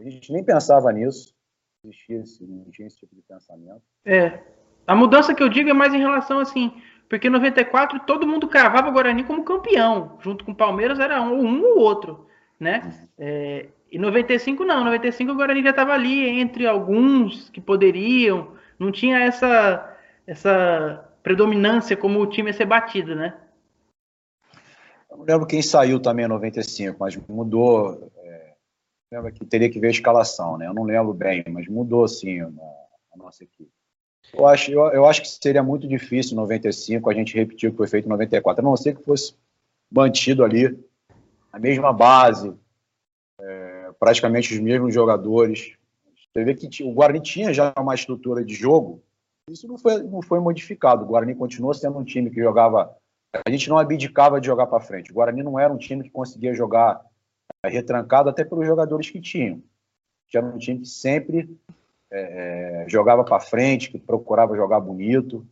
a 0.00 0.04
gente 0.04 0.32
nem 0.32 0.42
pensava 0.42 0.90
nisso. 0.92 1.34
Existia 1.84 2.20
esse, 2.20 2.44
não 2.44 2.64
tinha 2.70 2.88
esse 2.88 2.96
tipo 2.96 3.14
de 3.14 3.22
pensamento. 3.22 3.82
É. 4.04 4.40
A 4.86 4.94
mudança 4.94 5.34
que 5.34 5.42
eu 5.42 5.48
digo 5.48 5.70
é 5.70 5.74
mais 5.74 5.92
em 5.92 5.98
relação 5.98 6.38
assim 6.40 6.72
porque 7.08 7.28
em 7.28 7.30
94 7.30 8.00
todo 8.00 8.26
mundo 8.26 8.46
cravava 8.46 8.88
o 8.88 8.92
Guarani 8.92 9.24
como 9.24 9.44
campeão, 9.44 10.18
junto 10.20 10.44
com 10.44 10.52
o 10.52 10.56
Palmeiras 10.56 11.00
era 11.00 11.22
um, 11.22 11.40
um 11.40 11.64
ou 11.64 11.78
outro, 11.78 12.26
né? 12.58 13.08
É, 13.18 13.66
e 13.90 13.98
95 13.98 14.64
não, 14.64 14.84
95 14.84 15.32
o 15.32 15.34
Guarani 15.34 15.62
já 15.62 15.70
estava 15.70 15.92
ali 15.92 16.28
entre 16.28 16.66
alguns 16.66 17.48
que 17.50 17.60
poderiam, 17.60 18.52
não 18.78 18.92
tinha 18.92 19.18
essa 19.18 19.96
essa 20.26 21.08
predominância 21.22 21.96
como 21.96 22.20
o 22.20 22.26
time 22.26 22.50
ia 22.50 22.54
ser 22.54 22.66
batido, 22.66 23.14
né? 23.14 23.34
Eu 25.10 25.16
não 25.16 25.24
lembro 25.24 25.46
quem 25.46 25.62
saiu 25.62 25.98
também 25.98 26.26
em 26.26 26.28
95, 26.28 26.96
mas 27.00 27.16
mudou. 27.28 28.12
É, 28.18 28.54
lembro 29.10 29.32
que 29.32 29.44
teria 29.46 29.70
que 29.70 29.80
ver 29.80 29.88
a 29.88 29.90
escalação, 29.90 30.58
né? 30.58 30.66
Eu 30.66 30.74
não 30.74 30.84
lembro 30.84 31.14
bem, 31.14 31.42
mas 31.48 31.66
mudou 31.66 32.06
sim 32.06 32.40
a, 32.40 32.46
a 32.46 33.16
nossa 33.16 33.42
equipe. 33.42 33.70
Eu 34.34 34.46
acho, 34.46 34.70
eu, 34.70 34.80
eu 34.88 35.06
acho 35.06 35.22
que 35.22 35.28
seria 35.28 35.62
muito 35.62 35.88
difícil 35.88 36.34
em 36.34 36.36
95 36.36 37.08
a 37.08 37.14
gente 37.14 37.34
repetir 37.34 37.68
o 37.68 37.72
que 37.72 37.78
foi 37.78 37.88
feito 37.88 38.04
em 38.04 38.10
94, 38.10 38.62
a 38.62 38.68
não 38.68 38.76
ser 38.76 38.94
que 38.94 39.02
fosse 39.02 39.34
mantido 39.90 40.44
ali 40.44 40.78
mesma 41.58 41.92
base, 41.92 42.54
é, 43.40 43.90
praticamente 43.98 44.54
os 44.54 44.60
mesmos 44.60 44.92
jogadores. 44.94 45.76
Você 46.32 46.44
vê 46.44 46.54
que 46.54 46.84
o 46.84 46.92
Guarani 46.92 47.20
tinha 47.20 47.52
já 47.52 47.72
uma 47.78 47.94
estrutura 47.94 48.44
de 48.44 48.54
jogo, 48.54 49.02
isso 49.50 49.66
não 49.66 49.78
foi, 49.78 50.02
não 50.02 50.22
foi 50.22 50.40
modificado. 50.40 51.04
O 51.04 51.06
Guarani 51.06 51.34
continuou 51.34 51.72
sendo 51.74 51.98
um 51.98 52.04
time 52.04 52.30
que 52.30 52.40
jogava. 52.40 52.94
A 53.46 53.50
gente 53.50 53.68
não 53.68 53.78
abdicava 53.78 54.40
de 54.40 54.46
jogar 54.46 54.66
para 54.66 54.80
frente. 54.80 55.10
O 55.10 55.14
Guarani 55.14 55.42
não 55.42 55.58
era 55.58 55.72
um 55.72 55.78
time 55.78 56.04
que 56.04 56.10
conseguia 56.10 56.54
jogar 56.54 57.00
é, 57.64 57.68
retrancado, 57.68 58.28
até 58.28 58.44
pelos 58.44 58.66
jogadores 58.66 59.10
que 59.10 59.20
tinham. 59.20 59.62
Era 60.34 60.44
um 60.46 60.58
time 60.58 60.80
que 60.80 60.88
sempre 60.88 61.58
é, 62.10 62.84
é, 62.84 62.88
jogava 62.88 63.24
para 63.24 63.40
frente, 63.40 63.90
que 63.90 63.98
procurava 63.98 64.56
jogar 64.56 64.80
bonito. 64.80 65.46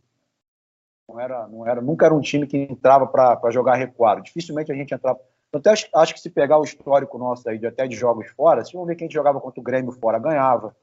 Não 1.09 1.19
era, 1.19 1.47
não 1.47 1.67
era, 1.67 1.81
nunca 1.81 2.05
era 2.05 2.13
um 2.13 2.21
time 2.21 2.45
que 2.45 2.57
entrava 2.57 3.07
para 3.07 3.51
jogar 3.51 3.75
recuado. 3.75 4.21
Dificilmente 4.21 4.71
a 4.71 4.75
gente 4.75 4.93
entrava. 4.93 5.19
Até 5.53 5.71
acho, 5.71 6.13
que 6.13 6.19
se 6.19 6.29
pegar 6.29 6.59
o 6.59 6.63
histórico 6.63 7.17
nosso 7.17 7.47
aí, 7.49 7.57
de, 7.57 7.65
até 7.65 7.87
de 7.87 7.95
jogos 7.95 8.27
fora, 8.31 8.63
vocês 8.63 8.73
vão 8.73 8.85
ver 8.85 8.95
que 8.95 9.03
a 9.03 9.07
gente 9.07 9.13
jogava 9.13 9.39
contra 9.39 9.59
o 9.59 9.63
Grêmio 9.63 9.91
fora, 9.91 10.19
ganhava. 10.19 10.75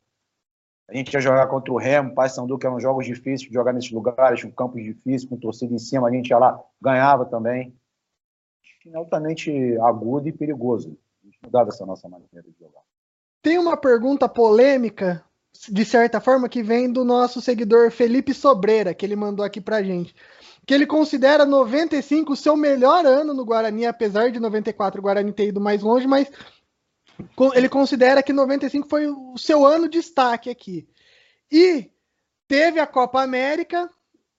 A 0.89 0.97
gente 0.97 1.13
ia 1.13 1.21
jogar 1.21 1.47
contra 1.47 1.73
o 1.73 1.77
Remo, 1.77 2.15
Paysandu, 2.15 2.59
que 2.59 2.67
eram 2.67 2.81
jogos 2.81 3.07
difíceis 3.07 3.43
de 3.43 3.53
jogar 3.53 3.73
nesses 3.73 3.91
lugares, 3.91 4.43
com 4.43 4.51
campos 4.51 4.83
difíceis, 4.83 5.25
com 5.25 5.37
torcida 5.37 5.75
em 5.75 5.79
cima, 5.79 6.09
a 6.09 6.13
gente 6.13 6.29
ia 6.29 6.39
lá, 6.39 6.61
ganhava 6.81 7.25
também. 7.25 7.75
Altamente 8.95 9.51
agudo 9.79 10.29
e 10.29 10.33
perigoso. 10.33 10.99
A 11.23 11.27
gente 11.27 11.39
mudava 11.43 11.71
essa 11.71 11.87
nossa 11.87 12.09
maneira 12.09 12.43
de 12.43 12.55
jogar. 12.59 12.83
Tem 13.41 13.59
uma 13.59 13.77
pergunta 13.77 14.29
polêmica 14.29 15.25
de 15.69 15.85
certa 15.85 16.21
forma, 16.21 16.49
que 16.49 16.63
vem 16.63 16.91
do 16.91 17.05
nosso 17.05 17.41
seguidor 17.41 17.91
Felipe 17.91 18.35
Sobreira, 18.35 18.93
que 18.93 19.07
ele 19.07 19.17
mandou 19.17 19.45
aqui 19.45 19.61
pra 19.61 19.83
gente. 19.83 20.15
Que 20.67 20.75
ele 20.75 20.87
considera 20.87 21.45
95 21.45 22.33
o 22.33 22.37
seu 22.37 22.57
melhor 22.57 23.05
ano 23.05 23.35
no 23.35 23.45
Guarani, 23.45 23.87
apesar 23.87 24.31
de 24.31 24.41
94 24.41 25.01
o 25.01 25.03
Guarani 25.03 25.33
ter 25.33 25.49
ido 25.49 25.61
mais 25.61 25.83
longe, 25.83 26.07
mas 26.07 26.31
ele 27.55 27.69
considera 27.69 28.23
que 28.23 28.33
95 28.33 28.89
foi 28.89 29.07
o 29.07 29.37
seu 29.37 29.65
ano 29.65 29.89
de 29.89 29.99
destaque 29.99 30.51
aqui. 30.51 30.89
E 31.51 31.91
teve 32.49 32.81
a 32.81 32.87
Copa 32.87 33.23
América 33.23 33.89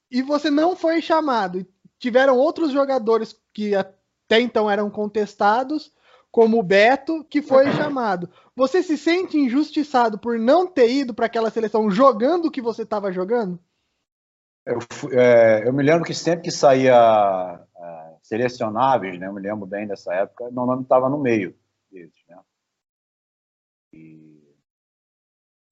e 0.09 0.21
você 0.21 0.49
não 0.49 0.75
foi 0.75 1.01
chamado. 1.01 1.65
Tiveram 1.99 2.37
outros 2.37 2.71
jogadores 2.71 3.35
que 3.53 3.73
até 3.75 4.39
então 4.41 4.69
eram 4.69 4.89
contestados, 4.89 5.91
como 6.31 6.59
o 6.59 6.63
Beto, 6.63 7.23
que 7.29 7.41
foi 7.41 7.71
chamado. 7.71 8.29
Você 8.55 8.83
se 8.83 8.97
sente 8.97 9.37
injustiçado 9.37 10.19
por 10.19 10.37
não 10.37 10.67
ter 10.67 10.91
ido 10.91 11.13
para 11.13 11.27
aquela 11.27 11.49
seleção 11.49 11.89
jogando 11.89 12.45
o 12.45 12.51
que 12.51 12.61
você 12.61 12.81
estava 12.81 13.11
jogando? 13.11 13.59
Eu, 14.65 14.79
é, 15.11 15.67
eu, 15.67 15.73
me 15.73 15.83
lembro 15.83 16.03
que 16.03 16.13
sempre 16.13 16.45
que 16.45 16.51
saía 16.51 16.93
é, 17.77 18.15
selecionáveis, 18.23 19.19
né, 19.19 19.27
eu 19.27 19.33
me 19.33 19.41
lembro 19.41 19.65
bem 19.67 19.85
dessa 19.85 20.13
época, 20.13 20.49
meu 20.49 20.65
nome 20.65 20.81
estava 20.83 21.07
no 21.07 21.19
meio 21.19 21.55
deles. 21.91 22.15
Né? 22.27 22.39
E 23.93 24.35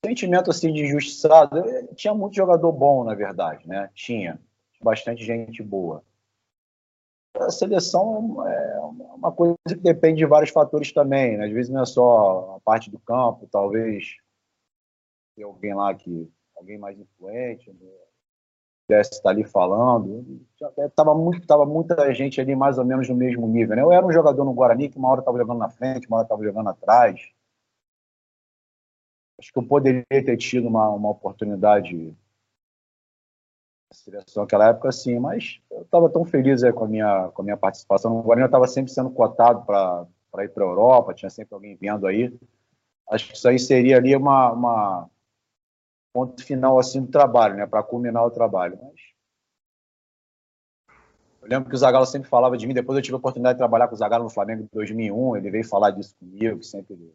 sentimento 0.06 0.52
assim 0.52 0.72
de 0.72 0.84
injustiçado, 0.84 1.64
tinha 1.96 2.14
muito 2.14 2.36
jogador 2.36 2.72
bom, 2.72 3.04
na 3.04 3.16
verdade, 3.16 3.68
né? 3.68 3.90
Tinha, 3.94 4.40
bastante 4.82 5.24
gente 5.24 5.64
boa. 5.64 6.04
A 7.36 7.50
seleção 7.50 8.48
é 8.48 8.80
uma 9.16 9.32
coisa 9.32 9.56
que 9.68 9.76
depende 9.76 10.18
de 10.18 10.26
vários 10.26 10.52
fatores 10.52 10.92
também, 10.92 11.38
né? 11.38 11.46
Às 11.46 11.52
vezes 11.52 11.72
não 11.72 11.82
é 11.82 11.86
só 11.86 12.58
a 12.58 12.60
parte 12.60 12.92
do 12.92 13.00
campo, 13.00 13.48
talvez 13.52 14.18
ter 15.36 15.44
alguém 15.44 15.74
lá 15.74 15.96
que 15.96 16.32
alguém 16.56 16.78
mais 16.78 17.00
influente, 17.00 17.72
né? 17.72 17.90
Pudesse 18.88 19.12
estar 19.12 19.30
ali 19.30 19.44
falando. 19.44 20.26
Tava 20.96 21.16
muito, 21.16 21.46
tava 21.48 21.66
muita 21.66 22.14
gente 22.14 22.40
ali 22.42 22.56
mais 22.56 22.78
ou 22.78 22.86
menos 22.86 23.08
no 23.10 23.16
mesmo 23.16 23.48
nível, 23.48 23.76
né? 23.76 23.82
Eu 23.82 23.92
era 23.92 24.06
um 24.06 24.12
jogador 24.12 24.44
no 24.46 24.54
Guarani 24.54 24.90
que 24.90 24.98
uma 24.98 25.10
hora 25.10 25.22
estava 25.22 25.38
jogando 25.38 25.60
na 25.60 25.70
frente, 25.70 26.08
uma 26.08 26.18
hora 26.18 26.26
estava 26.26 26.44
jogando 26.44 26.70
atrás 26.70 27.20
acho 29.44 29.52
que 29.52 29.60
eu 29.60 29.64
poderia 29.64 30.06
ter 30.10 30.38
tido 30.38 30.68
uma, 30.70 30.90
uma 30.90 31.10
oportunidade 31.10 32.16
na 33.90 33.96
seleção 33.96 34.44
naquela 34.44 34.70
época, 34.70 34.92
sim, 34.92 35.20
mas 35.20 35.60
eu 35.70 35.82
estava 35.82 36.10
tão 36.10 36.24
feliz 36.24 36.64
aí 36.64 36.72
com 36.72 36.86
a 36.86 36.88
minha, 36.88 37.30
com 37.30 37.42
a 37.42 37.46
minha 37.46 37.58
participação. 37.58 38.18
O 38.18 38.24
Guarani 38.24 38.46
estava 38.46 38.68
sempre 38.68 38.92
sendo 38.92 39.12
cotado 39.12 39.66
para 39.66 40.08
ir 40.44 40.50
para 40.50 40.64
a 40.64 40.68
Europa, 40.68 41.14
tinha 41.14 41.30
sempre 41.30 41.54
alguém 41.54 41.76
vendo 41.76 42.08
aí. 42.08 42.34
Acho 43.10 43.28
que 43.28 43.36
isso 43.36 43.48
aí 43.48 43.60
seria 43.60 43.98
ali 43.98 44.16
uma, 44.16 44.52
uma 44.52 45.10
ponto 46.14 46.46
final 46.46 46.78
assim 46.80 47.02
do 47.02 47.12
trabalho, 47.12 47.56
né, 47.56 47.66
para 47.66 47.84
culminar 47.84 48.24
o 48.24 48.32
trabalho. 48.32 48.78
Mas 48.82 48.94
eu 51.42 51.50
lembro 51.50 51.70
que 51.70 51.76
o 51.76 51.78
Zagallo 51.78 52.06
sempre 52.06 52.30
falava 52.30 52.58
de 52.58 52.66
mim. 52.66 52.74
Depois 52.74 52.96
eu 52.96 53.02
tive 53.02 53.16
a 53.16 53.18
oportunidade 53.18 53.56
de 53.56 53.60
trabalhar 53.60 53.90
com 53.90 53.96
o 53.96 53.98
Zagallo 53.98 54.24
no 54.24 54.30
Flamengo 54.30 54.64
em 54.64 54.70
2001. 54.72 55.36
Ele 55.36 55.52
veio 55.52 55.68
falar 55.68 55.92
disso 55.92 56.16
comigo, 56.18 56.60
que 56.60 56.66
sempre 56.66 57.14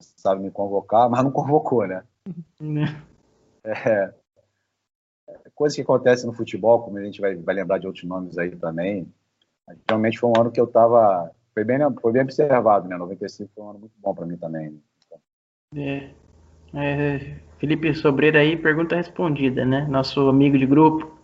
sabe 0.00 0.42
me 0.42 0.50
convocar, 0.50 1.08
mas 1.08 1.22
não 1.22 1.30
convocou, 1.30 1.86
né? 1.86 2.02
né? 2.58 3.04
É, 3.62 4.12
é, 5.28 5.50
coisa 5.54 5.76
que 5.76 5.82
acontece 5.82 6.26
no 6.26 6.32
futebol, 6.32 6.82
como 6.82 6.98
a 6.98 7.04
gente 7.04 7.20
vai, 7.20 7.36
vai 7.36 7.54
lembrar 7.54 7.78
de 7.78 7.86
outros 7.86 8.04
nomes 8.04 8.36
aí 8.38 8.56
também. 8.56 9.06
Realmente 9.88 10.18
foi 10.18 10.30
um 10.30 10.40
ano 10.40 10.50
que 10.50 10.60
eu 10.60 10.64
estava. 10.64 11.30
Foi 11.54 11.62
bem, 11.62 11.78
foi 12.00 12.12
bem 12.12 12.22
observado, 12.22 12.88
né? 12.88 12.96
95 12.96 13.52
foi 13.54 13.64
um 13.64 13.70
ano 13.70 13.78
muito 13.80 13.94
bom 13.98 14.14
para 14.14 14.26
mim 14.26 14.36
também. 14.36 14.82
É, 15.76 16.10
é, 16.74 17.40
Felipe 17.60 17.94
Sobreira 17.94 18.40
aí, 18.40 18.56
pergunta 18.56 18.96
respondida, 18.96 19.64
né? 19.64 19.86
Nosso 19.88 20.28
amigo 20.28 20.58
de 20.58 20.66
grupo. 20.66 21.16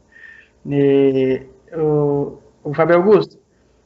É, 0.71 1.47
o, 1.73 2.39
o 2.63 2.75
Fábio 2.75 2.97
Augusto. 2.97 3.39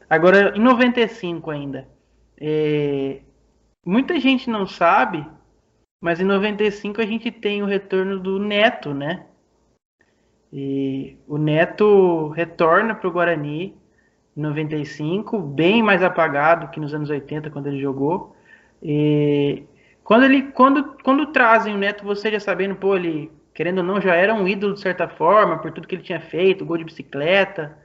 Agora, 0.09 0.53
em 0.57 0.61
95 0.61 1.51
ainda. 1.51 1.88
É, 2.38 3.20
Muita 3.84 4.20
gente 4.20 4.51
não 4.51 4.66
sabe, 4.66 5.26
mas 6.03 6.20
em 6.20 6.24
95 6.24 7.01
a 7.01 7.07
gente 7.07 7.30
tem 7.30 7.62
o 7.62 7.66
retorno 7.66 8.20
do 8.20 8.38
Neto, 8.38 8.92
né? 8.92 9.24
E 10.53 11.16
o 11.26 11.38
Neto 11.38 12.28
retorna 12.28 12.94
para 12.94 13.09
o 13.09 13.11
Guarani 13.11 13.74
em 14.36 14.40
95, 14.40 15.38
bem 15.40 15.82
mais 15.82 16.03
apagado 16.03 16.68
que 16.68 16.78
nos 16.78 16.92
anos 16.92 17.09
80 17.09 17.51
quando 17.51 17.68
ele 17.68 17.80
jogou. 17.80 18.36
E 18.82 19.64
quando 20.05 20.24
ele 20.24 20.42
quando 20.53 20.96
quando 21.03 21.26
trazem 21.26 21.74
o 21.74 21.78
Neto, 21.78 22.05
você 22.05 22.30
já 22.30 22.40
sabendo, 22.40 22.74
pô, 22.74 22.96
ele 22.96 23.30
querendo 23.55 23.78
ou 23.78 23.84
não 23.84 24.01
já 24.01 24.14
era 24.14 24.34
um 24.34 24.46
ídolo 24.48 24.74
de 24.74 24.80
certa 24.80 25.09
forma 25.09 25.59
por 25.59 25.70
tudo 25.70 25.86
que 25.86 25.94
ele 25.94 26.03
tinha 26.03 26.20
feito, 26.20 26.64
gol 26.64 26.78
de 26.78 26.84
bicicleta. 26.84 27.76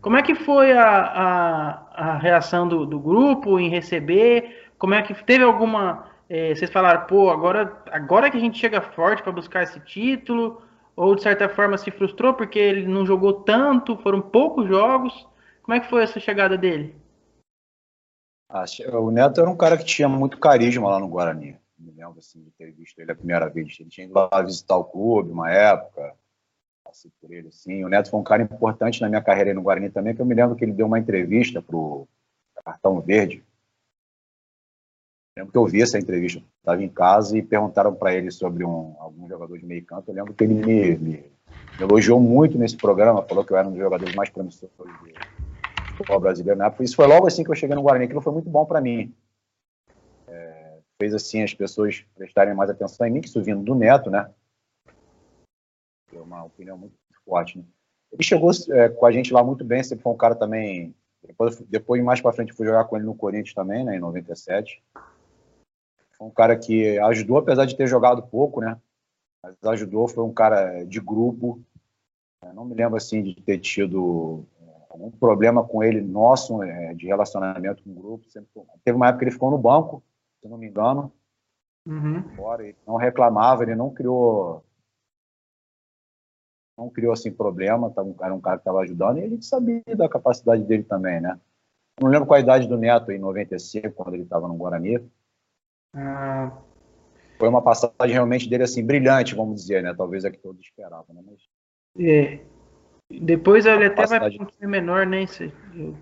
Como 0.00 0.16
é 0.16 0.22
que 0.22 0.34
foi 0.34 0.72
a, 0.72 0.88
a, 0.88 2.12
a 2.12 2.18
reação 2.18 2.68
do, 2.68 2.86
do 2.86 3.00
grupo 3.00 3.58
em 3.58 3.68
receber? 3.68 4.70
Como 4.78 4.94
é 4.94 5.02
que 5.02 5.14
teve 5.24 5.44
alguma. 5.44 6.06
É, 6.30 6.54
vocês 6.54 6.70
falaram, 6.70 7.06
pô, 7.06 7.30
agora, 7.30 7.82
agora 7.90 8.30
que 8.30 8.36
a 8.36 8.40
gente 8.40 8.58
chega 8.58 8.80
forte 8.80 9.22
para 9.22 9.32
buscar 9.32 9.62
esse 9.62 9.80
título, 9.80 10.62
ou 10.94 11.14
de 11.14 11.22
certa 11.22 11.48
forma 11.48 11.78
se 11.78 11.90
frustrou 11.90 12.34
porque 12.34 12.58
ele 12.58 12.86
não 12.86 13.06
jogou 13.06 13.32
tanto, 13.32 13.96
foram 13.98 14.20
poucos 14.20 14.68
jogos. 14.68 15.26
Como 15.62 15.76
é 15.76 15.80
que 15.80 15.88
foi 15.88 16.02
essa 16.02 16.20
chegada 16.20 16.56
dele? 16.56 16.94
O 19.00 19.10
Neto 19.10 19.40
era 19.40 19.50
um 19.50 19.56
cara 19.56 19.76
que 19.76 19.84
tinha 19.84 20.08
muito 20.08 20.38
carisma 20.38 20.88
lá 20.88 20.98
no 20.98 21.08
Guarani. 21.08 21.56
Me 21.78 21.92
lembro 21.92 22.18
assim, 22.18 22.42
de 22.42 22.50
ter 22.52 22.72
visto 22.72 22.98
ele 22.98 23.12
a 23.12 23.16
primeira 23.16 23.48
vez. 23.48 23.76
Ele 23.78 23.88
tinha 23.88 24.06
ido 24.06 24.14
lá 24.14 24.42
visitar 24.42 24.76
o 24.76 24.84
clube 24.84 25.30
uma 25.30 25.50
época. 25.50 26.14
Passei 26.82 27.10
por 27.20 27.32
ele 27.32 27.48
assim. 27.48 27.84
O 27.84 27.88
Neto 27.88 28.10
foi 28.10 28.18
um 28.18 28.24
cara 28.24 28.42
importante 28.42 29.00
na 29.00 29.08
minha 29.08 29.22
carreira 29.22 29.52
no 29.54 29.62
Guarani 29.62 29.90
também, 29.90 30.14
que 30.14 30.22
eu 30.22 30.26
me 30.26 30.34
lembro 30.34 30.56
que 30.56 30.64
ele 30.64 30.72
deu 30.72 30.86
uma 30.86 30.98
entrevista 30.98 31.60
pro 31.60 32.08
Cartão 32.64 33.00
Verde 33.00 33.44
lembro 35.38 35.52
que 35.52 35.58
eu 35.58 35.66
vi 35.66 35.82
essa 35.82 35.98
entrevista, 35.98 36.42
estava 36.58 36.82
em 36.82 36.88
casa 36.88 37.38
e 37.38 37.42
perguntaram 37.42 37.94
para 37.94 38.12
ele 38.12 38.30
sobre 38.30 38.64
um, 38.64 38.94
algum 38.98 39.28
jogador 39.28 39.56
de 39.58 39.64
meio 39.64 39.84
campo. 39.84 40.10
Eu 40.10 40.14
lembro 40.14 40.34
que 40.34 40.44
ele 40.44 40.54
me, 40.54 40.96
me, 40.96 41.24
elogiou 41.80 42.20
muito 42.20 42.58
nesse 42.58 42.76
programa, 42.76 43.22
falou 43.22 43.44
que 43.44 43.52
eu 43.52 43.56
era 43.56 43.68
um 43.68 43.70
dos 43.70 43.80
jogadores 43.80 44.14
mais 44.14 44.28
promissores 44.30 44.74
do 44.76 45.47
futebol 45.98 46.20
brasileiro 46.20 46.58
na. 46.58 46.74
Isso 46.80 46.96
foi 46.96 47.06
logo 47.06 47.26
assim 47.26 47.44
que 47.44 47.50
eu 47.50 47.54
cheguei 47.54 47.74
no 47.74 47.82
Guarani, 47.82 48.04
aquilo 48.04 48.20
foi 48.20 48.32
muito 48.32 48.48
bom 48.48 48.64
para 48.64 48.80
mim. 48.80 49.14
É, 50.28 50.78
fez 51.00 51.14
assim 51.14 51.42
as 51.42 51.52
pessoas 51.52 52.04
prestarem 52.14 52.54
mais 52.54 52.70
atenção 52.70 53.06
em 53.06 53.10
mim, 53.10 53.20
que 53.20 53.28
isso 53.28 53.42
vindo 53.42 53.62
do 53.62 53.74
Neto, 53.74 54.10
né? 54.10 54.30
É 56.12 56.18
uma 56.18 56.44
opinião 56.44 56.78
muito 56.78 56.94
forte, 57.24 57.58
né? 57.58 57.64
Ele 58.12 58.22
chegou 58.22 58.50
é, 58.70 58.88
com 58.88 59.04
a 59.04 59.12
gente 59.12 59.32
lá 59.32 59.44
muito 59.44 59.64
bem, 59.64 59.82
sempre 59.82 60.02
foi 60.02 60.12
um 60.12 60.16
cara 60.16 60.34
também. 60.34 60.94
Depois, 61.22 61.60
depois 61.62 62.02
mais 62.02 62.20
para 62.20 62.32
frente, 62.32 62.54
fui 62.54 62.66
jogar 62.66 62.84
com 62.84 62.96
ele 62.96 63.04
no 63.04 63.14
Corinthians 63.14 63.52
também, 63.52 63.84
né, 63.84 63.96
em 63.96 64.00
97. 64.00 64.82
Foi 66.16 66.26
um 66.26 66.30
cara 66.30 66.56
que 66.56 66.98
ajudou, 66.98 67.38
apesar 67.38 67.66
de 67.66 67.76
ter 67.76 67.86
jogado 67.86 68.22
pouco, 68.22 68.60
né? 68.60 68.80
Mas 69.42 69.54
ajudou, 69.64 70.08
foi 70.08 70.24
um 70.24 70.32
cara 70.32 70.84
de 70.84 71.00
grupo. 71.00 71.62
Não 72.54 72.64
me 72.64 72.74
lembro 72.74 72.96
assim 72.96 73.22
de 73.22 73.34
ter 73.34 73.58
tido 73.58 74.46
algum 74.98 75.10
problema 75.10 75.64
com 75.64 75.82
ele 75.82 76.00
nosso 76.00 76.62
é, 76.62 76.92
de 76.94 77.06
relacionamento 77.06 77.82
com 77.82 77.90
o 77.90 77.94
grupo. 77.94 78.28
Sempre, 78.28 78.48
teve 78.84 78.96
uma 78.96 79.06
época 79.06 79.20
que 79.20 79.24
ele 79.24 79.32
ficou 79.32 79.50
no 79.50 79.58
banco, 79.58 80.02
se 80.40 80.48
não 80.48 80.58
me 80.58 80.68
engano. 80.68 81.12
Uhum. 81.86 82.22
Fora, 82.36 82.64
ele 82.64 82.76
não 82.86 82.96
reclamava, 82.96 83.62
ele 83.62 83.74
não 83.74 83.90
criou 83.90 84.64
não 86.76 86.88
criou 86.88 87.12
assim 87.12 87.32
problema, 87.32 87.92
era 88.22 88.32
um 88.32 88.40
cara 88.40 88.56
que 88.56 88.60
estava 88.60 88.78
ajudando 88.80 89.18
e 89.18 89.24
a 89.24 89.28
gente 89.28 89.44
sabia 89.44 89.82
da 89.96 90.08
capacidade 90.08 90.62
dele 90.62 90.84
também, 90.84 91.20
né? 91.20 91.38
Não 92.00 92.08
lembro 92.08 92.26
qual 92.26 92.36
a 92.36 92.40
idade 92.40 92.68
do 92.68 92.78
Neto 92.78 93.10
em 93.10 93.18
95, 93.18 93.90
quando 93.90 94.14
ele 94.14 94.22
estava 94.22 94.46
no 94.46 94.54
Guarani. 94.54 95.04
Ah. 95.92 96.56
Foi 97.36 97.48
uma 97.48 97.60
passagem 97.60 98.12
realmente 98.12 98.48
dele 98.48 98.62
assim, 98.62 98.86
brilhante, 98.86 99.34
vamos 99.34 99.62
dizer, 99.62 99.82
né? 99.82 99.92
Talvez 99.92 100.24
é 100.24 100.30
que 100.30 100.38
todos 100.38 100.60
esperavam, 100.60 101.12
né? 101.12 101.22
Mas... 101.26 101.40
É. 101.98 102.44
Depois 103.10 103.64
ele 103.64 103.86
até 103.86 104.06
vai 104.06 104.18
para 104.18 104.42
um 104.42 104.46
time 104.46 104.66
menor, 104.66 105.06
né? 105.06 105.24
Eu 105.74 105.96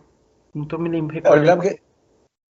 não 0.55 0.65
estou 0.65 0.79
me 0.79 0.89
lembrando. 0.89 1.27
É, 1.27 1.31
eu 1.31 1.43
lembro 1.43 1.69
que. 1.69 1.81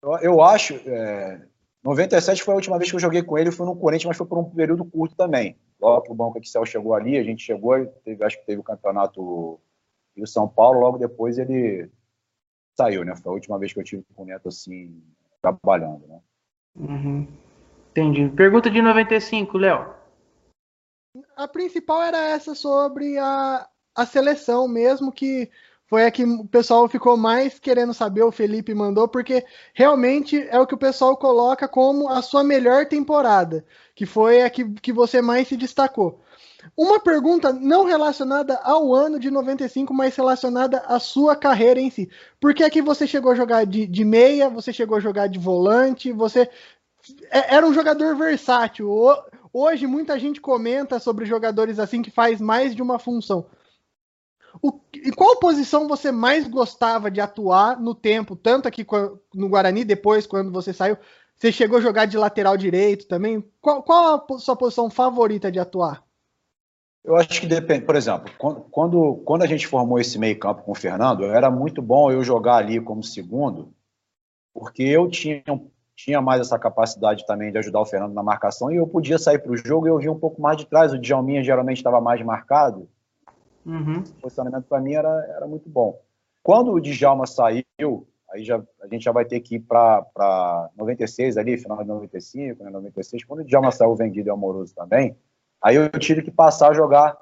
Eu, 0.01 0.17
eu 0.19 0.41
acho. 0.41 0.75
É, 0.87 1.41
97 1.83 2.43
foi 2.43 2.53
a 2.53 2.55
última 2.55 2.77
vez 2.77 2.89
que 2.89 2.95
eu 2.95 2.99
joguei 2.99 3.23
com 3.23 3.37
ele, 3.37 3.51
foi 3.51 3.65
no 3.65 3.75
Corinthians, 3.75 4.09
mas 4.09 4.17
foi 4.17 4.27
por 4.27 4.37
um 4.37 4.49
período 4.49 4.85
curto 4.85 5.15
também. 5.15 5.57
Logo 5.81 6.01
que 6.01 6.11
o 6.11 6.15
Banco 6.15 6.37
Excel 6.37 6.65
chegou 6.65 6.93
ali, 6.93 7.17
a 7.17 7.23
gente 7.23 7.43
chegou, 7.43 7.85
teve, 8.05 8.23
acho 8.23 8.39
que 8.39 8.45
teve 8.45 8.61
o 8.61 8.63
campeonato 8.63 9.59
Rio 10.15 10.25
São 10.25 10.47
Paulo, 10.47 10.79
logo 10.79 10.97
depois 10.97 11.37
ele 11.37 11.89
saiu, 12.77 13.03
né? 13.03 13.15
Foi 13.15 13.31
a 13.31 13.33
última 13.33 13.59
vez 13.59 13.73
que 13.73 13.79
eu 13.79 13.83
tive 13.83 14.05
com 14.15 14.23
o 14.23 14.25
Neto 14.25 14.47
assim, 14.47 15.03
trabalhando, 15.41 16.07
né? 16.07 16.19
Uhum. 16.75 17.27
Entendi. 17.91 18.29
Pergunta 18.29 18.69
de 18.69 18.81
95, 18.81 19.57
Léo. 19.57 19.93
A 21.35 21.47
principal 21.47 22.01
era 22.01 22.29
essa 22.29 22.55
sobre 22.55 23.17
a, 23.17 23.67
a 23.95 24.05
seleção 24.05 24.67
mesmo, 24.67 25.11
que 25.11 25.49
foi 25.87 26.05
a 26.05 26.11
que 26.11 26.23
o 26.23 26.45
pessoal 26.45 26.87
ficou 26.87 27.15
mais 27.15 27.59
querendo 27.59 27.93
saber, 27.93 28.23
o 28.23 28.31
Felipe 28.31 28.73
mandou, 28.73 29.07
porque 29.07 29.45
realmente 29.73 30.41
é 30.49 30.59
o 30.59 30.65
que 30.65 30.73
o 30.73 30.77
pessoal 30.77 31.15
coloca 31.15 31.67
como 31.67 32.09
a 32.09 32.21
sua 32.21 32.43
melhor 32.43 32.87
temporada, 32.87 33.63
que 33.93 34.05
foi 34.05 34.41
a 34.41 34.49
que, 34.49 34.67
que 34.81 34.91
você 34.91 35.21
mais 35.21 35.47
se 35.47 35.55
destacou. 35.55 36.19
Uma 36.75 36.99
pergunta 36.99 37.51
não 37.51 37.85
relacionada 37.85 38.55
ao 38.63 38.93
ano 38.93 39.19
de 39.19 39.29
95, 39.29 39.93
mas 39.93 40.15
relacionada 40.15 40.79
à 40.87 40.99
sua 40.99 41.35
carreira 41.35 41.79
em 41.79 41.89
si. 41.89 42.09
Por 42.39 42.53
que 42.53 42.63
é 42.63 42.69
que 42.69 42.81
você 42.81 43.05
chegou 43.05 43.31
a 43.31 43.35
jogar 43.35 43.65
de, 43.65 43.85
de 43.85 44.05
meia, 44.05 44.49
você 44.49 44.71
chegou 44.71 44.97
a 44.97 45.01
jogar 45.01 45.27
de 45.27 45.37
volante, 45.37 46.11
você 46.11 46.49
é, 47.29 47.55
era 47.55 47.67
um 47.67 47.73
jogador 47.73 48.15
versátil. 48.15 48.89
Hoje 49.51 49.85
muita 49.85 50.17
gente 50.17 50.41
comenta 50.41 50.99
sobre 50.99 51.25
jogadores 51.25 51.77
assim 51.79 52.01
que 52.01 52.09
faz 52.09 52.39
mais 52.39 52.73
de 52.73 52.81
uma 52.81 52.97
função. 52.97 53.45
O, 54.61 54.79
em 54.93 55.11
qual 55.11 55.39
posição 55.39 55.87
você 55.87 56.11
mais 56.11 56.47
gostava 56.47 57.09
de 57.09 57.19
atuar 57.19 57.79
no 57.79 57.95
tempo, 57.95 58.35
tanto 58.35 58.67
aqui 58.67 58.85
no 59.33 59.49
Guarani, 59.49 59.83
depois 59.83 60.27
quando 60.27 60.51
você 60.51 60.71
saiu? 60.73 60.97
Você 61.35 61.51
chegou 61.51 61.79
a 61.79 61.81
jogar 61.81 62.05
de 62.05 62.17
lateral 62.17 62.55
direito 62.55 63.07
também? 63.07 63.43
Qual, 63.59 63.83
qual 63.83 64.25
a 64.29 64.37
sua 64.37 64.55
posição 64.55 64.89
favorita 64.89 65.51
de 65.51 65.59
atuar? 65.59 66.03
Eu 67.03 67.17
acho 67.17 67.41
que 67.41 67.47
depende. 67.47 67.85
Por 67.85 67.95
exemplo, 67.95 68.31
quando, 68.71 69.15
quando 69.25 69.43
a 69.43 69.47
gente 69.47 69.67
formou 69.67 69.99
esse 69.99 70.17
meio 70.17 70.39
campo 70.39 70.63
com 70.63 70.71
o 70.71 70.75
Fernando, 70.75 71.25
era 71.25 71.51
muito 71.51 71.81
bom 71.81 72.09
eu 72.09 72.23
jogar 72.23 72.55
ali 72.55 72.79
como 72.79 73.03
segundo, 73.03 73.73
porque 74.53 74.83
eu 74.83 75.09
tinha, 75.09 75.43
tinha 75.95 76.21
mais 76.21 76.39
essa 76.39 76.57
capacidade 76.57 77.25
também 77.25 77.51
de 77.51 77.57
ajudar 77.57 77.81
o 77.81 77.85
Fernando 77.85 78.13
na 78.13 78.23
marcação 78.23 78.71
e 78.71 78.77
eu 78.77 78.87
podia 78.87 79.17
sair 79.17 79.39
para 79.39 79.51
o 79.51 79.57
jogo 79.57 79.85
e 79.85 79.89
eu 79.89 79.97
via 79.97 80.11
um 80.11 80.19
pouco 80.19 80.41
mais 80.41 80.55
de 80.55 80.65
trás. 80.65 80.93
O 80.93 80.97
Djalminha 80.97 81.43
geralmente 81.43 81.77
estava 81.77 81.99
mais 81.99 82.23
marcado. 82.23 82.87
Uhum. 83.65 83.99
O 83.99 84.21
posicionamento 84.21 84.65
para 84.65 84.81
mim 84.81 84.93
era, 84.93 85.09
era 85.35 85.47
muito 85.47 85.69
bom. 85.69 85.99
Quando 86.41 86.71
o 86.71 86.81
Djalma 86.81 87.25
saiu, 87.25 88.07
aí 88.29 88.43
já, 88.43 88.61
a 88.81 88.87
gente 88.87 89.03
já 89.03 89.11
vai 89.11 89.25
ter 89.25 89.39
que 89.39 89.55
ir 89.55 89.59
para 89.59 90.69
96 90.75 91.37
ali, 91.37 91.57
final 91.57 91.77
de 91.77 91.87
95, 91.87 92.63
né, 92.63 92.69
96. 92.69 93.23
Quando 93.23 93.39
o 93.39 93.45
Djalma 93.45 93.71
saiu 93.71 93.95
vendido 93.95 94.27
e 94.27 94.31
amoroso 94.31 94.75
também, 94.75 95.15
aí 95.61 95.75
eu 95.75 95.89
tive 95.91 96.21
que 96.21 96.31
passar 96.31 96.71
a 96.71 96.73
jogar 96.73 97.17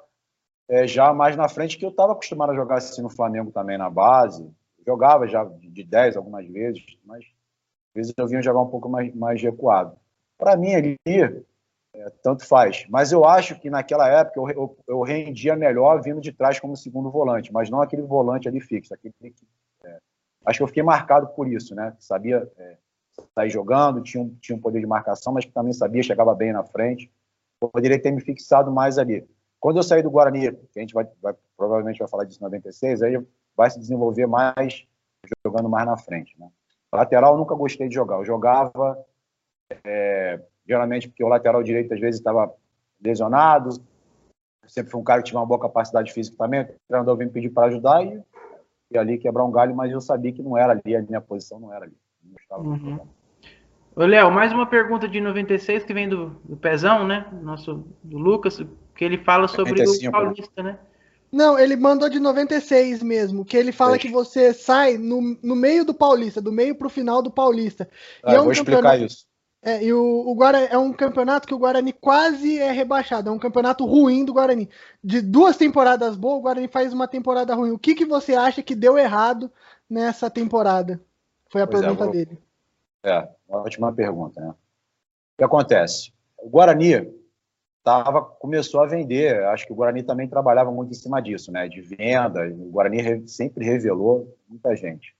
é, 0.68 0.86
já 0.86 1.12
mais 1.12 1.36
na 1.36 1.48
frente, 1.48 1.78
que 1.78 1.84
eu 1.84 1.90
estava 1.90 2.12
acostumado 2.12 2.52
a 2.52 2.56
jogar 2.56 2.78
assim 2.78 3.02
no 3.02 3.10
Flamengo 3.10 3.52
também 3.52 3.78
na 3.78 3.90
base. 3.90 4.48
Jogava 4.84 5.28
já 5.28 5.44
de 5.44 5.84
10 5.84 6.16
algumas 6.16 6.46
vezes, 6.48 6.82
mas 7.04 7.24
às 7.24 7.94
vezes 7.94 8.14
eu 8.16 8.26
vinha 8.26 8.42
jogar 8.42 8.62
um 8.62 8.68
pouco 8.68 8.88
mais, 8.88 9.14
mais 9.14 9.40
recuado. 9.40 9.96
Para 10.36 10.56
mim 10.56 10.74
ali, 10.74 10.96
é, 11.94 12.10
tanto 12.22 12.46
faz. 12.46 12.86
Mas 12.88 13.12
eu 13.12 13.24
acho 13.24 13.58
que 13.60 13.68
naquela 13.68 14.08
época 14.08 14.40
eu, 14.40 14.50
eu, 14.50 14.78
eu, 14.88 15.00
rendia 15.02 15.54
melhor 15.54 16.00
vindo 16.02 16.20
de 16.20 16.32
trás 16.32 16.58
como 16.58 16.76
segundo 16.76 17.10
volante, 17.10 17.52
mas 17.52 17.70
não 17.70 17.82
aquele 17.82 18.02
volante 18.02 18.48
ali 18.48 18.60
fixo. 18.60 18.94
Aquele, 18.94 19.14
é, 19.84 19.98
acho 20.46 20.58
que 20.58 20.62
eu 20.62 20.68
fiquei 20.68 20.82
marcado 20.82 21.28
por 21.28 21.46
isso, 21.46 21.74
né? 21.74 21.94
Sabia 21.98 22.50
é, 22.56 22.76
sair 23.34 23.50
jogando, 23.50 24.02
tinha 24.02 24.22
um, 24.22 24.34
tinha 24.36 24.56
um 24.56 24.60
poder 24.60 24.80
de 24.80 24.86
marcação, 24.86 25.32
mas 25.32 25.44
também 25.46 25.72
sabia, 25.72 26.02
chegava 26.02 26.34
bem 26.34 26.52
na 26.52 26.64
frente. 26.64 27.10
Poderia 27.60 28.00
ter 28.00 28.10
me 28.10 28.20
fixado 28.20 28.72
mais 28.72 28.98
ali. 28.98 29.26
Quando 29.60 29.76
eu 29.76 29.82
saí 29.82 30.02
do 30.02 30.10
Guarani, 30.10 30.50
que 30.50 30.78
a 30.78 30.80
gente 30.80 30.94
vai, 30.94 31.06
vai 31.20 31.34
provavelmente 31.56 31.98
vai 31.98 32.08
falar 32.08 32.24
disso 32.24 32.40
em 32.40 32.44
96, 32.44 33.02
aí 33.02 33.24
vai 33.54 33.70
se 33.70 33.78
desenvolver 33.78 34.26
mais 34.26 34.84
jogando 35.44 35.68
mais 35.68 35.86
na 35.86 35.96
frente, 35.96 36.34
né? 36.38 36.50
Lateral 36.92 37.34
eu 37.34 37.38
nunca 37.38 37.54
gostei 37.54 37.88
de 37.88 37.94
jogar. 37.94 38.16
Eu 38.16 38.24
jogava 38.24 38.98
é, 39.84 40.40
geralmente 40.72 41.08
porque 41.08 41.22
o 41.22 41.28
lateral 41.28 41.62
direito 41.62 41.92
às 41.92 42.00
vezes 42.00 42.20
estava 42.20 42.52
lesionado. 43.02 43.70
Sempre 44.66 44.90
foi 44.90 45.00
um 45.00 45.04
cara 45.04 45.22
que 45.22 45.28
tinha 45.28 45.38
uma 45.38 45.46
boa 45.46 45.60
capacidade 45.60 46.12
física 46.12 46.36
também. 46.38 46.62
O 46.62 46.66
treinador 46.88 47.16
veio 47.16 47.28
me 47.28 47.34
pedir 47.34 47.50
para 47.50 47.66
ajudar 47.66 48.04
e, 48.04 48.22
e 48.90 48.98
ali 48.98 49.18
quebrar 49.18 49.44
um 49.44 49.50
galho, 49.50 49.74
mas 49.74 49.92
eu 49.92 50.00
sabia 50.00 50.32
que 50.32 50.42
não 50.42 50.56
era 50.56 50.72
ali, 50.72 50.96
a 50.96 51.02
minha 51.02 51.20
posição 51.20 51.60
não 51.60 51.72
era 51.72 51.84
ali. 51.84 51.96
Uhum. 52.52 53.00
Ô, 53.94 54.04
Léo, 54.04 54.30
mais 54.30 54.52
uma 54.52 54.64
pergunta 54.64 55.06
de 55.06 55.20
96 55.20 55.84
que 55.84 55.92
vem 55.92 56.08
do, 56.08 56.30
do 56.44 56.56
Pezão, 56.56 57.06
né? 57.06 57.26
Nosso, 57.42 57.84
do 58.02 58.16
Lucas, 58.16 58.64
que 58.94 59.04
ele 59.04 59.18
fala 59.18 59.48
sobre 59.48 59.72
95, 59.72 60.08
o 60.08 60.12
Paulista, 60.12 60.62
né? 60.62 60.78
Não, 61.30 61.58
ele 61.58 61.76
mandou 61.76 62.08
de 62.08 62.20
96 62.20 63.02
mesmo, 63.02 63.44
que 63.44 63.56
ele 63.56 63.72
fala 63.72 63.92
Deixa. 63.92 64.06
que 64.06 64.12
você 64.12 64.52
sai 64.52 64.98
no, 64.98 65.36
no 65.42 65.56
meio 65.56 65.84
do 65.84 65.94
Paulista, 65.94 66.40
do 66.40 66.52
meio 66.52 66.74
para 66.74 66.86
o 66.86 66.90
final 66.90 67.22
do 67.22 67.30
Paulista. 67.30 67.88
Ah, 68.22 68.32
e 68.32 68.36
é 68.36 68.40
um 68.40 68.44
vou 68.44 68.52
explicar 68.52 69.00
isso. 69.00 69.26
É, 69.64 69.84
e 69.84 69.92
o, 69.92 70.28
o 70.28 70.34
Guarani 70.34 70.66
é 70.70 70.76
um 70.76 70.92
campeonato 70.92 71.46
que 71.46 71.54
o 71.54 71.58
Guarani 71.58 71.92
quase 71.92 72.58
é 72.58 72.72
rebaixado. 72.72 73.30
É 73.30 73.32
um 73.32 73.38
campeonato 73.38 73.86
ruim 73.86 74.24
do 74.24 74.32
Guarani. 74.32 74.68
De 75.02 75.22
duas 75.22 75.56
temporadas 75.56 76.16
boas, 76.16 76.38
o 76.38 76.42
Guarani 76.42 76.66
faz 76.66 76.92
uma 76.92 77.06
temporada 77.06 77.54
ruim. 77.54 77.70
O 77.70 77.78
que, 77.78 77.94
que 77.94 78.04
você 78.04 78.34
acha 78.34 78.60
que 78.60 78.74
deu 78.74 78.98
errado 78.98 79.50
nessa 79.88 80.28
temporada? 80.28 81.00
Foi 81.48 81.62
a 81.62 81.66
pois 81.66 81.80
é, 81.80 81.86
pergunta 81.86 82.02
é, 82.02 82.06
vou... 82.06 82.12
dele. 82.12 82.38
É, 83.04 83.28
ótima 83.48 83.92
pergunta, 83.92 84.40
né? 84.40 84.48
O 84.48 84.54
que 85.38 85.44
acontece? 85.44 86.12
O 86.36 86.48
Guarani 86.48 87.08
tava, 87.84 88.20
começou 88.20 88.80
a 88.80 88.86
vender. 88.86 89.44
Acho 89.44 89.64
que 89.64 89.72
o 89.72 89.76
Guarani 89.76 90.02
também 90.02 90.28
trabalhava 90.28 90.72
muito 90.72 90.90
em 90.90 90.94
cima 90.94 91.22
disso, 91.22 91.52
né? 91.52 91.68
De 91.68 91.80
venda. 91.80 92.48
O 92.48 92.70
Guarani 92.70 93.28
sempre 93.28 93.64
revelou 93.64 94.36
muita 94.48 94.74
gente. 94.74 95.14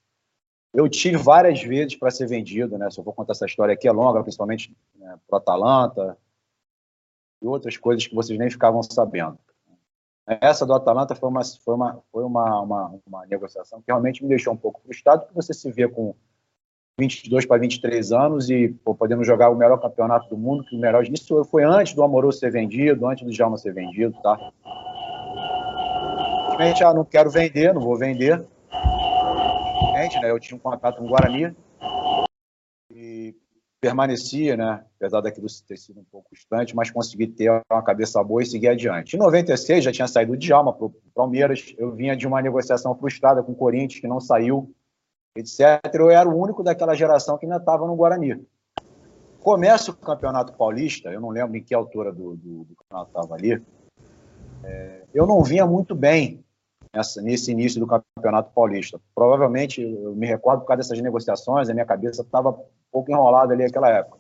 Eu 0.73 0.89
tive 0.89 1.18
várias 1.18 1.62
vezes 1.62 1.97
para 1.97 2.11
ser 2.11 2.27
vendido, 2.27 2.79
né? 2.79 2.91
Se 2.91 2.99
eu 2.99 3.05
vou 3.05 3.12
contar 3.12 3.33
essa 3.33 3.45
história 3.45 3.75
aqui, 3.75 3.87
é 3.87 3.93
longa, 3.93 4.23
principalmente 4.23 4.75
né, 4.95 5.18
para 5.29 5.39
Atalanta 5.39 6.16
e 7.43 7.47
outras 7.47 7.77
coisas 7.77 8.07
que 8.07 8.14
vocês 8.14 8.39
nem 8.39 8.49
ficavam 8.49 8.83
sabendo. 8.83 9.39
Essa 10.27 10.64
do 10.64 10.73
Atalanta 10.73 11.14
foi 11.14 11.29
uma, 11.29 11.45
foi 11.45 11.75
uma, 11.75 12.03
foi 12.11 12.25
uma, 12.25 12.61
uma, 12.61 13.01
uma 13.07 13.27
negociação 13.27 13.81
que 13.81 13.87
realmente 13.89 14.23
me 14.23 14.29
deixou 14.29 14.55
um 14.55 14.57
pouco 14.57 14.81
frustrado, 14.81 15.23
porque 15.23 15.35
você 15.35 15.53
se 15.53 15.70
vê 15.70 15.89
com 15.89 16.14
22 16.99 17.45
para 17.45 17.61
23 17.61 18.12
anos 18.12 18.49
e 18.49 18.68
pô, 18.68 18.95
podendo 18.95 19.25
jogar 19.25 19.51
o 19.51 19.57
melhor 19.57 19.81
campeonato 19.81 20.29
do 20.29 20.39
mundo, 20.39 20.64
que 20.64 20.77
o 20.77 20.81
melhor 20.81 21.05
isso 21.05 21.45
foi 21.47 21.64
antes 21.64 21.93
do 21.93 22.03
Amoroso 22.03 22.39
ser 22.39 22.53
vendido, 22.53 23.07
antes 23.07 23.25
do 23.25 23.33
Jalma 23.33 23.59
ser 23.59 23.75
vendido, 23.75 24.14
tá? 24.23 24.39
Ah, 26.59 26.95
não 26.95 27.05
quero 27.05 27.29
vender, 27.29 27.75
não 27.75 27.83
vou 27.83 27.97
vender 27.97 28.47
né? 30.20 30.30
Eu 30.30 30.40
tinha 30.40 30.56
um 30.56 30.60
contrato 30.60 30.98
com 30.98 31.04
o 31.04 31.08
Guarani 31.08 31.54
e 32.90 33.34
permanecia, 33.80 34.56
né? 34.56 34.84
Apesar 34.96 35.20
daquilo 35.20 35.48
ter 35.66 35.76
sido 35.76 36.00
um 36.00 36.04
pouco 36.04 36.28
distante, 36.32 36.74
mas 36.74 36.90
consegui 36.90 37.26
ter 37.26 37.50
uma 37.70 37.82
cabeça 37.82 38.22
boa 38.22 38.42
e 38.42 38.46
seguir 38.46 38.68
adiante. 38.68 39.16
Em 39.16 39.18
96 39.18 39.84
já 39.84 39.92
tinha 39.92 40.06
saído 40.06 40.36
de 40.36 40.46
Djalma 40.46 40.72
para 40.72 40.86
o 40.86 40.94
Palmeiras. 41.14 41.74
Eu 41.76 41.92
vinha 41.92 42.16
de 42.16 42.26
uma 42.26 42.40
negociação 42.40 42.94
frustrada 42.94 43.42
com 43.42 43.52
o 43.52 43.56
Corinthians 43.56 44.00
que 44.00 44.06
não 44.06 44.20
saiu, 44.20 44.72
etc. 45.36 45.80
Eu 45.94 46.10
era 46.10 46.28
o 46.28 46.40
único 46.40 46.62
daquela 46.62 46.94
geração 46.94 47.36
que 47.36 47.44
ainda 47.44 47.56
estava 47.56 47.86
no 47.86 47.96
Guarani. 47.96 48.40
Começa 49.40 49.90
o 49.90 49.96
Campeonato 49.96 50.52
Paulista, 50.52 51.10
eu 51.10 51.20
não 51.20 51.30
lembro 51.30 51.56
em 51.56 51.62
que 51.62 51.74
altura 51.74 52.12
do, 52.12 52.36
do, 52.36 52.64
do 52.64 52.76
campeonato 52.76 53.10
estava 53.10 53.34
ali. 53.34 53.60
É, 54.62 55.02
eu 55.12 55.26
não 55.26 55.42
vinha 55.42 55.66
muito 55.66 55.96
bem 55.96 56.44
nessa, 56.95 57.22
nesse 57.22 57.51
início 57.51 57.80
do 57.80 57.86
Campeonato 57.86 58.53
Paulista. 58.53 59.01
Provavelmente, 59.14 59.80
eu 59.80 60.14
me 60.14 60.26
recordo 60.26 60.61
por 60.61 60.66
causa 60.66 60.82
dessas 60.82 61.01
negociações, 61.01 61.68
a 61.68 61.74
minha 61.74 61.86
cabeça 61.86 62.22
estava 62.22 62.51
um 62.51 62.64
pouco 62.90 63.11
enrolada 63.11 63.55
ali 63.55 63.64
naquela 63.64 63.88
época. 63.88 64.18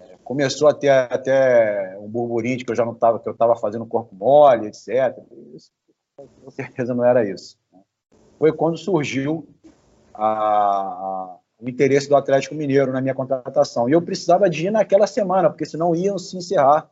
É, 0.00 0.16
começou 0.22 0.68
a 0.68 0.74
ter 0.74 0.90
até 0.90 1.98
um 1.98 2.08
burburinho 2.08 2.56
de 2.56 2.64
que 2.64 2.70
eu 2.70 2.76
já 2.76 2.84
não 2.84 2.92
estava, 2.92 3.18
que 3.18 3.28
eu 3.28 3.32
estava 3.32 3.56
fazendo 3.56 3.86
corpo 3.86 4.14
mole, 4.14 4.68
etc. 4.68 5.18
Isso, 5.54 5.70
com 6.16 6.50
certeza 6.50 6.94
não 6.94 7.04
era 7.04 7.28
isso. 7.28 7.58
Né? 7.72 7.80
Foi 8.38 8.52
quando 8.52 8.78
surgiu 8.78 9.46
a, 10.12 10.26
a, 10.26 11.36
o 11.60 11.68
interesse 11.68 12.08
do 12.08 12.16
Atlético 12.16 12.54
Mineiro 12.54 12.92
na 12.92 13.00
minha 13.00 13.14
contratação. 13.14 13.88
E 13.88 13.92
eu 13.92 14.02
precisava 14.02 14.48
de 14.48 14.66
ir 14.66 14.70
naquela 14.70 15.06
semana, 15.06 15.50
porque 15.50 15.66
senão 15.66 15.94
iam 15.94 16.18
se 16.18 16.36
encerrar 16.36 16.88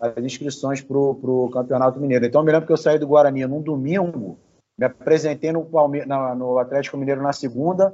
as 0.00 0.16
inscrições 0.24 0.80
para 0.80 0.96
o 0.96 1.50
Campeonato 1.50 2.00
Mineiro. 2.00 2.24
Então, 2.24 2.40
eu 2.40 2.44
me 2.44 2.52
lembro 2.52 2.66
que 2.66 2.72
eu 2.72 2.76
saí 2.76 2.98
do 2.98 3.06
Guarani 3.06 3.46
num 3.46 3.60
domingo, 3.60 4.38
me 4.78 4.86
apresentei 4.86 5.52
no, 5.52 5.64
Palme 5.64 6.04
na, 6.06 6.34
no 6.34 6.58
Atlético 6.58 6.96
Mineiro 6.96 7.22
na 7.22 7.32
segunda, 7.32 7.92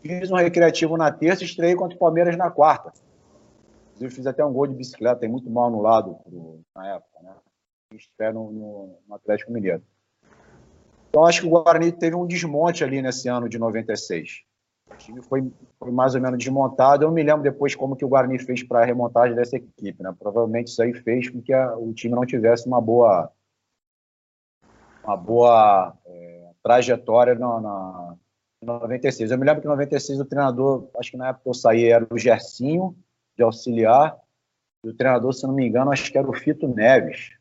fiz 0.00 0.30
um 0.30 0.36
recreativo 0.36 0.96
na 0.96 1.10
terça 1.10 1.42
e 1.42 1.46
estreiei 1.46 1.74
contra 1.74 1.96
o 1.96 1.98
Palmeiras 1.98 2.36
na 2.36 2.50
quarta. 2.50 2.92
Eu 4.00 4.10
fiz 4.10 4.26
até 4.26 4.44
um 4.44 4.52
gol 4.52 4.66
de 4.66 4.74
bicicleta, 4.74 5.20
tem 5.20 5.28
muito 5.28 5.50
mal 5.50 5.70
no 5.70 5.80
lado 5.80 6.18
na 6.74 6.94
época, 6.94 7.22
né? 7.22 7.34
Estreia 7.94 8.32
no, 8.32 8.50
no, 8.50 8.98
no 9.06 9.14
Atlético 9.14 9.52
Mineiro. 9.52 9.82
Então, 11.08 11.24
acho 11.24 11.42
que 11.42 11.46
o 11.46 11.50
Guarani 11.50 11.92
teve 11.92 12.16
um 12.16 12.26
desmonte 12.26 12.82
ali 12.82 13.02
nesse 13.02 13.28
ano 13.28 13.48
de 13.48 13.58
96. 13.58 14.44
O 14.90 14.96
time 14.96 15.22
foi, 15.22 15.52
foi, 15.78 15.90
mais 15.90 16.14
ou 16.14 16.20
menos 16.20 16.38
desmontado. 16.38 17.04
Eu 17.04 17.10
me 17.10 17.22
lembro 17.22 17.42
depois 17.42 17.74
como 17.74 17.96
que 17.96 18.04
o 18.04 18.08
Guarani 18.08 18.38
fez 18.38 18.62
para 18.62 18.80
a 18.80 18.84
remontagem 18.84 19.34
dessa 19.34 19.56
equipe. 19.56 20.02
Né? 20.02 20.14
Provavelmente 20.18 20.68
isso 20.68 20.82
aí 20.82 20.92
fez 20.92 21.28
com 21.28 21.40
que 21.40 21.52
a, 21.52 21.76
o 21.76 21.92
time 21.92 22.14
não 22.14 22.26
tivesse 22.26 22.66
uma 22.66 22.80
boa, 22.80 23.30
uma 25.04 25.16
boa 25.16 25.96
é, 26.04 26.50
trajetória 26.62 27.34
na, 27.34 27.60
na, 27.60 28.16
em 28.62 28.66
96. 28.66 29.30
Eu 29.30 29.38
me 29.38 29.46
lembro 29.46 29.60
que 29.60 29.66
em 29.66 29.70
96 29.70 30.20
o 30.20 30.24
treinador, 30.24 30.88
acho 30.96 31.10
que 31.10 31.16
na 31.16 31.28
época 31.28 31.44
que 31.44 31.48
eu 31.50 31.54
saí, 31.54 31.86
era 31.86 32.06
o 32.10 32.18
Gercinho, 32.18 32.96
de 33.36 33.42
auxiliar, 33.42 34.18
e 34.84 34.88
o 34.88 34.94
treinador, 34.94 35.32
se 35.32 35.46
não 35.46 35.54
me 35.54 35.66
engano, 35.66 35.92
acho 35.92 36.10
que 36.10 36.18
era 36.18 36.28
o 36.28 36.34
Fito 36.34 36.68
Neves. 36.68 37.36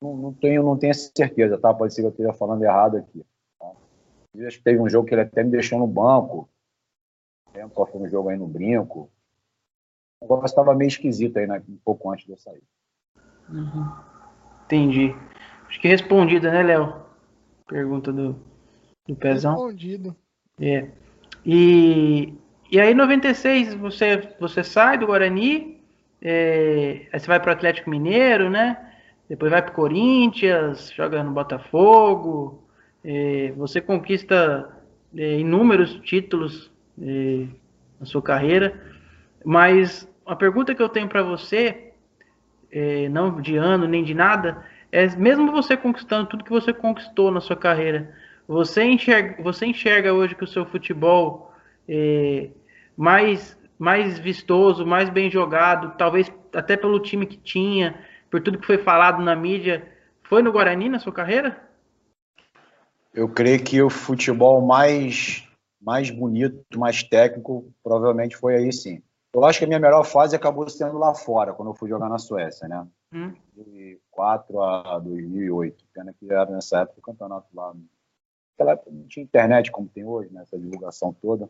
Não, 0.00 0.16
não 0.16 0.32
tenho, 0.32 0.62
não 0.62 0.78
tenho 0.78 0.94
certeza, 0.94 1.58
tá? 1.58 1.74
Pode 1.74 1.94
ser 1.94 2.02
que 2.02 2.06
eu 2.06 2.10
esteja 2.10 2.32
falando 2.32 2.62
errado 2.62 2.98
aqui. 2.98 3.24
Acho 4.42 4.58
que 4.58 4.64
teve 4.64 4.80
um 4.80 4.88
jogo 4.88 5.06
que 5.06 5.14
ele 5.14 5.22
até 5.22 5.42
me 5.42 5.50
deixou 5.50 5.78
no 5.78 5.86
banco. 5.86 6.48
Lembro 7.54 7.70
qual 7.70 7.86
foi 7.86 8.00
um 8.00 8.08
jogo 8.08 8.28
aí 8.28 8.36
no 8.36 8.48
brinco. 8.48 9.10
O 10.20 10.24
negócio 10.24 10.46
estava 10.46 10.74
meio 10.74 10.88
esquisito 10.88 11.38
aí, 11.38 11.46
né, 11.46 11.62
um 11.68 11.78
pouco 11.84 12.10
antes 12.10 12.26
de 12.26 12.32
eu 12.32 12.36
sair. 12.38 12.62
Uhum. 13.48 13.92
Entendi. 14.64 15.14
Acho 15.68 15.80
que 15.80 15.88
respondida, 15.88 16.50
né, 16.50 16.62
Léo? 16.62 17.04
Pergunta 17.66 18.12
do, 18.12 18.36
do 19.06 19.14
Pezão. 19.14 19.52
Respondido. 19.52 20.16
É. 20.60 20.88
E, 21.44 22.34
e 22.70 22.80
aí, 22.80 22.92
em 22.92 22.94
96, 22.94 23.74
você, 23.74 24.34
você 24.40 24.64
sai 24.64 24.98
do 24.98 25.06
Guarani, 25.06 25.82
é, 26.20 27.06
aí 27.12 27.20
você 27.20 27.26
vai 27.26 27.38
para 27.38 27.50
o 27.50 27.52
Atlético 27.52 27.90
Mineiro, 27.90 28.48
né? 28.48 28.92
Depois 29.28 29.50
vai 29.50 29.62
para 29.62 29.72
o 29.72 29.74
Corinthians, 29.74 30.90
joga 30.90 31.22
no 31.22 31.32
Botafogo. 31.32 32.63
É, 33.04 33.52
você 33.56 33.80
conquista 33.80 34.72
é, 35.16 35.38
inúmeros 35.38 36.00
títulos 36.02 36.72
é, 37.00 37.46
na 38.00 38.06
sua 38.06 38.22
carreira. 38.22 38.80
Mas 39.44 40.08
a 40.24 40.34
pergunta 40.34 40.74
que 40.74 40.82
eu 40.82 40.88
tenho 40.88 41.08
para 41.08 41.22
você, 41.22 41.92
é, 42.72 43.08
não 43.08 43.40
de 43.40 43.56
ano 43.56 43.86
nem 43.86 44.02
de 44.02 44.14
nada, 44.14 44.64
é 44.90 45.06
mesmo 45.16 45.52
você 45.52 45.76
conquistando 45.76 46.28
tudo 46.28 46.44
que 46.44 46.50
você 46.50 46.72
conquistou 46.72 47.30
na 47.30 47.40
sua 47.40 47.56
carreira, 47.56 48.14
você 48.46 48.84
enxerga, 48.84 49.42
você 49.42 49.66
enxerga 49.66 50.12
hoje 50.12 50.34
que 50.34 50.44
o 50.44 50.48
seu 50.48 50.64
futebol 50.66 51.52
é, 51.88 52.50
mais 52.96 53.58
mais 53.76 54.18
vistoso, 54.20 54.86
mais 54.86 55.10
bem 55.10 55.28
jogado, 55.28 55.96
talvez 55.98 56.32
até 56.54 56.76
pelo 56.76 57.00
time 57.00 57.26
que 57.26 57.36
tinha, 57.36 57.94
por 58.30 58.40
tudo 58.40 58.58
que 58.58 58.66
foi 58.66 58.78
falado 58.78 59.22
na 59.22 59.34
mídia, 59.34 59.86
foi 60.22 60.42
no 60.42 60.52
Guarani 60.52 60.88
na 60.88 61.00
sua 61.00 61.12
carreira? 61.12 61.60
Eu 63.14 63.28
creio 63.28 63.62
que 63.62 63.80
o 63.80 63.88
futebol 63.88 64.60
mais 64.60 65.48
mais 65.80 66.10
bonito, 66.10 66.78
mais 66.78 67.02
técnico, 67.02 67.70
provavelmente 67.82 68.36
foi 68.36 68.56
aí 68.56 68.72
sim. 68.72 69.02
Eu 69.34 69.44
acho 69.44 69.58
que 69.58 69.64
a 69.64 69.68
minha 69.68 69.78
melhor 69.78 70.02
fase 70.04 70.34
acabou 70.34 70.68
sendo 70.68 70.96
lá 70.96 71.14
fora, 71.14 71.52
quando 71.52 71.68
eu 71.68 71.74
fui 71.74 71.88
jogar 71.88 72.08
na 72.08 72.18
Suécia, 72.18 72.66
né? 72.66 72.86
Hum. 73.12 73.30
De 73.52 73.62
2004 73.62 74.62
a 74.62 74.98
2008. 74.98 75.84
Pena 75.92 76.14
que 76.14 76.32
era 76.32 76.46
nessa 76.46 76.80
época 76.80 77.00
o 77.00 77.02
campeonato 77.02 77.46
lá. 77.54 77.74
Naquela 78.52 78.72
época 78.72 78.90
não 78.90 79.06
tinha 79.06 79.24
internet 79.24 79.70
como 79.70 79.88
tem 79.88 80.04
hoje, 80.04 80.32
né? 80.32 80.42
Essa 80.42 80.58
divulgação 80.58 81.12
toda. 81.12 81.48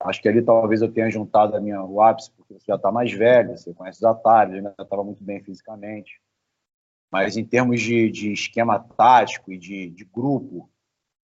Acho 0.00 0.20
que 0.20 0.28
ali 0.28 0.42
talvez 0.42 0.82
eu 0.82 0.92
tenha 0.92 1.08
juntado 1.08 1.56
a 1.56 1.60
minha, 1.60 1.82
o 1.82 2.02
ápice, 2.02 2.30
porque 2.32 2.54
você 2.54 2.66
já 2.66 2.74
está 2.74 2.90
mais 2.90 3.12
velho, 3.12 3.56
você 3.56 3.72
conhece 3.72 3.98
os 3.98 4.04
atalhos, 4.04 4.62
já 4.62 4.74
estava 4.78 5.04
muito 5.04 5.22
bem 5.22 5.40
fisicamente. 5.40 6.20
Mas 7.10 7.36
em 7.36 7.44
termos 7.44 7.80
de, 7.80 8.10
de 8.10 8.32
esquema 8.32 8.78
tático 8.78 9.52
e 9.52 9.58
de, 9.58 9.90
de 9.90 10.04
grupo, 10.04 10.68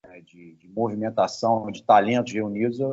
né, 0.04 0.20
de, 0.20 0.54
de, 0.56 0.68
movimentação, 0.68 1.70
de 1.70 1.82
talentos 1.82 2.32
reunidos, 2.32 2.80
eu, 2.80 2.92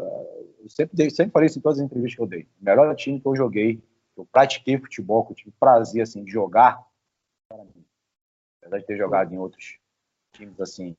eu 0.60 0.70
sempre, 0.70 0.96
dei, 0.96 1.10
sempre 1.10 1.32
falei 1.32 1.48
isso 1.48 1.60
em 1.60 1.62
todas 1.62 1.80
as 1.80 1.86
entrevistas 1.86 2.16
que 2.16 2.22
eu 2.22 2.28
dei. 2.28 2.44
O 2.62 2.66
melhor 2.66 2.96
time 2.96 3.20
que 3.20 3.28
eu 3.28 3.36
joguei, 3.36 3.78
que 3.78 4.20
eu 4.20 4.26
pratiquei 4.26 4.78
futebol, 4.78 5.26
que 5.26 5.32
eu 5.32 5.36
tive 5.36 5.52
prazer 5.60 6.04
assim, 6.04 6.24
de 6.24 6.32
jogar, 6.32 6.82
apesar 8.62 8.80
de 8.80 8.86
ter 8.86 8.98
jogado 8.98 9.34
em 9.34 9.38
outros 9.38 9.78
times 10.34 10.60
assim 10.60 10.96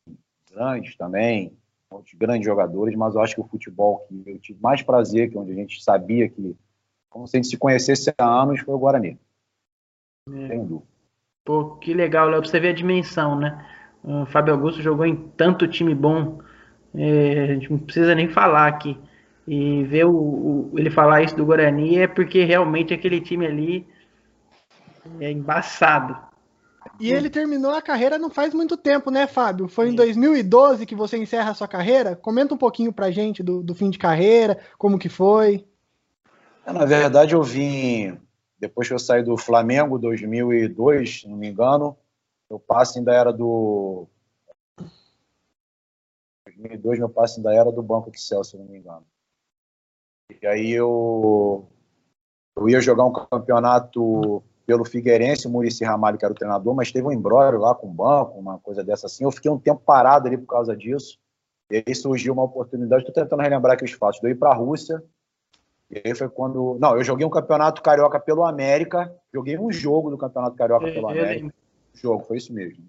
grandes 0.51 0.97
também, 0.97 1.57
outros 1.91 2.15
grandes 2.15 2.47
jogadores, 2.47 2.97
mas 2.97 3.15
eu 3.15 3.21
acho 3.21 3.35
que 3.35 3.41
o 3.41 3.47
futebol 3.47 4.01
que 4.07 4.23
eu 4.27 4.39
tive 4.39 4.61
mais 4.61 4.83
prazer, 4.83 5.31
que 5.31 5.37
é 5.37 5.41
onde 5.41 5.53
a 5.53 5.55
gente 5.55 5.83
sabia 5.83 6.29
que, 6.29 6.57
como 7.11 7.27
se 7.27 7.37
a 7.37 7.39
gente 7.39 7.51
se 7.51 7.59
conhecesse 7.59 8.13
há 8.19 8.43
anos, 8.43 8.61
foi 8.61 8.75
o 8.75 8.79
Guarani. 8.79 9.19
É. 10.29 10.49
Sem 10.49 10.67
dúvida. 10.67 10.96
Pô, 11.47 11.77
que 11.77 11.95
legal, 11.95 12.29
Léo, 12.29 12.41
pra 12.41 12.51
você 12.51 12.59
ver 12.59 12.71
a 12.71 12.75
dimensão, 12.75 13.39
né? 13.39 13.65
O 14.03 14.27
Fábio 14.27 14.53
Augusto 14.53 14.83
jogou 14.83 15.07
em 15.07 15.15
tanto 15.37 15.69
time 15.69 15.95
bom, 15.95 16.41
é, 16.93 17.43
a 17.45 17.47
gente 17.55 17.71
não 17.71 17.79
precisa 17.79 18.17
nem 18.17 18.29
falar 18.29 18.67
aqui. 18.67 18.99
E 19.47 19.85
ver 19.85 20.07
o, 20.07 20.11
o, 20.11 20.73
ele 20.77 20.91
falar 20.91 21.23
isso 21.23 21.37
do 21.37 21.47
Guarani 21.47 21.99
é 21.99 22.09
porque 22.09 22.43
realmente 22.43 22.93
aquele 22.93 23.21
time 23.21 23.47
ali 23.47 23.87
é 25.21 25.31
embaçado. 25.31 26.19
E 26.99 27.13
ele 27.13 27.31
terminou 27.31 27.71
a 27.71 27.83
carreira 27.83 28.19
não 28.19 28.29
faz 28.31 28.53
muito 28.53 28.77
tempo, 28.77 29.09
né, 29.09 29.29
Fábio? 29.29 29.69
Foi 29.69 29.91
em 29.91 29.95
2012 29.95 30.85
que 30.85 30.97
você 30.97 31.17
encerra 31.17 31.53
a 31.53 31.55
sua 31.55 31.69
carreira. 31.69 32.17
Comenta 32.17 32.55
um 32.55 32.59
pouquinho 32.59 32.93
pra 32.93 33.13
gente 33.13 33.41
do, 33.41 33.63
do 33.63 33.75
fim 33.75 33.89
de 33.89 33.99
carreira, 33.99 34.59
como 34.77 34.99
que 34.99 35.09
foi. 35.09 35.65
É, 36.67 36.73
na 36.73 36.85
verdade, 36.85 37.35
eu 37.35 37.43
vim, 37.43 38.19
depois 38.59 38.89
que 38.89 38.95
eu 38.95 38.99
saí 38.99 39.23
do 39.23 39.37
Flamengo, 39.37 39.99
2002, 39.99 41.21
se 41.21 41.29
não 41.29 41.37
me 41.37 41.49
engano, 41.49 41.97
meu 42.51 42.59
passe 42.59 42.99
ainda 42.99 43.13
era 43.13 43.33
do... 43.33 44.09
2002, 46.47 46.99
meu 46.99 47.09
passe 47.09 47.39
ainda 47.39 47.55
era 47.55 47.71
do 47.71 47.83
Banco 47.83 48.11
Excel, 48.11 48.45
se 48.45 48.57
não 48.57 48.65
me 48.65 48.79
engano. 48.79 49.07
E 50.43 50.47
aí 50.47 50.71
eu, 50.71 51.69
eu 52.57 52.69
ia 52.69 52.81
jogar 52.81 53.05
um 53.05 53.13
campeonato 53.13 54.43
pelo 54.67 54.85
Figueirense, 54.85 55.47
o 55.47 55.51
Murici 55.51 55.85
Ramalho, 55.85 56.19
que 56.19 56.25
era 56.25 56.33
o 56.33 56.37
treinador, 56.37 56.75
mas 56.75 56.91
teve 56.91 57.07
um 57.07 57.13
embrólio 57.13 57.61
lá 57.61 57.75
com 57.75 57.87
o 57.87 57.93
banco, 57.93 58.39
uma 58.39 58.59
coisa 58.59 58.83
dessa 58.83 59.07
assim. 59.07 59.25
Eu 59.25 59.31
fiquei 59.31 59.51
um 59.51 59.59
tempo 59.59 59.81
parado 59.85 60.27
ali 60.27 60.37
por 60.37 60.47
causa 60.47 60.77
disso. 60.77 61.19
E 61.71 61.83
aí 61.87 61.95
surgiu 61.95 62.33
uma 62.33 62.45
oportunidade, 62.45 63.03
estou 63.03 63.15
tentando 63.15 63.43
relembrar 63.43 63.75
aqui 63.75 63.85
os 63.85 63.93
fatos. 63.93 64.21
Eu 64.23 64.31
ir 64.31 64.35
para 64.35 64.51
a 64.51 64.55
Rússia, 64.55 65.03
e 65.91 66.03
aí 66.05 66.15
foi 66.15 66.29
quando. 66.29 66.77
Não, 66.81 66.97
eu 66.97 67.05
joguei 67.05 67.25
um 67.25 67.31
campeonato 67.31 67.83
carioca 67.83 68.19
pelo 68.19 68.45
América, 68.45 69.15
joguei 69.33 69.59
um 69.59 69.71
jogo 69.71 70.11
do 70.11 70.19
campeonato 70.19 70.57
carioca 70.57 70.87
pelo 70.87 71.09
América. 71.09 71.55
Jogo, 71.95 72.25
foi 72.25 72.37
isso 72.37 72.53
mesmo. 72.53 72.85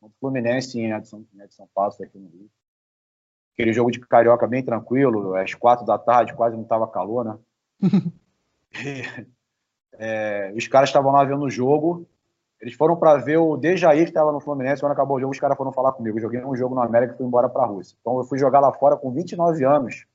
O 0.00 0.10
Fluminense 0.20 0.78
em 0.78 0.92
Edson, 0.92 1.24
em 1.34 1.42
Edson 1.42 1.68
Passos 1.74 2.00
aqui 2.00 2.18
no 2.18 2.28
Rio. 2.28 2.50
Aquele 3.54 3.72
jogo 3.72 3.90
de 3.90 4.00
carioca 4.00 4.46
bem 4.46 4.64
tranquilo, 4.64 5.34
às 5.34 5.54
quatro 5.54 5.86
da 5.86 5.98
tarde, 5.98 6.34
quase 6.34 6.56
não 6.56 6.64
estava 6.64 6.86
calor, 6.88 7.24
né? 7.24 7.38
É, 9.98 10.50
os 10.56 10.66
caras 10.66 10.88
estavam 10.88 11.12
lá 11.12 11.22
vendo 11.22 11.44
o 11.44 11.50
jogo. 11.50 12.08
Eles 12.58 12.74
foram 12.74 12.96
para 12.96 13.18
ver 13.18 13.36
o 13.36 13.58
Dejaí, 13.58 14.04
que 14.04 14.10
estava 14.10 14.32
no 14.32 14.40
Fluminense. 14.40 14.80
Quando 14.80 14.92
acabou 14.92 15.18
o 15.18 15.20
jogo, 15.20 15.32
os 15.32 15.38
caras 15.38 15.56
foram 15.56 15.70
falar 15.70 15.92
comigo. 15.92 16.16
Eu 16.16 16.22
joguei 16.22 16.42
um 16.42 16.56
jogo 16.56 16.74
no 16.74 16.80
América 16.80 17.12
e 17.12 17.16
fui 17.18 17.26
embora 17.26 17.48
para 17.48 17.64
a 17.64 17.66
Rússia. 17.66 17.96
Então, 18.00 18.16
eu 18.16 18.24
fui 18.24 18.38
jogar 18.38 18.60
lá 18.60 18.72
fora 18.72 18.96
com 18.96 19.12
29 19.12 19.64
anos, 19.64 20.06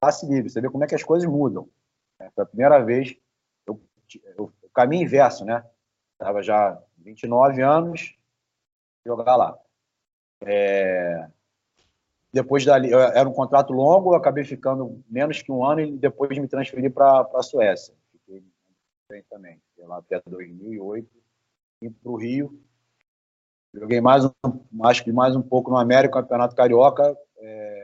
passe 0.00 0.26
livre. 0.26 0.50
Você 0.50 0.60
vê 0.60 0.68
como 0.68 0.84
é 0.84 0.86
que 0.86 0.94
as 0.94 1.02
coisas 1.02 1.28
mudam. 1.28 1.68
É, 2.18 2.30
foi 2.30 2.44
a 2.44 2.46
primeira 2.46 2.84
vez. 2.84 3.16
Eu, 3.66 3.80
eu, 4.36 4.52
o 4.62 4.68
caminho 4.70 5.04
inverso, 5.04 5.44
né? 5.44 5.64
Estava 6.12 6.42
já 6.42 6.80
29 6.98 7.62
anos, 7.62 8.16
jogar 9.04 9.36
lá. 9.36 9.58
É, 10.42 11.28
depois 12.32 12.64
dali, 12.64 12.92
era 12.92 13.28
um 13.28 13.32
contrato 13.32 13.72
longo, 13.72 14.12
eu 14.12 14.16
acabei 14.16 14.44
ficando 14.44 15.02
menos 15.08 15.40
que 15.40 15.52
um 15.52 15.64
ano 15.64 15.80
e 15.80 15.96
depois 15.96 16.36
me 16.38 16.48
transferi 16.48 16.90
para 16.90 17.28
a 17.34 17.42
Suécia 17.42 17.94
também, 19.30 19.60
lá 19.78 19.98
até 19.98 20.20
2008, 20.26 21.08
vim 21.80 21.90
para 21.90 22.10
o 22.10 22.16
Rio, 22.16 22.60
joguei 23.72 24.00
mais 24.00 24.24
um, 24.24 24.30
acho 24.84 25.04
que 25.04 25.12
mais 25.12 25.36
um 25.36 25.42
pouco 25.42 25.70
no 25.70 25.76
América, 25.76 26.20
Campeonato 26.20 26.56
Carioca, 26.56 27.16
é, 27.38 27.83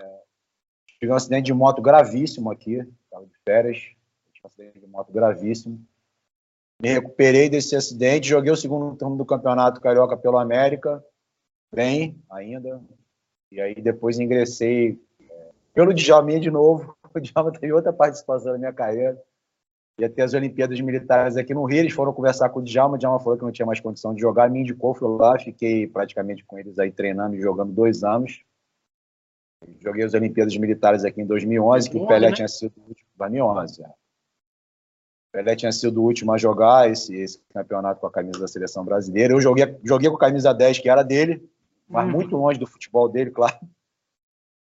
tive 1.01 1.13
um 1.13 1.17
acidente 1.17 1.47
de 1.47 1.55
moto 1.55 1.81
gravíssimo 1.81 2.51
aqui, 2.51 2.87
estava 3.05 3.25
de 3.25 3.33
férias, 3.43 3.79
tive 3.79 4.45
um 4.45 4.47
acidente 4.47 4.79
de 4.79 4.87
moto 4.87 5.11
gravíssimo, 5.11 5.83
me 6.81 6.91
recuperei 6.91 7.49
desse 7.49 7.75
acidente, 7.75 8.29
joguei 8.29 8.53
o 8.53 8.57
segundo 8.57 8.95
turno 8.97 9.17
do 9.17 9.25
Campeonato 9.25 9.81
Carioca 9.81 10.17
pelo 10.17 10.39
América, 10.39 11.03
bem 11.75 12.23
ainda, 12.31 12.83
e 13.51 13.61
aí 13.61 13.75
depois 13.75 14.19
ingressei 14.19 15.01
é, 15.19 15.49
pelo 15.73 15.95
Djalminha 15.95 16.39
de 16.39 16.51
novo, 16.51 16.95
o 17.15 17.19
Djalma 17.19 17.51
teve 17.51 17.73
outra 17.73 17.93
participação 17.93 18.53
na 18.53 18.59
minha 18.59 18.73
carreira, 18.73 19.19
ia 19.99 20.09
ter 20.09 20.23
as 20.23 20.35
Olimpíadas 20.35 20.81
Militares 20.81 21.37
aqui 21.37 21.55
no 21.55 21.65
Rio, 21.65 21.79
eles 21.79 21.95
foram 21.95 22.13
conversar 22.13 22.51
com 22.51 22.61
o 22.61 22.63
Djalma, 22.63 22.97
o 22.97 22.99
Djalma 22.99 23.21
falou 23.21 23.39
que 23.39 23.45
não 23.45 23.53
tinha 23.53 23.67
mais 23.67 23.81
condição 23.81 24.15
de 24.15 24.21
jogar, 24.21 24.51
me 24.51 24.61
indicou, 24.61 24.95
fui 24.95 25.09
lá, 25.17 25.39
fiquei 25.39 25.87
praticamente 25.87 26.45
com 26.45 26.59
eles 26.59 26.79
aí 26.79 26.93
treinando 26.93 27.37
e 27.37 27.41
jogando 27.41 27.73
dois 27.73 28.05
anos. 28.05 28.43
Joguei 29.81 30.05
as 30.05 30.15
Olimpíadas 30.15 30.57
Militares 30.57 31.05
aqui 31.05 31.21
em 31.21 31.27
2011, 31.27 31.91
que 31.91 31.99
o 31.99 32.07
Pelé 32.07 32.31
né? 32.31 32.35
tinha 32.35 32.49
sido 32.49 32.73
o 32.79 32.89
último, 32.89 33.09
2011, 33.17 33.83
é. 33.83 33.89
O 33.89 35.33
Pelé 35.33 35.55
tinha 35.55 35.71
sido 35.71 36.01
o 36.01 36.05
último 36.05 36.33
a 36.33 36.39
jogar 36.39 36.91
esse, 36.91 37.15
esse 37.15 37.41
campeonato 37.53 38.01
com 38.01 38.07
a 38.07 38.11
camisa 38.11 38.41
da 38.41 38.49
seleção 38.49 38.85
brasileira. 38.85 39.35
Eu 39.35 39.41
joguei, 39.41 39.79
joguei 39.85 40.09
com 40.11 40.17
a 40.17 40.21
camisa 40.21 40.53
10, 40.53 40.79
que 40.79 40.89
era 40.89 41.03
dele, 41.03 41.49
mas 41.89 42.07
uhum. 42.07 42.13
muito 42.13 42.37
longe 42.37 42.59
do 42.59 42.67
futebol 42.67 43.09
dele, 43.09 43.31
claro. 43.31 43.59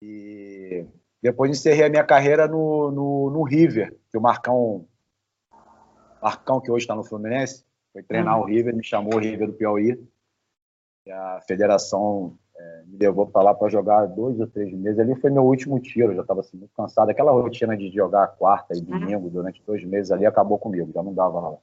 E 0.03 0.87
depois 1.23 1.51
encerrei 1.51 1.87
a 1.87 1.91
minha 1.91 2.05
carreira 2.05 2.49
no, 2.49 2.91
no, 2.91 3.31
no 3.31 3.43
River, 3.43 3.97
que 4.11 4.19
o 4.19 4.21
Marcão 4.21 4.87
Marcão, 6.21 6.61
que 6.61 6.71
hoje 6.71 6.85
está 6.85 6.95
no 6.95 7.05
Fluminense, 7.05 7.65
foi 7.93 8.03
treinar 8.03 8.37
uhum. 8.37 8.43
o 8.43 8.47
River, 8.47 8.77
me 8.77 8.85
chamou 8.85 9.15
o 9.15 9.19
River 9.19 9.47
do 9.47 9.55
Piauí. 9.55 9.99
A 11.09 11.41
federação 11.47 12.39
é, 12.61 12.83
me 12.87 12.99
levou 12.99 13.27
para 13.27 13.43
lá 13.43 13.55
para 13.55 13.69
jogar 13.69 14.05
dois 14.07 14.39
ou 14.39 14.47
três 14.47 14.73
meses. 14.73 14.99
Ali 14.99 15.15
foi 15.15 15.31
meu 15.31 15.45
último 15.45 15.81
tiro, 15.81 16.13
eu 16.13 16.17
já 16.17 16.23
estava 16.23 16.41
assim, 16.41 16.59
muito 16.59 16.75
cansado. 16.77 17.09
Aquela 17.09 17.33
rotina 17.33 17.77
de 17.77 17.91
jogar 17.91 18.27
quarta 18.29 18.77
e 18.77 18.81
domingo 18.81 19.31
durante 19.31 19.63
dois 19.67 19.83
meses 19.85 20.13
ali 20.13 20.27
acabou 20.27 20.59
comigo, 20.59 20.93
já 20.93 21.03
não 21.03 21.15
dava 21.15 21.59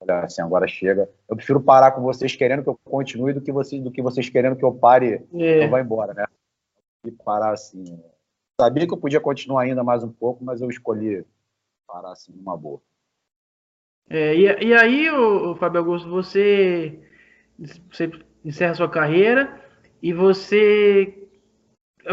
Olha, 0.00 0.20
assim, 0.20 0.42
agora 0.42 0.68
chega. 0.68 1.10
Eu 1.28 1.34
prefiro 1.34 1.60
parar 1.60 1.92
com 1.92 2.02
vocês 2.02 2.36
querendo 2.36 2.62
que 2.62 2.68
eu 2.68 2.78
continue 2.84 3.32
do 3.32 3.40
que 3.40 3.50
vocês, 3.50 3.82
do 3.82 3.90
que 3.90 4.02
vocês 4.02 4.28
querendo 4.28 4.56
que 4.56 4.64
eu 4.64 4.72
pare 4.72 5.26
e 5.32 5.42
é. 5.42 5.64
eu 5.64 5.70
vá 5.70 5.80
embora, 5.80 6.14
né? 6.14 6.24
E 7.04 7.10
parar 7.10 7.52
assim. 7.52 8.00
Sabia 8.60 8.86
que 8.86 8.92
eu 8.92 8.98
podia 8.98 9.20
continuar 9.20 9.62
ainda 9.62 9.82
mais 9.82 10.04
um 10.04 10.12
pouco, 10.12 10.44
mas 10.44 10.60
eu 10.60 10.68
escolhi 10.68 11.24
parar 11.86 12.12
assim 12.12 12.32
numa 12.32 12.56
boa. 12.56 12.80
É, 14.10 14.34
e, 14.34 14.68
e, 14.68 14.74
aí, 14.74 15.10
o 15.10 15.54
Fábio 15.56 15.80
Augusto, 15.80 16.08
você, 16.08 16.98
você 17.90 18.10
encerra 18.44 18.74
sua 18.74 18.88
carreira 18.88 19.67
e 20.02 20.12
você 20.12 21.14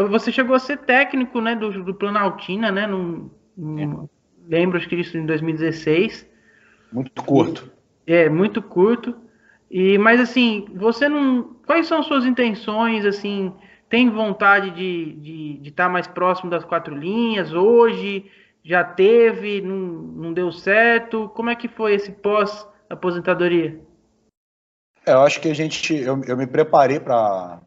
você 0.08 0.30
chegou 0.30 0.54
a 0.54 0.58
ser 0.58 0.78
técnico 0.78 1.40
né, 1.40 1.54
do, 1.54 1.82
do 1.82 1.94
Planaltina, 1.94 2.70
né? 2.70 2.82
É. 2.84 4.08
Lembro 4.48 4.76
acho 4.76 4.88
que 4.88 4.96
isso 4.96 5.16
em 5.16 5.24
2016. 5.24 6.28
Muito 6.92 7.22
curto. 7.22 7.70
É, 8.06 8.28
muito 8.28 8.62
curto. 8.62 9.16
E, 9.70 9.98
mas 9.98 10.20
assim, 10.20 10.66
você 10.74 11.08
não. 11.08 11.56
Quais 11.66 11.86
são 11.86 12.02
suas 12.02 12.24
intenções? 12.24 13.04
Assim, 13.04 13.52
tem 13.88 14.08
vontade 14.10 14.70
de 14.70 15.10
estar 15.10 15.22
de, 15.22 15.58
de 15.58 15.70
tá 15.72 15.88
mais 15.88 16.06
próximo 16.06 16.50
das 16.50 16.64
quatro 16.64 16.94
linhas 16.94 17.52
hoje? 17.52 18.30
Já 18.62 18.84
teve, 18.84 19.60
não, 19.60 19.76
não 19.76 20.32
deu 20.32 20.52
certo? 20.52 21.28
Como 21.30 21.50
é 21.50 21.54
que 21.54 21.68
foi 21.68 21.94
esse 21.94 22.12
pós-aposentadoria? 22.12 23.80
É, 25.04 25.12
eu 25.12 25.20
acho 25.20 25.40
que 25.40 25.48
a 25.48 25.54
gente. 25.54 25.94
Eu, 25.94 26.20
eu 26.24 26.36
me 26.36 26.46
preparei 26.46 27.00
para 27.00 27.60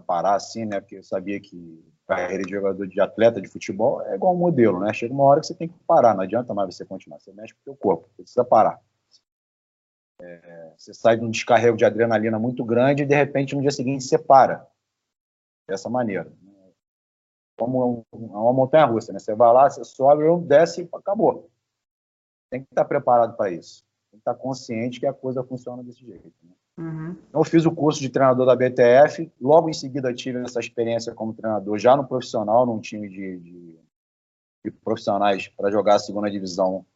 parar 0.00 0.34
assim, 0.34 0.64
né? 0.64 0.80
Porque 0.80 0.96
eu 0.96 1.02
sabia 1.02 1.40
que 1.40 1.84
carreira 2.08 2.42
de 2.42 2.50
jogador 2.50 2.86
de 2.86 3.00
atleta 3.00 3.40
de 3.40 3.48
futebol 3.48 4.02
é 4.02 4.14
igual 4.14 4.34
um 4.34 4.38
modelo, 4.38 4.80
né? 4.80 4.92
Chega 4.94 5.12
uma 5.12 5.24
hora 5.24 5.40
que 5.40 5.46
você 5.46 5.54
tem 5.54 5.68
que 5.68 5.78
parar, 5.86 6.14
não 6.14 6.22
adianta 6.22 6.54
mais 6.54 6.74
você 6.74 6.84
continuar, 6.84 7.20
você 7.20 7.32
mexe 7.32 7.52
com 7.52 7.60
o 7.60 7.64
seu 7.64 7.76
corpo, 7.76 8.08
precisa 8.16 8.42
parar. 8.44 8.80
É, 10.20 10.72
você 10.76 10.92
sai 10.94 11.16
de 11.16 11.24
um 11.24 11.30
descarrego 11.30 11.76
de 11.76 11.84
adrenalina 11.84 12.38
muito 12.38 12.64
grande 12.64 13.02
e 13.02 13.06
de 13.06 13.14
repente 13.14 13.54
no 13.54 13.60
dia 13.60 13.70
seguinte 13.70 14.04
você 14.04 14.18
para. 14.18 14.66
Dessa 15.68 15.90
maneira. 15.90 16.32
Como 17.58 18.06
é 18.12 18.16
uma 18.16 18.52
montanha 18.52 18.86
russa, 18.86 19.12
né? 19.12 19.18
Você 19.18 19.34
vai 19.34 19.52
lá, 19.52 19.68
você 19.68 19.84
sobe, 19.84 20.24
desce 20.46 20.82
e 20.82 20.88
acabou. 20.94 21.50
Tem 22.50 22.62
que 22.62 22.68
estar 22.70 22.86
preparado 22.86 23.36
para 23.36 23.50
isso. 23.50 23.84
Tem 24.10 24.18
que 24.18 24.22
estar 24.22 24.34
consciente 24.34 24.98
que 24.98 25.06
a 25.06 25.12
coisa 25.12 25.44
funciona 25.44 25.82
desse 25.82 26.06
jeito. 26.06 26.32
Né? 26.42 26.54
Uhum. 26.78 27.16
Então, 27.28 27.40
eu 27.40 27.44
fiz 27.44 27.66
o 27.66 27.72
curso 27.72 28.00
de 28.00 28.08
treinador 28.08 28.46
da 28.46 28.54
BTF, 28.54 29.30
logo 29.40 29.68
em 29.68 29.72
seguida 29.72 30.14
tive 30.14 30.38
essa 30.38 30.60
experiência 30.60 31.12
como 31.12 31.34
treinador 31.34 31.76
já 31.76 31.96
no 31.96 32.06
profissional, 32.06 32.64
num 32.64 32.78
time 32.78 33.08
de, 33.08 33.38
de, 33.40 33.78
de 34.64 34.70
profissionais 34.70 35.48
para 35.48 35.72
jogar 35.72 35.96
a 35.96 35.98
segunda 35.98 36.30
divisão 36.30 36.86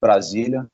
Brasília. 0.00 0.70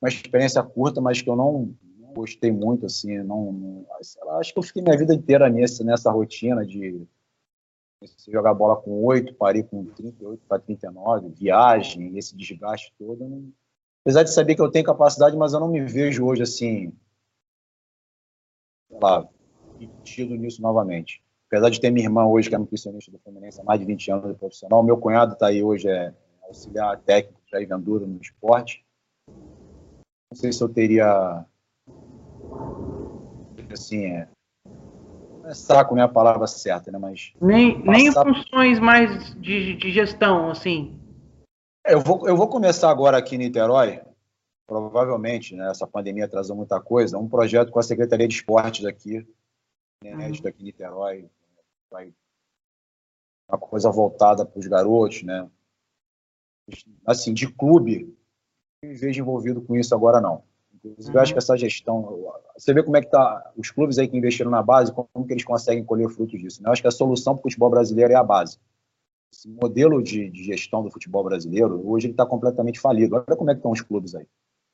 Uma 0.00 0.08
experiência 0.08 0.62
curta, 0.62 1.00
mas 1.00 1.22
que 1.22 1.30
eu 1.30 1.36
não, 1.36 1.74
não 1.98 2.12
gostei 2.12 2.52
muito, 2.52 2.84
assim, 2.84 3.16
não, 3.22 3.50
não 3.50 3.86
lá, 4.24 4.38
acho 4.38 4.52
que 4.52 4.58
eu 4.58 4.62
fiquei 4.62 4.82
minha 4.82 4.96
vida 4.96 5.14
inteira 5.14 5.48
nessa, 5.48 5.82
nessa 5.82 6.10
rotina 6.10 6.66
de 6.66 7.06
jogar 8.28 8.52
bola 8.52 8.76
com 8.76 9.04
8, 9.04 9.34
parei 9.34 9.62
com 9.62 9.84
38 9.84 10.42
para 10.46 10.58
39, 10.58 11.30
viagem, 11.30 12.16
esse 12.18 12.36
desgaste 12.36 12.92
todo. 12.98 13.26
Não... 13.26 13.50
Apesar 14.04 14.22
de 14.22 14.32
saber 14.32 14.54
que 14.54 14.62
eu 14.62 14.70
tenho 14.70 14.84
capacidade, 14.84 15.36
mas 15.36 15.54
eu 15.54 15.60
não 15.60 15.68
me 15.68 15.80
vejo 15.80 16.26
hoje 16.26 16.42
assim 16.42 16.92
lá, 18.90 19.26
metido 19.78 20.34
nisso 20.34 20.60
novamente. 20.62 21.22
Apesar 21.48 21.70
de 21.70 21.80
ter 21.80 21.90
minha 21.90 22.06
irmã 22.06 22.26
hoje, 22.26 22.48
que 22.48 22.54
é 22.54 22.58
nutricionista 22.58 23.10
do 23.10 23.18
Fluminense 23.18 23.60
há 23.60 23.64
mais 23.64 23.80
de 23.80 23.86
20 23.86 24.12
anos 24.12 24.28
de 24.28 24.38
profissional, 24.38 24.82
meu 24.82 24.96
cunhado 24.96 25.32
está 25.32 25.48
aí 25.48 25.62
hoje, 25.62 25.88
é 25.88 26.14
auxiliar 26.44 26.96
técnico 27.00 27.40
de 27.52 27.66
Vendura 27.66 28.06
no 28.06 28.20
esporte. 28.20 28.84
Não 29.28 30.36
sei 30.36 30.52
se 30.52 30.62
eu 30.62 30.68
teria. 30.68 31.44
Assim, 33.72 34.04
é. 34.06 34.28
É 35.44 35.54
saco, 35.54 35.94
não 35.94 36.02
é 36.02 36.04
a 36.04 36.08
palavra 36.08 36.46
certa, 36.46 36.92
né? 36.92 36.98
Mas. 36.98 37.32
Nem, 37.40 37.82
nem 37.82 38.12
funções 38.12 38.78
mais 38.78 39.34
de, 39.40 39.74
de 39.74 39.90
gestão, 39.90 40.50
assim. 40.50 40.96
É, 41.84 41.94
eu 41.94 42.00
vou, 42.00 42.28
eu 42.28 42.36
vou 42.36 42.46
começar 42.46 42.90
agora 42.90 43.16
aqui 43.16 43.34
em 43.34 43.38
Niterói, 43.38 44.00
provavelmente, 44.70 45.56
né, 45.56 45.68
essa 45.68 45.84
pandemia 45.84 46.26
atrasou 46.26 46.54
muita 46.54 46.80
coisa, 46.80 47.18
um 47.18 47.28
projeto 47.28 47.72
com 47.72 47.80
a 47.80 47.82
Secretaria 47.82 48.28
de 48.28 48.36
Esportes 48.36 48.86
aqui, 48.86 49.26
inédito 50.00 50.44
uhum. 50.44 50.48
aqui 50.48 50.62
em 50.62 50.66
Niterói, 50.66 51.28
vai 51.90 52.14
uma 53.48 53.58
coisa 53.58 53.90
voltada 53.90 54.46
para 54.46 54.60
os 54.60 54.66
garotos, 54.68 55.24
né? 55.24 55.50
Assim, 57.04 57.34
de 57.34 57.52
clube, 57.52 58.16
não 58.80 58.90
me 58.90 58.96
vejo 58.96 59.20
envolvido 59.20 59.60
com 59.60 59.74
isso 59.74 59.92
agora, 59.92 60.20
não. 60.20 60.44
Inclusive, 60.72 61.08
uhum. 61.08 61.16
eu 61.16 61.20
acho 61.20 61.32
que 61.32 61.38
essa 61.38 61.56
gestão... 61.56 62.32
Você 62.56 62.72
vê 62.72 62.80
como 62.84 62.96
é 62.96 63.00
que 63.00 63.10
tá 63.10 63.52
os 63.56 63.72
clubes 63.72 63.98
aí 63.98 64.06
que 64.06 64.16
investiram 64.16 64.52
na 64.52 64.62
base, 64.62 64.92
como 64.92 65.26
que 65.26 65.32
eles 65.32 65.44
conseguem 65.44 65.84
colher 65.84 66.08
frutos 66.10 66.40
disso. 66.40 66.62
Né? 66.62 66.68
Eu 66.68 66.72
acho 66.72 66.80
que 66.80 66.86
a 66.86 66.92
solução 66.92 67.34
para 67.34 67.40
o 67.40 67.42
futebol 67.42 67.70
brasileiro 67.70 68.12
é 68.12 68.16
a 68.16 68.22
base. 68.22 68.56
Esse 69.32 69.48
modelo 69.48 70.00
de, 70.00 70.30
de 70.30 70.44
gestão 70.44 70.80
do 70.80 70.92
futebol 70.92 71.24
brasileiro, 71.24 71.84
hoje 71.90 72.06
ele 72.06 72.12
está 72.12 72.24
completamente 72.24 72.78
falido. 72.78 73.16
Olha 73.16 73.36
como 73.36 73.50
é 73.50 73.54
que 73.54 73.58
estão 73.58 73.72
os 73.72 73.80
clubes 73.80 74.14
aí. 74.14 74.28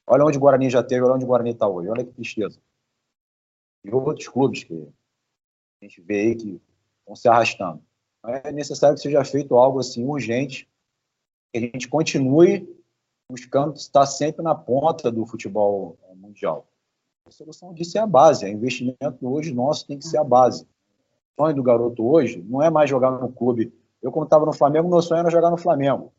Olha 0.06 0.24
onde 0.24 0.38
o 0.38 0.40
Guarani 0.40 0.70
já 0.70 0.82
teve, 0.82 1.02
olha 1.02 1.14
onde 1.14 1.24
o 1.24 1.28
Guarani 1.28 1.50
está 1.50 1.66
hoje. 1.66 1.88
Olha 1.88 2.04
que 2.04 2.12
tristeza. 2.12 2.60
E 3.84 3.90
outros 3.90 4.28
clubes 4.28 4.64
que 4.64 4.88
a 5.82 5.84
gente 5.84 6.00
vê 6.00 6.20
aí 6.20 6.36
que 6.36 6.60
estão 7.00 7.16
se 7.16 7.28
arrastando. 7.28 7.82
É 8.24 8.50
necessário 8.52 8.96
que 8.96 9.02
seja 9.02 9.24
feito 9.24 9.56
algo 9.56 9.78
assim 9.78 10.04
urgente, 10.04 10.68
que 11.52 11.58
a 11.58 11.60
gente 11.60 11.88
continue 11.88 12.68
buscando 13.30 13.74
estar 13.76 14.06
sempre 14.06 14.42
na 14.42 14.54
ponta 14.54 15.10
do 15.10 15.26
futebol 15.26 15.98
mundial. 16.16 16.66
A 17.26 17.30
solução 17.30 17.74
disso 17.74 17.98
é 17.98 18.00
a 18.00 18.06
base. 18.06 18.44
O 18.44 18.48
investimento 18.48 19.28
hoje 19.28 19.52
nosso 19.52 19.86
tem 19.86 19.98
que 19.98 20.06
ser 20.06 20.18
a 20.18 20.24
base. 20.24 20.64
O 21.36 21.42
sonho 21.42 21.56
do 21.56 21.62
garoto 21.62 22.04
hoje 22.06 22.42
não 22.42 22.62
é 22.62 22.70
mais 22.70 22.88
jogar 22.88 23.10
no 23.10 23.32
clube. 23.32 23.72
Eu, 24.00 24.12
quando 24.12 24.26
estava 24.26 24.46
no 24.46 24.52
Flamengo, 24.52 24.88
meu 24.88 25.02
sonho 25.02 25.20
era 25.20 25.30
jogar 25.30 25.50
no 25.50 25.56
Flamengo. 25.56 26.12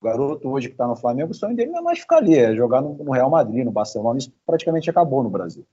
O 0.00 0.04
garoto 0.04 0.48
hoje 0.48 0.68
que 0.68 0.74
está 0.74 0.86
no 0.86 0.96
Flamengo, 0.96 1.32
o 1.32 1.34
sonho 1.34 1.54
dele 1.54 1.70
não 1.70 1.80
é 1.80 1.82
mais 1.82 1.98
ficar 1.98 2.16
ali, 2.16 2.34
é 2.34 2.54
jogar 2.54 2.80
no, 2.80 2.94
no, 2.94 3.12
Real 3.12 3.28
Madrid, 3.28 3.64
no 3.64 3.70
Barcelona. 3.70 4.18
Isso 4.18 4.32
praticamente 4.46 4.88
acabou 4.88 5.22
no 5.22 5.28
Brasil. 5.28 5.66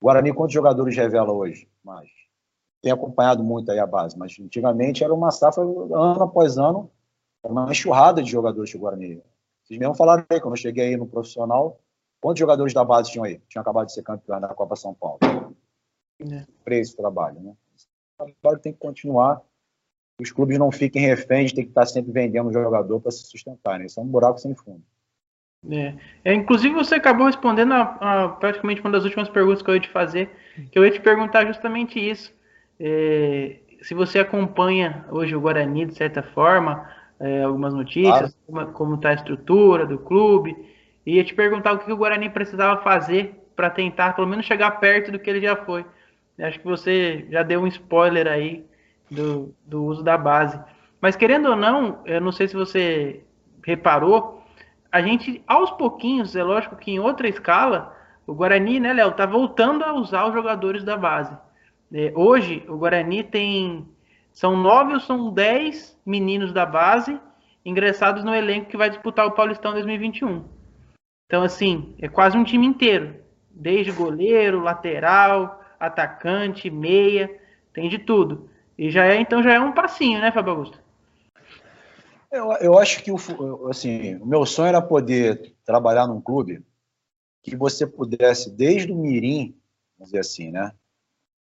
O 0.00 0.06
Guarani, 0.06 0.32
quantos 0.32 0.54
jogadores 0.54 0.96
revela 0.96 1.32
hoje? 1.32 1.68
Mais. 1.84 2.08
Tem 2.80 2.90
acompanhado 2.90 3.44
muito 3.44 3.70
aí 3.70 3.78
a 3.78 3.86
base, 3.86 4.18
mas 4.18 4.34
antigamente 4.40 5.04
era 5.04 5.12
uma 5.12 5.30
safra, 5.30 5.62
ano 5.62 6.22
após 6.22 6.56
ano, 6.56 6.90
uma 7.44 7.70
enxurrada 7.70 8.22
de 8.22 8.30
jogadores 8.30 8.70
de 8.70 8.78
Guarani. 8.78 9.22
Vocês 9.62 9.78
mesmo 9.78 9.94
falaram 9.94 10.24
aí, 10.30 10.40
quando 10.40 10.54
eu 10.54 10.60
cheguei 10.60 10.88
aí 10.88 10.96
no 10.96 11.06
profissional, 11.06 11.78
quantos 12.22 12.40
jogadores 12.40 12.72
da 12.72 12.82
base 12.82 13.10
tinham 13.10 13.24
aí? 13.24 13.38
Tinham 13.48 13.60
acabado 13.60 13.86
de 13.86 13.92
ser 13.92 14.02
campeão 14.02 14.40
da 14.40 14.48
Copa 14.48 14.76
São 14.76 14.94
Paulo. 14.94 15.18
É. 16.20 16.46
Esse 16.74 16.96
trabalho, 16.96 17.38
né? 17.40 17.54
Esse 17.76 17.86
trabalho 18.16 18.60
tem 18.60 18.72
que 18.72 18.78
continuar 18.78 19.42
os 20.22 20.32
clubes 20.32 20.58
não 20.58 20.70
fiquem 20.70 21.02
reféns 21.02 21.50
de 21.50 21.56
ter 21.56 21.62
que 21.62 21.68
estar 21.68 21.86
sempre 21.86 22.12
vendendo 22.12 22.48
um 22.48 22.52
jogador 22.52 23.00
para 23.00 23.10
se 23.10 23.26
sustentarem. 23.26 23.80
Né? 23.80 23.86
Isso 23.86 24.00
é 24.00 24.02
um 24.02 24.06
buraco 24.06 24.38
sem 24.38 24.54
fundo. 24.54 24.82
É. 25.70 25.94
é. 26.24 26.34
inclusive, 26.34 26.74
você 26.74 26.96
acabou 26.96 27.26
respondendo 27.26 27.72
a, 27.72 27.82
a, 28.00 28.28
praticamente 28.28 28.80
uma 28.80 28.90
das 28.90 29.04
últimas 29.04 29.28
perguntas 29.28 29.62
que 29.62 29.70
eu 29.70 29.74
ia 29.74 29.80
te 29.80 29.90
fazer, 29.90 30.30
que 30.70 30.78
eu 30.78 30.84
ia 30.84 30.90
te 30.90 31.00
perguntar 31.00 31.46
justamente 31.46 31.98
isso. 31.98 32.34
É, 32.80 33.56
se 33.80 33.94
você 33.94 34.18
acompanha 34.18 35.04
hoje 35.10 35.36
o 35.36 35.40
Guarani, 35.40 35.86
de 35.86 35.94
certa 35.94 36.22
forma, 36.22 36.88
é, 37.20 37.42
algumas 37.42 37.72
notícias, 37.72 38.36
claro. 38.48 38.72
como 38.72 38.94
está 38.96 39.10
a 39.10 39.14
estrutura 39.14 39.86
do 39.86 39.98
clube, 39.98 40.56
e 41.06 41.16
ia 41.16 41.24
te 41.24 41.34
perguntar 41.34 41.72
o 41.72 41.78
que 41.78 41.92
o 41.92 41.96
Guarani 41.96 42.28
precisava 42.28 42.82
fazer 42.82 43.40
para 43.54 43.70
tentar, 43.70 44.14
pelo 44.14 44.26
menos, 44.26 44.46
chegar 44.46 44.72
perto 44.72 45.12
do 45.12 45.18
que 45.18 45.30
ele 45.30 45.40
já 45.40 45.56
foi. 45.56 45.84
Acho 46.40 46.58
que 46.58 46.64
você 46.64 47.26
já 47.30 47.42
deu 47.42 47.60
um 47.60 47.66
spoiler 47.66 48.26
aí 48.26 48.64
do, 49.10 49.54
do 49.64 49.84
uso 49.84 50.02
da 50.02 50.16
base. 50.16 50.60
Mas 51.00 51.16
querendo 51.16 51.50
ou 51.50 51.56
não, 51.56 52.00
eu 52.04 52.20
não 52.20 52.32
sei 52.32 52.48
se 52.48 52.54
você 52.54 53.24
reparou, 53.64 54.42
a 54.90 55.00
gente 55.00 55.42
aos 55.46 55.70
pouquinhos, 55.70 56.36
é 56.36 56.42
lógico 56.42 56.76
que 56.76 56.90
em 56.90 56.98
outra 56.98 57.28
escala, 57.28 57.96
o 58.26 58.34
Guarani, 58.34 58.78
né, 58.78 58.92
Léo, 58.92 59.12
tá 59.12 59.26
voltando 59.26 59.82
a 59.84 59.94
usar 59.94 60.26
os 60.26 60.34
jogadores 60.34 60.84
da 60.84 60.96
base. 60.96 61.36
É, 61.92 62.12
hoje, 62.14 62.64
o 62.68 62.76
Guarani 62.76 63.22
tem. 63.22 63.88
São 64.32 64.56
nove 64.56 64.94
ou 64.94 65.00
são 65.00 65.30
dez 65.30 65.98
meninos 66.06 66.52
da 66.52 66.64
base 66.64 67.20
ingressados 67.64 68.24
no 68.24 68.34
elenco 68.34 68.70
que 68.70 68.76
vai 68.76 68.88
disputar 68.88 69.26
o 69.26 69.32
Paulistão 69.32 69.72
2021. 69.72 70.44
Então, 71.26 71.42
assim, 71.42 71.94
é 72.00 72.08
quase 72.08 72.36
um 72.36 72.44
time 72.44 72.66
inteiro. 72.66 73.16
Desde 73.50 73.92
goleiro, 73.92 74.60
lateral, 74.60 75.62
atacante, 75.78 76.70
meia, 76.70 77.30
tem 77.72 77.88
de 77.88 77.98
tudo. 77.98 78.48
E 78.76 78.90
já 78.90 79.04
é, 79.04 79.20
então 79.20 79.42
já 79.42 79.54
é 79.54 79.60
um 79.60 79.72
passinho, 79.72 80.20
né, 80.20 80.32
Fábio 80.32 80.52
Augusto? 80.52 80.80
Eu, 82.30 82.50
eu 82.60 82.78
acho 82.78 83.02
que 83.02 83.12
o, 83.12 83.16
assim, 83.68 84.16
o 84.16 84.26
meu 84.26 84.46
sonho 84.46 84.68
era 84.68 84.80
poder 84.80 85.54
trabalhar 85.64 86.06
num 86.06 86.20
clube 86.20 86.64
que 87.42 87.54
você 87.54 87.86
pudesse, 87.86 88.50
desde 88.50 88.90
o 88.90 88.96
mirim, 88.96 89.54
vamos 89.98 90.12
dizer 90.12 90.20
assim, 90.20 90.50
né? 90.50 90.72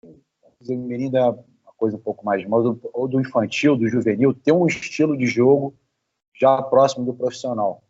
O 0.01 0.76
mirim 0.76 1.11
é 1.15 1.24
uma 1.24 1.74
coisa 1.76 1.97
um 1.97 1.99
pouco 1.99 2.26
mais, 2.26 2.45
ou 2.93 3.07
do 3.07 3.20
infantil, 3.20 3.76
do 3.76 3.89
juvenil, 3.89 4.34
ter 4.34 4.51
um 4.51 4.67
estilo 4.67 5.17
de 5.17 5.26
jogo 5.26 5.76
já 6.34 6.61
próximo 6.61 7.05
do 7.05 7.13
profissional. 7.13 7.84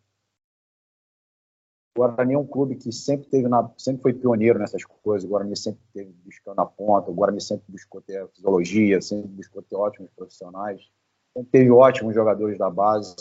O 1.96 2.00
Guarani 2.00 2.34
é 2.34 2.38
um 2.38 2.46
clube 2.46 2.76
que 2.76 2.92
sempre 2.92 3.28
teve 3.28 3.48
na, 3.48 3.68
sempre 3.76 4.02
foi 4.02 4.12
pioneiro 4.12 4.58
nessas 4.58 4.84
coisas. 4.84 5.24
O 5.24 5.30
Guarani 5.30 5.56
sempre 5.56 5.80
teve 5.92 6.12
buscando 6.24 6.56
na 6.56 6.66
ponta. 6.66 7.10
O 7.10 7.14
Guarani 7.14 7.40
sempre 7.40 7.64
buscou 7.68 8.00
ter 8.00 8.28
fisiologia, 8.28 9.00
sempre 9.02 9.28
buscou 9.28 9.60
ter 9.62 9.74
ótimos 9.74 10.10
profissionais. 10.14 10.88
Sempre 11.36 11.50
teve 11.50 11.70
ótimos 11.70 12.14
jogadores 12.14 12.56
da 12.58 12.70
base. 12.70 13.16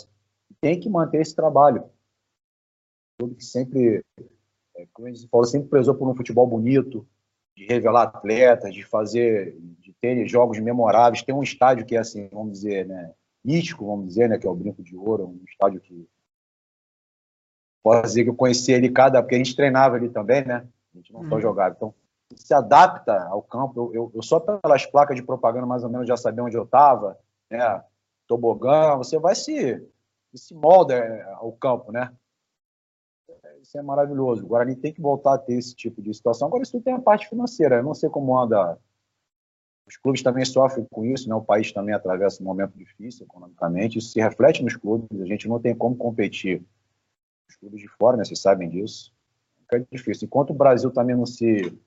Tem 0.61 0.80
que 0.80 0.89
manter 0.89 1.22
esse 1.22 1.36
trabalho. 1.36 1.84
O 1.84 3.24
clube 3.24 3.36
que 3.36 3.45
sempre, 3.45 4.05
é, 4.76 4.88
como 4.93 5.07
a 5.07 5.11
gente 5.11 5.28
falou, 5.28 5.45
sempre 5.45 5.70
prezou 5.70 5.95
por 5.95 6.07
um 6.07 6.15
futebol 6.15 6.45
bonito, 6.45 7.07
de 7.59 7.65
revelar 7.65 8.03
atletas, 8.03 8.74
de 8.74 8.84
fazer, 8.84 9.57
de 9.80 9.91
ter 9.99 10.26
jogos 10.28 10.59
memoráveis. 10.59 11.24
Tem 11.24 11.36
um 11.36 11.43
estádio 11.43 11.86
que 11.86 11.95
é 11.95 11.99
assim, 11.99 12.30
vamos 12.32 12.53
dizer, 12.53 12.86
né, 12.86 13.13
mítico, 13.43 13.86
vamos 13.86 14.07
dizer, 14.07 14.30
né, 14.30 14.38
que 14.38 14.47
é 14.47 14.49
o 14.49 14.55
Brinco 14.55 14.82
de 14.82 14.95
Ouro, 14.95 15.28
um 15.28 15.43
estádio 15.45 15.82
que 15.82 16.07
posso 17.84 18.04
dizer 18.04 18.24
que 18.24 18.30
eu 18.30 18.36
conheci 18.36 18.72
ele 18.72 18.90
cada, 18.90 19.22
porque 19.22 19.36
a 19.36 19.38
gente 19.38 19.56
treinava 19.56 19.96
ali 19.96 20.10
também, 20.10 20.46
né? 20.46 20.68
A 20.94 20.98
gente 20.98 21.14
não 21.14 21.28
só 21.28 21.36
uhum. 21.36 21.42
jogava. 21.42 21.76
Então, 21.76 21.94
se 22.36 22.54
adapta 22.54 23.24
ao 23.26 23.42
campo. 23.42 23.74
Eu, 23.80 23.94
eu, 23.94 24.12
eu, 24.16 24.22
só 24.22 24.40
pelas 24.40 24.86
placas 24.86 25.16
de 25.16 25.24
propaganda, 25.24 25.66
mais 25.66 25.84
ou 25.84 25.90
menos, 25.90 26.08
já 26.08 26.18
sabia 26.18 26.44
onde 26.44 26.58
eu 26.58 26.64
estava, 26.64 27.18
né? 27.50 27.84
Tobogã, 28.28 28.96
você 28.96 29.18
vai 29.18 29.36
se, 29.36 29.84
se 30.34 30.54
molda 30.54 30.96
é, 30.96 31.24
ao 31.34 31.52
campo, 31.54 31.92
né? 31.92 32.14
Isso 33.62 33.78
é 33.78 33.82
maravilhoso. 33.82 34.46
O 34.46 34.48
Guarani 34.48 34.76
tem 34.76 34.94
que 34.94 35.02
voltar 35.02 35.34
a 35.34 35.38
ter 35.38 35.54
esse 35.54 35.76
tipo 35.76 36.02
de 36.02 36.14
situação. 36.14 36.48
Agora, 36.48 36.64
isso 36.64 36.80
tem 36.82 36.94
a 36.94 37.00
parte 37.00 37.28
financeira. 37.28 37.78
Eu 37.78 37.84
não 37.84 37.94
sei 37.94 38.10
como 38.10 38.38
anda. 38.38 38.78
Os 39.88 39.98
clubes 39.98 40.22
também 40.22 40.46
sofrem 40.46 40.86
com 40.90 41.04
isso, 41.04 41.28
né? 41.28 41.36
O 41.36 41.42
país 41.42 41.72
também 41.72 41.94
atravessa 41.94 42.42
um 42.42 42.46
momento 42.46 42.78
difícil 42.78 43.26
economicamente. 43.26 43.98
Isso 43.98 44.12
se 44.12 44.22
reflete 44.22 44.64
nos 44.64 44.76
clubes. 44.76 45.20
A 45.20 45.26
gente 45.26 45.48
não 45.48 45.60
tem 45.60 45.76
como 45.76 45.96
competir. 45.96 46.64
Os 47.50 47.56
clubes 47.56 47.82
de 47.82 47.88
fora, 47.88 48.18
né? 48.18 48.24
Vocês 48.24 48.41
sabem 48.41 48.70
disso. 48.70 49.14
É 49.72 49.80
difícil. 49.91 50.26
Enquanto 50.26 50.52
o 50.52 50.56
Brasil 50.56 50.91
também 50.91 51.16
não 51.16 51.26
se 51.26 51.78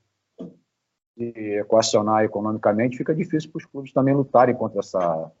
de 1.15 1.59
equacionar 1.59 2.23
economicamente, 2.23 2.97
fica 2.97 3.13
difícil 3.13 3.51
para 3.51 3.59
os 3.59 3.65
clubes 3.65 3.93
também 3.93 4.15
lutarem 4.15 4.55
contra 4.55 4.79
essa, 4.79 5.31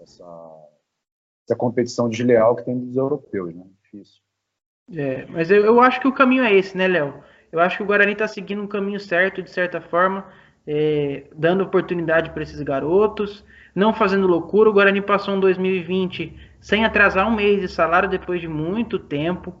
essa, 0.00 0.24
essa 1.46 1.56
competição 1.56 2.08
desleal 2.08 2.56
que 2.56 2.64
tem 2.64 2.78
dos 2.78 2.96
europeus, 2.96 3.54
né? 3.54 3.64
Difícil. 3.82 4.22
É, 4.94 5.26
mas 5.26 5.50
eu, 5.50 5.64
eu 5.64 5.80
acho 5.80 6.00
que 6.00 6.08
o 6.08 6.14
caminho 6.14 6.42
é 6.42 6.54
esse, 6.54 6.76
né, 6.76 6.88
Léo? 6.88 7.22
Eu 7.50 7.60
acho 7.60 7.76
que 7.76 7.82
o 7.82 7.86
Guarani 7.86 8.12
está 8.12 8.26
seguindo 8.26 8.62
um 8.62 8.66
caminho 8.66 8.98
certo, 8.98 9.42
de 9.42 9.50
certa 9.50 9.80
forma, 9.80 10.26
é, 10.66 11.24
dando 11.36 11.64
oportunidade 11.64 12.30
para 12.30 12.42
esses 12.42 12.60
garotos, 12.62 13.44
não 13.74 13.92
fazendo 13.92 14.26
loucura. 14.26 14.70
O 14.70 14.72
Guarani 14.72 15.02
passou 15.02 15.34
um 15.34 15.40
2020 15.40 16.34
sem 16.62 16.84
atrasar 16.84 17.28
um 17.28 17.34
mês 17.34 17.60
de 17.60 17.68
salário 17.68 18.08
depois 18.08 18.40
de 18.40 18.46
muito 18.48 18.98
tempo. 18.98 19.54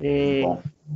É, 0.00 0.42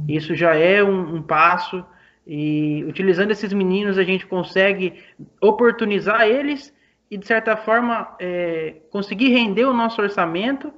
isso 0.09 0.35
já 0.35 0.55
é 0.55 0.83
um, 0.83 1.17
um 1.17 1.23
passo. 1.23 1.85
E 2.25 2.85
utilizando 2.87 3.33
esses 3.33 3.53
meninos, 3.53 3.99
a 3.99 4.05
gente 4.05 4.27
consegue 4.27 5.03
oportunizar 5.43 6.23
eles 6.23 6.73
e, 7.11 7.19
de 7.19 7.27
certa 7.27 7.57
forma, 7.57 8.15
é, 8.21 8.77
conseguir 8.91 9.31
render 9.31 9.65
o 9.65 9.75
nosso 9.75 10.01
orçamento 10.01 10.73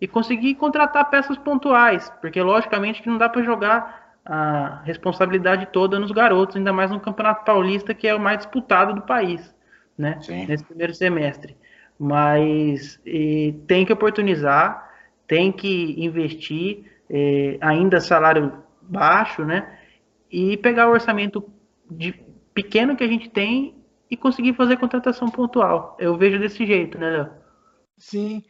e 0.00 0.06
conseguir 0.06 0.56
contratar 0.56 1.08
peças 1.08 1.38
pontuais, 1.38 2.12
porque 2.20 2.42
logicamente 2.42 3.00
que 3.00 3.08
não 3.08 3.16
dá 3.16 3.28
para 3.28 3.42
jogar 3.42 4.18
a 4.26 4.82
responsabilidade 4.84 5.66
toda 5.72 5.98
nos 5.98 6.10
garotos, 6.10 6.56
ainda 6.56 6.72
mais 6.72 6.90
no 6.90 7.00
Campeonato 7.00 7.44
Paulista, 7.44 7.94
que 7.94 8.06
é 8.06 8.14
o 8.14 8.20
mais 8.20 8.38
disputado 8.38 8.92
do 8.92 9.02
país, 9.02 9.54
né? 9.96 10.18
Sim. 10.20 10.44
Nesse 10.46 10.64
primeiro 10.64 10.92
semestre. 10.92 11.56
Mas 11.98 13.00
tem 13.66 13.86
que 13.86 13.92
oportunizar, 13.92 14.90
tem 15.26 15.50
que 15.50 15.94
investir, 16.04 16.84
é, 17.08 17.56
ainda 17.60 18.00
salário 18.00 18.52
baixo, 18.82 19.44
né? 19.44 19.76
e 20.30 20.56
pegar 20.56 20.88
o 20.88 20.92
orçamento 20.92 21.44
de, 21.90 22.12
pequeno 22.52 22.96
que 22.96 23.04
a 23.04 23.08
gente 23.08 23.30
tem 23.30 23.74
e 24.10 24.16
conseguir 24.16 24.54
fazer 24.54 24.78
contratação 24.78 25.28
pontual. 25.28 25.96
Eu 25.98 26.16
vejo 26.16 26.38
desse 26.38 26.64
jeito, 26.66 26.98
né, 26.98 27.10
Léo? 27.10 27.30
Sim. 27.98 28.42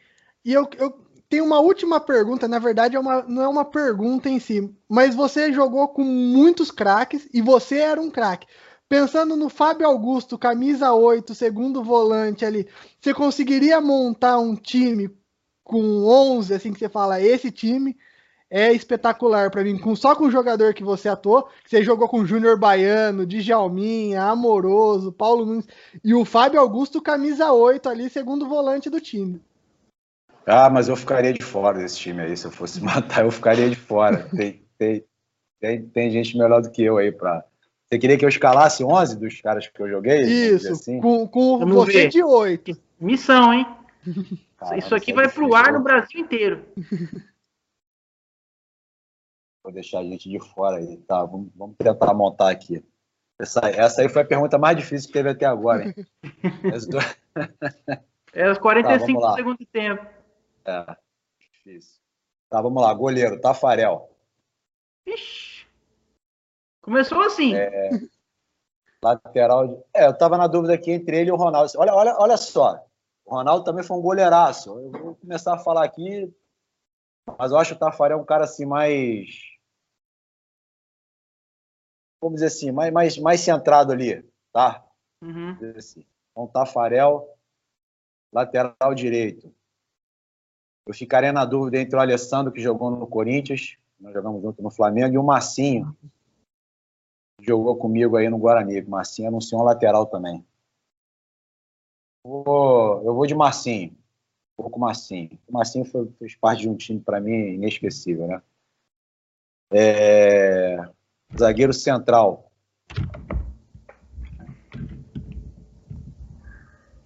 E 0.43 0.53
eu, 0.53 0.67
eu 0.77 0.93
tenho 1.29 1.45
uma 1.45 1.59
última 1.59 1.99
pergunta, 1.99 2.47
na 2.47 2.59
verdade 2.59 2.95
é 2.95 2.99
uma, 2.99 3.23
não 3.23 3.41
é 3.41 3.47
uma 3.47 3.65
pergunta 3.65 4.29
em 4.29 4.39
si, 4.39 4.73
mas 4.89 5.15
você 5.15 5.51
jogou 5.51 5.87
com 5.89 6.03
muitos 6.03 6.71
craques 6.71 7.27
e 7.33 7.41
você 7.41 7.79
era 7.79 8.01
um 8.01 8.09
craque. 8.09 8.47
Pensando 8.89 9.35
no 9.35 9.49
Fábio 9.49 9.85
Augusto, 9.85 10.37
camisa 10.37 10.93
8, 10.93 11.35
segundo 11.35 11.83
volante 11.83 12.45
ali, 12.45 12.67
você 12.99 13.13
conseguiria 13.13 13.81
montar 13.81 14.39
um 14.39 14.55
time 14.55 15.09
com 15.63 16.05
11, 16.05 16.53
assim 16.53 16.71
que 16.71 16.79
você 16.79 16.87
fala, 16.87 17.21
esse 17.21 17.51
time, 17.51 17.97
é 18.49 18.71
espetacular 18.71 19.51
para 19.51 19.63
mim. 19.63 19.77
Com, 19.77 19.95
só 19.95 20.15
com 20.15 20.25
o 20.25 20.31
jogador 20.31 20.73
que 20.73 20.83
você 20.83 21.09
atuou, 21.09 21.43
que 21.63 21.69
você 21.69 21.83
jogou 21.83 22.07
com 22.07 22.25
Júnior 22.25 22.57
Baiano, 22.57 23.25
Djalminha, 23.25 24.23
Amoroso, 24.23 25.11
Paulo 25.11 25.45
Nunes 25.45 25.67
e 26.03 26.13
o 26.13 26.23
Fábio 26.23 26.59
Augusto, 26.59 27.01
camisa 27.01 27.51
8 27.51 27.89
ali, 27.89 28.09
segundo 28.09 28.47
volante 28.47 28.89
do 28.89 29.01
time. 29.01 29.41
Ah, 30.45 30.69
mas 30.69 30.87
eu 30.87 30.95
ficaria 30.95 31.33
de 31.33 31.43
fora 31.43 31.77
desse 31.77 31.97
time 31.97 32.21
aí. 32.21 32.37
Se 32.37 32.47
eu 32.47 32.51
fosse 32.51 32.79
matar, 32.81 33.25
eu 33.25 33.31
ficaria 33.31 33.69
de 33.69 33.75
fora. 33.75 34.29
Tem, 34.29 34.63
tem, 34.77 35.05
tem, 35.59 35.85
tem 35.89 36.11
gente 36.11 36.37
melhor 36.37 36.61
do 36.61 36.71
que 36.71 36.83
eu 36.83 36.97
aí 36.97 37.11
para. 37.11 37.43
Você 37.87 37.99
queria 37.99 38.17
que 38.17 38.25
eu 38.25 38.29
escalasse 38.29 38.83
11 38.83 39.17
dos 39.17 39.39
caras 39.39 39.67
que 39.67 39.81
eu 39.81 39.89
joguei? 39.89 40.21
Isso, 40.21 40.73
assim? 40.73 40.99
com, 40.99 41.25
com 41.27 41.65
você 41.65 42.03
ver. 42.03 42.09
de 42.09 42.21
8. 42.21 42.77
Missão, 42.99 43.53
hein? 43.53 43.65
Cara, 44.57 44.77
Isso 44.77 44.93
aqui 44.93 45.13
vai 45.13 45.29
pro 45.29 45.53
ar 45.53 45.71
no 45.71 45.81
Brasil 45.81 46.19
inteiro. 46.19 46.65
Vou 49.63 49.71
deixar 49.71 49.99
a 49.99 50.03
gente 50.03 50.29
de 50.29 50.39
fora 50.39 50.77
aí, 50.77 50.97
tá? 50.97 51.23
Vamos, 51.23 51.49
vamos 51.55 51.77
tentar 51.77 52.13
montar 52.13 52.49
aqui. 52.49 52.83
Essa, 53.39 53.69
essa 53.69 54.01
aí 54.01 54.09
foi 54.09 54.23
a 54.23 54.25
pergunta 54.25 54.57
mais 54.57 54.75
difícil 54.75 55.07
que 55.07 55.13
teve 55.13 55.29
até 55.29 55.45
agora, 55.45 55.85
hein? 55.85 55.93
é 58.33 58.49
os 58.49 58.57
45 58.57 59.21
tá, 59.21 59.29
do 59.29 59.35
segundo 59.35 59.65
tempo. 59.65 60.05
É, 60.65 60.97
difícil. 61.51 62.01
Tá, 62.49 62.61
vamos 62.61 62.81
lá. 62.81 62.93
Goleiro, 62.93 63.39
Tafarel. 63.39 64.09
Ixi. 65.05 65.46
Começou 66.87 67.21
assim. 67.21 67.53
É, 67.53 67.89
lateral. 69.03 69.67
De... 69.67 69.83
É, 69.93 70.05
eu 70.05 70.17
tava 70.17 70.37
na 70.37 70.47
dúvida 70.47 70.73
aqui 70.73 70.89
entre 70.89 71.19
ele 71.19 71.29
e 71.29 71.33
o 71.33 71.35
Ronaldo. 71.35 71.69
Olha, 71.75 71.93
olha, 71.93 72.15
olha 72.17 72.37
só. 72.37 72.81
O 73.25 73.35
Ronaldo 73.35 73.65
também 73.65 73.83
foi 73.83 73.97
um 73.97 74.01
goleiraço. 74.01 74.69
Eu 74.79 74.91
vou 74.91 75.15
começar 75.15 75.53
a 75.53 75.57
falar 75.57 75.83
aqui, 75.83 76.33
mas 77.37 77.51
eu 77.51 77.57
acho 77.57 77.73
o 77.73 77.77
Tafarel 77.77 78.19
um 78.19 78.23
cara 78.23 78.45
assim 78.45 78.65
mais 78.65 79.27
vamos 82.21 82.35
dizer 82.35 82.47
assim, 82.47 82.71
mais, 82.71 82.93
mais, 82.93 83.17
mais 83.17 83.41
centrado 83.41 83.91
ali, 83.91 84.25
tá? 84.53 84.81
Uhum. 85.21 85.57
Assim. 85.75 86.05
Então, 86.31 86.47
Tafarel, 86.47 87.29
lateral 88.31 88.95
direito. 88.95 89.53
Eu 90.85 90.93
ficaria 90.93 91.33
na 91.33 91.43
dúvida 91.43 91.79
entre 91.79 91.97
o 91.97 91.99
Alessandro, 91.99 92.53
que 92.53 92.61
jogou 92.61 92.89
no 92.89 93.05
Corinthians, 93.05 93.77
nós 93.99 94.13
jogamos 94.13 94.41
junto 94.41 94.63
no 94.63 94.71
Flamengo, 94.71 95.13
e 95.13 95.17
o 95.17 95.23
Marcinho, 95.23 95.95
que 96.01 96.16
jogou 97.41 97.75
comigo 97.77 98.17
aí 98.17 98.29
no 98.29 98.37
Guarani. 98.37 98.81
Marcinho 98.83 99.29
anunciou 99.29 99.61
um 99.61 99.65
lateral 99.65 100.05
também. 100.05 100.45
Vou, 102.23 103.03
eu 103.03 103.13
vou 103.13 103.25
de 103.25 103.35
Marcinho. 103.35 103.95
Vou 104.57 104.69
com 104.69 104.77
o 104.77 104.81
Marcinho. 104.81 105.39
O 105.47 105.53
Marcinho 105.53 105.85
foi, 105.85 106.11
fez 106.19 106.35
parte 106.35 106.61
de 106.61 106.69
um 106.69 106.75
time, 106.75 106.99
para 106.99 107.21
mim, 107.21 107.53
inesquecível, 107.53 108.27
né? 108.27 108.41
É, 109.71 110.77
zagueiro 111.37 111.73
central. 111.73 112.51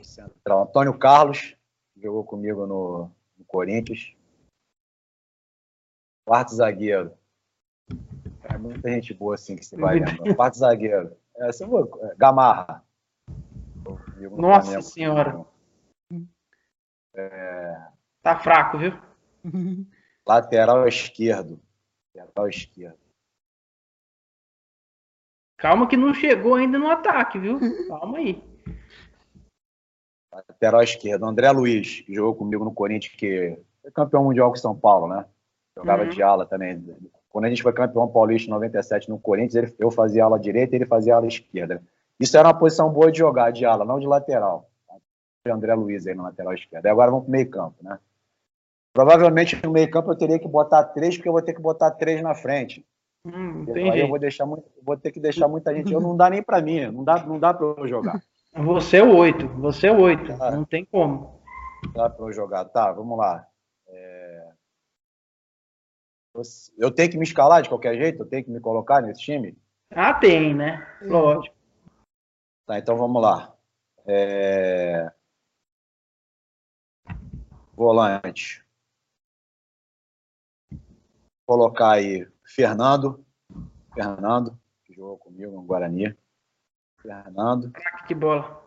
Central. 0.01 0.63
Antônio 0.63 0.97
Carlos, 0.97 1.55
jogou 1.97 2.23
comigo 2.23 2.65
no, 2.65 3.11
no 3.37 3.45
Corinthians. 3.45 4.15
Quarto 6.25 6.55
zagueiro. 6.55 7.11
É 8.43 8.57
muita 8.57 8.89
gente 8.89 9.13
boa 9.13 9.35
assim 9.35 9.55
que 9.55 9.65
você 9.65 9.75
vai 9.75 9.99
lembrar. 9.99 10.35
Quarto 10.35 10.57
zagueiro. 10.57 11.15
É, 11.37 11.47
assim, 11.47 11.65
Gamarra. 12.17 12.83
Nossa 14.37 14.61
Flamengo, 14.61 14.81
senhora. 14.81 15.45
É... 17.15 17.87
Tá 18.21 18.39
fraco, 18.39 18.77
viu? 18.77 18.93
Lateral 20.27 20.87
esquerdo. 20.87 21.59
Lateral 22.15 22.49
esquerdo. 22.49 22.99
Calma 25.57 25.87
que 25.87 25.97
não 25.97 26.13
chegou 26.13 26.55
ainda 26.55 26.79
no 26.79 26.89
ataque, 26.89 27.37
viu? 27.39 27.59
Calma 27.87 28.17
aí. 28.17 28.43
Lateral 30.31 30.81
esquerdo, 30.81 31.25
André 31.25 31.51
Luiz, 31.51 32.01
que 32.01 32.13
jogou 32.13 32.35
comigo 32.35 32.63
no 32.63 32.73
Corinthians, 32.73 33.13
que 33.15 33.59
foi 33.81 33.91
campeão 33.91 34.23
mundial 34.23 34.49
com 34.49 34.55
São 34.55 34.77
Paulo, 34.77 35.07
né? 35.07 35.25
Jogava 35.77 36.03
uhum. 36.03 36.09
de 36.09 36.23
ala 36.23 36.45
também. 36.45 36.83
Quando 37.31 37.45
a 37.45 37.49
gente 37.49 37.63
foi 37.63 37.71
campeão 37.71 38.07
paulista 38.07 38.47
em 38.47 38.51
97 38.51 39.09
no 39.09 39.17
Corinthians, 39.17 39.55
ele, 39.55 39.75
eu 39.79 39.89
fazia 39.89 40.25
ala 40.25 40.37
direita 40.37 40.75
e 40.75 40.77
ele 40.77 40.85
fazia 40.85 41.15
ala 41.15 41.25
esquerda. 41.25 41.81
Isso 42.19 42.37
era 42.37 42.47
uma 42.47 42.53
posição 42.53 42.89
boa 42.89 43.11
de 43.11 43.17
jogar, 43.17 43.51
de 43.51 43.65
ala, 43.65 43.85
não 43.85 43.99
de 43.99 44.05
lateral. 44.05 44.69
André 45.47 45.73
Luiz 45.73 46.05
aí 46.05 46.13
no 46.13 46.23
lateral 46.23 46.53
esquerdo. 46.53 46.85
E 46.85 46.89
agora 46.89 47.09
vamos 47.09 47.25
para 47.25 47.29
o 47.29 47.31
meio 47.31 47.49
campo, 47.49 47.75
né? 47.81 47.97
Provavelmente 48.93 49.57
no 49.63 49.71
meio 49.71 49.89
campo 49.89 50.11
eu 50.11 50.17
teria 50.17 50.37
que 50.37 50.47
botar 50.47 50.83
três, 50.83 51.15
porque 51.15 51.29
eu 51.29 51.33
vou 51.33 51.41
ter 51.41 51.53
que 51.53 51.61
botar 51.61 51.91
três 51.91 52.21
na 52.21 52.35
frente. 52.35 52.85
Hum, 53.25 53.65
aí 53.75 54.01
eu 54.01 54.07
vou 54.07 54.19
deixar 54.19 54.45
muito, 54.45 54.65
vou 54.83 54.97
ter 54.97 55.11
que 55.11 55.19
deixar 55.19 55.47
muita 55.47 55.73
gente. 55.73 55.93
Eu 55.93 56.01
não 56.01 56.17
dá 56.17 56.29
nem 56.29 56.43
para 56.43 56.61
mim, 56.61 56.85
não 56.91 57.03
dá, 57.03 57.25
não 57.25 57.39
dá 57.39 57.53
para 57.53 57.65
eu 57.65 57.87
jogar. 57.87 58.21
Você 58.53 58.97
é 58.97 59.03
o 59.03 59.15
oito, 59.15 59.47
você 59.47 59.87
é 59.87 59.91
o 59.91 60.01
oito, 60.01 60.35
ah, 60.41 60.51
não 60.51 60.65
tem 60.65 60.83
como. 60.83 61.39
Dá 61.93 62.09
para 62.09 62.25
eu 62.25 62.33
jogar, 62.33 62.65
tá? 62.65 62.91
Vamos 62.91 63.17
lá. 63.17 63.47
Eu 66.77 66.91
tenho 66.91 67.11
que 67.11 67.17
me 67.17 67.23
escalar 67.23 67.61
de 67.61 67.69
qualquer 67.69 67.95
jeito, 67.95 68.21
eu 68.21 68.25
tenho 68.25 68.43
que 68.43 68.51
me 68.51 68.59
colocar 68.59 69.01
nesse 69.01 69.21
time. 69.21 69.57
Ah, 69.89 70.13
tem, 70.13 70.53
né? 70.53 70.87
Lógico. 71.01 71.55
Tá, 72.65 72.79
então 72.79 72.97
vamos 72.97 73.21
lá. 73.21 73.53
É... 74.05 75.11
Volante. 77.75 78.65
colocar 81.51 81.91
aí 81.91 82.25
Fernando, 82.45 83.25
Fernando, 83.93 84.57
que 84.85 84.93
jogou 84.93 85.17
comigo 85.17 85.51
no 85.51 85.63
Guarani. 85.63 86.15
Fernando. 87.01 87.73
Que 88.07 88.15
bola. 88.15 88.61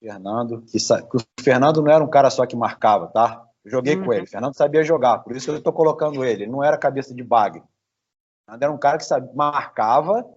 Fernando, 0.00 0.62
que, 0.62 0.78
que, 0.78 1.16
o 1.16 1.20
Fernando 1.40 1.80
não 1.80 1.92
era 1.92 2.02
um 2.02 2.10
cara 2.10 2.30
só 2.30 2.44
que 2.44 2.56
marcava, 2.56 3.06
tá? 3.06 3.48
Joguei 3.64 3.96
uhum. 3.96 4.04
com 4.04 4.12
ele. 4.12 4.24
O 4.24 4.28
Fernando 4.28 4.54
sabia 4.54 4.84
jogar, 4.84 5.18
por 5.20 5.34
isso 5.34 5.46
que 5.46 5.52
eu 5.52 5.58
estou 5.58 5.72
colocando 5.72 6.24
ele. 6.24 6.44
Ele 6.44 6.52
não 6.52 6.62
era 6.62 6.76
cabeça 6.76 7.14
de 7.14 7.22
bag. 7.22 7.62
Fernando 8.44 8.62
era 8.62 8.72
um 8.72 8.78
cara 8.78 8.98
que 8.98 9.04
sabia, 9.04 9.32
marcava 9.34 10.28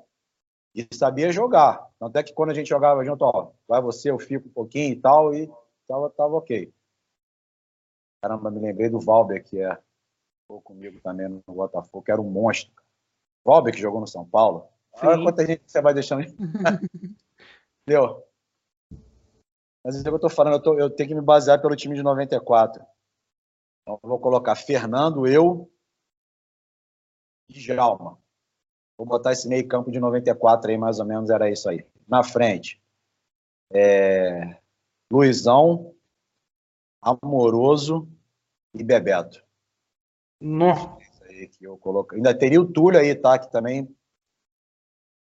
e 0.74 0.88
sabia 0.94 1.32
jogar. 1.32 1.88
Tanto 2.00 2.18
é 2.18 2.24
que 2.24 2.34
quando 2.34 2.52
a 2.52 2.54
gente 2.54 2.70
jogava 2.70 3.04
junto, 3.04 3.24
ó, 3.24 3.52
vai 3.68 3.82
você, 3.82 4.12
eu 4.12 4.20
fico 4.20 4.48
um 4.48 4.52
pouquinho 4.52 4.94
e 4.94 4.96
tal, 4.96 5.34
e 5.34 5.52
tava, 5.88 6.10
tava 6.12 6.36
ok. 6.36 6.74
Caramba, 8.22 8.50
me 8.50 8.60
lembrei 8.60 8.90
do 8.90 9.00
Valber, 9.00 9.44
que 9.44 9.62
é 9.62 9.78
jogou 10.50 10.62
comigo 10.62 11.00
também 11.02 11.28
no 11.28 11.42
Botafogo, 11.48 12.04
que 12.04 12.12
era 12.12 12.22
um 12.22 12.30
monstro. 12.30 12.74
Valber, 13.46 13.74
que 13.74 13.82
jogou 13.82 14.00
no 14.00 14.08
São 14.08 14.26
Paulo. 14.26 14.68
Sim. 14.96 15.08
Olha 15.08 15.24
quanta 15.24 15.46
gente 15.46 15.64
você 15.66 15.82
vai 15.82 15.94
deixando. 15.94 16.22
Entendeu? 17.84 18.24
Mas 19.84 19.96
é 19.96 20.00
o 20.00 20.04
que 20.04 20.10
eu 20.10 20.20
tô 20.20 20.30
falando, 20.30 20.56
eu, 20.56 20.62
tô, 20.62 20.78
eu 20.78 20.90
tenho 20.90 21.10
que 21.10 21.16
me 21.16 21.22
basear 21.22 21.62
pelo 21.62 21.76
time 21.76 21.96
de 21.96 22.04
94. 22.04 22.84
Então, 23.88 23.98
vou 24.04 24.20
colocar 24.20 24.54
Fernando, 24.54 25.26
eu 25.26 25.72
e 27.48 27.58
Jalma. 27.58 28.20
Vou 28.98 29.08
botar 29.08 29.32
esse 29.32 29.48
meio 29.48 29.66
campo 29.66 29.90
de 29.90 29.98
94 29.98 30.70
aí, 30.70 30.78
mais 30.78 31.00
ou 31.00 31.06
menos, 31.06 31.30
era 31.30 31.50
isso 31.50 31.70
aí. 31.70 31.88
Na 32.06 32.22
frente, 32.22 32.82
é... 33.72 34.58
Luizão, 35.10 35.96
Amoroso 37.02 38.10
e 38.74 38.84
Bebeto. 38.84 39.42
Nossa. 40.42 40.98
aí 41.24 41.48
que 41.48 41.64
eu 41.64 41.78
coloco. 41.78 42.14
Ainda 42.14 42.38
teria 42.38 42.60
o 42.60 42.70
Túlio 42.70 43.00
aí, 43.00 43.16
tá? 43.16 43.40
Que 43.40 43.50
também. 43.50 43.88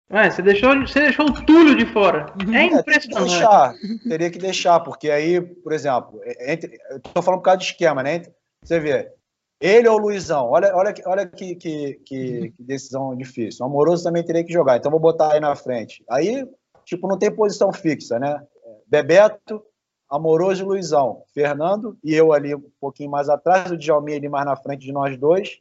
É, 0.08 0.30
você 0.30 0.40
deixou, 0.40 0.78
você 0.78 1.00
deixou 1.00 1.26
o 1.26 1.44
Túlio 1.44 1.74
de 1.74 1.86
fora. 1.86 2.32
É 2.54 2.66
impressionante. 2.66 2.84
É, 2.84 2.86
teria, 2.86 3.00
que 3.00 3.08
deixar, 3.08 3.74
teria 4.08 4.30
que 4.30 4.38
deixar, 4.38 4.80
porque 4.80 5.10
aí, 5.10 5.40
por 5.40 5.72
exemplo, 5.72 6.20
entre, 6.38 6.78
eu 6.90 7.00
tô 7.00 7.20
falando 7.20 7.40
por 7.40 7.46
causa 7.46 7.58
de 7.58 7.64
esquema, 7.64 8.04
né? 8.04 8.22
Você 8.62 8.78
vê, 8.78 9.12
ele 9.60 9.88
ou 9.88 9.96
o 9.96 10.00
Luizão, 10.00 10.48
olha, 10.48 10.74
olha, 10.74 10.94
olha 11.06 11.26
que, 11.26 11.54
que, 11.56 11.94
que, 12.04 12.50
que 12.50 12.62
decisão 12.62 13.16
difícil. 13.16 13.64
O 13.64 13.68
Amoroso 13.68 14.04
também 14.04 14.24
teria 14.24 14.44
que 14.44 14.52
jogar, 14.52 14.76
então 14.76 14.90
vou 14.90 15.00
botar 15.00 15.32
aí 15.32 15.40
na 15.40 15.54
frente. 15.54 16.04
Aí, 16.10 16.46
tipo, 16.84 17.06
não 17.08 17.18
tem 17.18 17.34
posição 17.34 17.72
fixa, 17.72 18.18
né? 18.18 18.44
Bebeto, 18.86 19.62
Amoroso 20.10 20.62
e 20.62 20.66
Luizão. 20.66 21.22
Fernando 21.32 21.96
e 22.04 22.14
eu 22.14 22.32
ali 22.32 22.54
um 22.54 22.70
pouquinho 22.80 23.10
mais 23.10 23.28
atrás, 23.28 23.70
o 23.70 23.76
Djalminha 23.76 24.18
ali 24.18 24.28
mais 24.28 24.44
na 24.44 24.56
frente 24.56 24.84
de 24.84 24.92
nós 24.92 25.16
dois. 25.16 25.60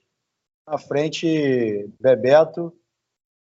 Na 0.68 0.78
frente, 0.78 1.90
Bebeto, 2.00 2.74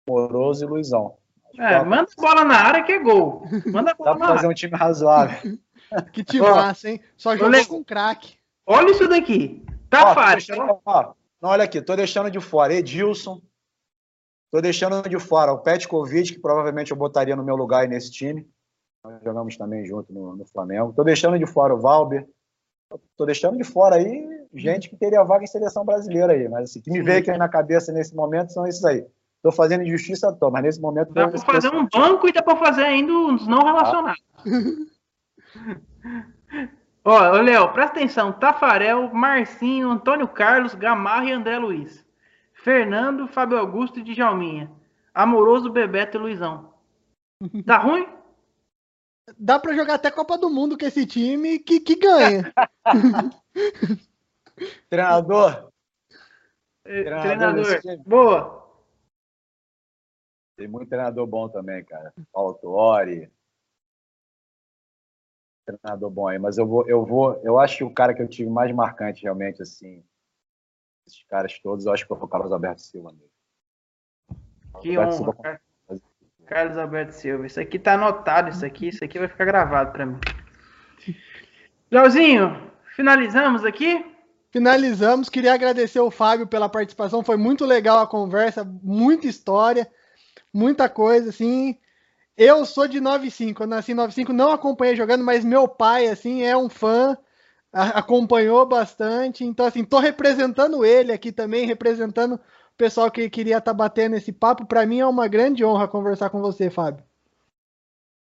Amoroso 0.08 0.66
e 0.66 0.68
Luizão. 0.68 1.18
É, 1.58 1.82
manda 1.84 2.10
a 2.18 2.22
bola 2.22 2.44
na 2.44 2.56
área 2.56 2.84
que 2.84 2.92
é 2.92 3.00
gol. 3.00 3.44
Manda 3.72 3.92
a 3.92 3.94
bola 3.94 4.12
Dá 4.12 4.18
pra 4.18 4.28
fazer 4.28 4.40
área. 4.40 4.50
um 4.50 4.54
time 4.54 4.76
razoável. 4.76 5.58
que 6.12 6.24
time 6.24 6.42
massa, 6.42 6.90
hein? 6.90 7.02
Só 7.16 7.36
jogou 7.36 7.66
com 7.68 7.84
craque. 7.84 8.38
Olha 8.66 8.92
isso 8.92 9.08
daqui. 9.08 9.64
Tá 9.90 10.12
ó, 10.12 10.14
fácil. 10.14 10.56
Deixando, 10.56 10.82
ó, 10.86 11.14
não, 11.42 11.50
olha 11.50 11.64
aqui, 11.64 11.82
tô 11.82 11.96
deixando 11.96 12.32
de 12.32 12.40
fora 12.40 12.74
Edilson. 12.74 13.42
Tô 14.52 14.62
deixando 14.62 15.08
de 15.08 15.20
fora 15.20 15.52
o 15.52 15.60
Petkovic, 15.60 16.34
que 16.34 16.40
provavelmente 16.40 16.92
eu 16.92 16.98
botaria 16.98 17.36
no 17.36 17.44
meu 17.44 17.56
lugar 17.56 17.82
aí 17.82 17.88
nesse 17.88 18.12
time. 18.12 18.48
Nós 19.04 19.22
jogamos 19.24 19.58
também 19.58 19.86
junto 19.86 20.12
no, 20.14 20.36
no 20.36 20.46
Flamengo. 20.46 20.94
Tô 20.94 21.04
deixando 21.04 21.38
de 21.38 21.46
fora 21.46 21.76
o 21.76 21.80
Valber. 21.80 22.28
Tô 23.18 23.26
deixando 23.26 23.58
de 23.58 23.64
fora 23.64 23.96
aí 23.96 24.36
gente 24.54 24.90
que 24.90 24.96
teria 24.96 25.24
vaga 25.24 25.44
em 25.44 25.48
seleção 25.48 25.84
brasileira 25.84 26.34
aí. 26.34 26.48
Mas 26.48 26.70
assim, 26.70 26.82
que 26.82 26.90
me 26.90 27.02
veio 27.02 27.20
aqui 27.20 27.32
na 27.38 27.50
cabeça 27.50 27.92
nesse 27.92 28.16
momento 28.16 28.54
são 28.54 28.66
esses 28.66 28.84
aí. 28.86 29.06
Tô 29.42 29.52
fazendo 29.52 29.84
injustiça, 29.84 30.34
tô, 30.34 30.50
mas 30.50 30.64
nesse 30.64 30.82
momento. 30.82 31.14
Dá 31.14 31.28
pra 31.28 31.40
fazer 31.40 31.70
um 31.70 31.88
banco 31.88 32.28
e 32.28 32.32
dá 32.32 32.42
pra 32.42 32.56
fazer 32.56 32.84
ainda 32.84 33.12
uns 33.12 33.46
não 33.48 33.60
relacionados. 33.60 34.24
Ah. 34.38 36.26
Ó, 37.08 37.40
Léo, 37.40 37.72
presta 37.72 37.98
atenção. 37.98 38.34
Tafarel, 38.34 39.14
Marcinho, 39.14 39.92
Antônio 39.92 40.28
Carlos, 40.28 40.74
Gamarra 40.74 41.26
e 41.26 41.32
André 41.32 41.60
Luiz. 41.60 42.04
Fernando, 42.52 43.28
Fábio 43.28 43.60
Augusto 43.60 44.00
e 44.00 44.04
Djalminha. 44.04 44.72
Amoroso, 45.14 45.72
Bebeto 45.72 46.18
e 46.18 46.20
Luizão. 46.20 46.74
Tá 47.66 47.78
ruim? 47.78 48.08
Dá 49.38 49.60
pra 49.60 49.76
jogar 49.76 49.96
até 49.96 50.10
Copa 50.10 50.38
do 50.38 50.50
Mundo 50.50 50.78
com 50.78 50.86
esse 50.86 51.06
time 51.06 51.60
que, 51.60 51.80
que 51.80 51.96
ganha. 51.96 52.52
Treinador. 54.90 55.72
Treinador. 56.84 57.82
treinador. 57.82 58.06
Boa. 58.06 58.66
Tem 60.58 60.68
muito 60.68 60.90
treinador 60.90 61.28
bom 61.28 61.50
também, 61.50 61.84
cara. 61.84 62.14
Paulo 62.32 62.54
Tuori, 62.56 63.30
treinador 65.66 66.10
bom 66.10 66.28
aí, 66.28 66.38
mas 66.38 66.58
eu 66.58 66.68
vou, 66.68 66.88
eu 66.88 67.06
vou, 67.06 67.40
eu 67.44 67.60
acho 67.60 67.78
que 67.78 67.84
o 67.84 67.94
cara 67.94 68.14
que 68.14 68.22
eu 68.22 68.28
tive 68.28 68.50
mais 68.50 68.74
marcante 68.74 69.24
realmente, 69.24 69.62
assim, 69.62 70.04
esses 71.06 71.24
caras 71.24 71.60
todos, 71.60 71.86
eu 71.86 71.94
acho 71.94 72.04
que 72.04 72.08
foi 72.08 72.18
o 72.18 72.28
Carlos 72.28 72.52
Alberto 72.52 72.82
Silva 72.82 73.12
mesmo. 73.12 73.30
Que 74.82 74.98
honra, 74.98 75.12
Silva... 75.12 75.62
Carlos 76.46 76.78
Alberto 76.78 77.14
Silva. 77.14 77.48
Isso 77.48 77.60
aqui 77.60 77.80
tá 77.80 77.94
anotado, 77.94 78.50
isso 78.50 78.66
aqui, 78.66 78.90
isso 78.90 79.04
aqui 79.04 79.18
vai 79.18 79.28
ficar 79.28 79.46
gravado 79.46 79.92
para 79.92 80.06
mim. 80.06 80.20
Leozinho, 81.90 82.72
finalizamos 82.96 83.64
aqui? 83.64 84.06
Finalizamos. 84.52 85.30
Queria 85.30 85.54
agradecer 85.54 86.00
o 86.00 86.12
Fábio 86.12 86.48
pela 86.48 86.70
participação. 86.70 87.24
Foi 87.24 87.38
muito 87.38 87.66
legal 87.66 88.00
a 88.00 88.08
conversa, 88.08 88.64
muita 88.64 89.28
história, 89.28 89.90
muita 90.54 90.88
coisa, 90.88 91.30
assim. 91.30 91.78
Eu 92.38 92.66
sou 92.66 92.88
de 92.88 93.00
95, 93.00 93.64
eu 93.64 93.68
nasci 93.68 93.94
em 93.94 93.96
95, 93.96 94.34
não 94.34 94.52
acompanhei 94.52 94.96
jogando, 94.96 95.24
mas 95.24 95.46
meu 95.46 95.68
pai, 95.68 96.08
assim, 96.08 96.44
é 96.44 96.56
um 96.56 96.68
fã, 96.68 97.18
acompanhou 97.72 98.66
bastante. 98.66 99.46
Então, 99.46 99.66
assim, 99.66 99.86
tô 99.86 100.00
representando 100.00 100.84
ele 100.84 101.14
aqui 101.14 101.32
também, 101.32 101.66
representando 101.66 102.36
o 102.36 102.78
pessoal 102.78 103.10
que 103.10 103.30
queria 103.30 103.60
estar 103.60 103.72
tá 103.72 103.74
batendo 103.74 104.18
esse 104.18 104.34
papo. 104.34 104.66
Para 104.66 104.86
mim 104.86 105.00
é 105.00 105.08
uma 105.08 105.30
grande 105.30 105.64
honra 105.64 105.88
conversar 105.88 106.30
com 106.30 106.42
você, 106.42 106.70
Fábio. 106.70 107.04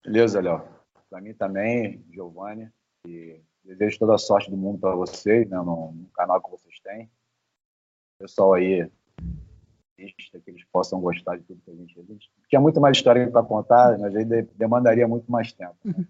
Beleza, 0.03 0.41
Léo. 0.41 0.61
Para 1.09 1.21
mim 1.21 1.33
também, 1.33 2.05
Giovanni. 2.11 2.69
E 3.07 3.41
desejo 3.63 3.99
toda 3.99 4.15
a 4.15 4.17
sorte 4.17 4.49
do 4.49 4.57
mundo 4.57 4.79
para 4.79 4.95
vocês, 4.95 5.47
né, 5.49 5.57
no, 5.57 5.93
no 5.93 6.09
canal 6.13 6.41
que 6.41 6.49
vocês 6.49 6.79
têm. 6.81 7.09
Pessoal 8.19 8.53
aí 8.55 8.89
que 10.07 10.49
eles 10.49 10.63
possam 10.71 10.99
gostar 10.99 11.37
de 11.37 11.43
tudo 11.43 11.61
que 11.63 11.71
a 11.71 11.75
gente. 11.75 11.93
Gente 12.07 12.29
tinha 12.49 12.61
muito 12.61 12.79
mais 12.81 12.97
história 12.97 13.29
para 13.29 13.43
contar, 13.43 13.97
mas 13.99 14.15
aí 14.15 14.25
demandaria 14.55 15.07
muito 15.07 15.31
mais 15.31 15.51
tempo. 15.53 15.75
Né? 15.83 16.05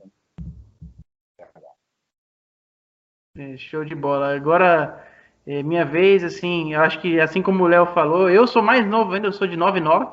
É, 3.37 3.57
show 3.57 3.85
de 3.85 3.95
bola. 3.95 4.35
Agora, 4.35 5.05
é 5.47 5.63
minha 5.63 5.85
vez, 5.85 6.23
assim, 6.23 6.73
eu 6.73 6.81
acho 6.81 6.99
que 6.99 7.19
assim 7.19 7.41
como 7.41 7.63
o 7.63 7.67
Léo 7.67 7.85
falou, 7.87 8.29
eu 8.29 8.45
sou 8.45 8.61
mais 8.61 8.85
novo 8.85 9.13
ainda, 9.13 9.27
eu 9.27 9.33
sou 9.33 9.47
de 9.47 9.55
99. 9.55 10.05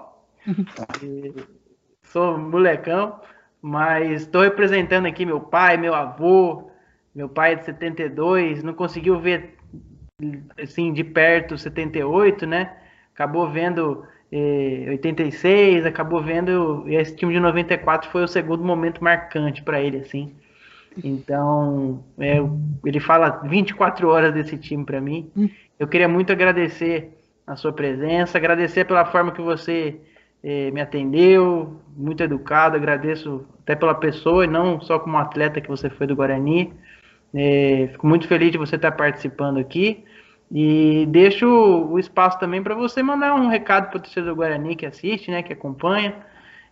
sou 2.05 2.39
molecão, 2.39 3.21
mas 3.61 4.23
estou 4.23 4.43
representando 4.43 5.07
aqui 5.07 5.27
meu 5.27 5.41
pai, 5.41 5.77
meu 5.77 5.95
avô, 5.95 6.71
meu 7.15 7.29
pai 7.29 7.53
é 7.53 7.57
de 7.57 7.65
72, 7.65 8.63
não 8.63 8.73
conseguiu 8.73 9.21
ver 9.21 9.59
assim 10.61 10.93
de 10.93 11.05
perto 11.05 11.59
78, 11.59 12.47
né? 12.47 12.77
Acabou 13.19 13.51
vendo 13.51 14.05
eh, 14.31 14.87
86, 14.91 15.85
acabou 15.85 16.23
vendo 16.23 16.85
e 16.87 16.95
esse 16.95 17.17
time 17.17 17.33
de 17.33 17.41
94 17.41 18.09
foi 18.11 18.23
o 18.23 18.29
segundo 18.29 18.63
momento 18.63 19.03
marcante 19.03 19.61
para 19.61 19.81
ele, 19.81 19.99
assim. 19.99 20.33
Então, 21.03 22.05
é, 22.17 22.39
ele 22.85 23.01
fala 23.01 23.43
24 23.45 24.09
horas 24.09 24.33
desse 24.33 24.57
time 24.57 24.85
para 24.85 25.01
mim. 25.01 25.31
Hum. 25.37 25.49
Eu 25.79 25.89
queria 25.89 26.09
muito 26.09 26.31
agradecer 26.33 27.13
a 27.45 27.57
sua 27.57 27.73
presença, 27.73 28.39
agradecer 28.39 28.85
pela 28.85 29.05
forma 29.05 29.33
que 29.33 29.43
você 29.43 29.97
eh, 30.43 30.71
me 30.71 30.81
atendeu, 30.81 31.81
muito 31.97 32.23
educado, 32.23 32.77
agradeço 32.77 33.45
até 33.63 33.75
pela 33.75 33.95
pessoa 33.95 34.45
e 34.45 34.49
não 34.49 34.81
só 34.81 34.99
como 34.99 35.17
atleta 35.19 35.61
que 35.61 35.69
você 35.69 35.91
foi 35.91 36.07
do 36.07 36.15
Guarani. 36.15 36.73
Eh, 37.35 37.89
fico 37.93 38.07
muito 38.07 38.29
feliz 38.29 38.53
de 38.53 38.59
você 38.59 38.77
estar 38.77 38.93
participando 38.93 39.59
aqui. 39.59 40.05
E 40.51 41.07
deixo 41.07 41.47
o 41.47 41.99
espaço 41.99 42.39
também 42.39 42.63
para 42.63 42.75
você 42.75 43.03
mandar 43.03 43.35
um 43.35 43.49
recado 43.49 43.91
para 43.91 43.99
o 43.99 44.01
torcedor 44.01 44.35
Guarani 44.35 44.77
que 44.77 44.87
assiste, 44.87 45.31
né, 45.31 45.43
que 45.43 45.53
acompanha. 45.53 46.25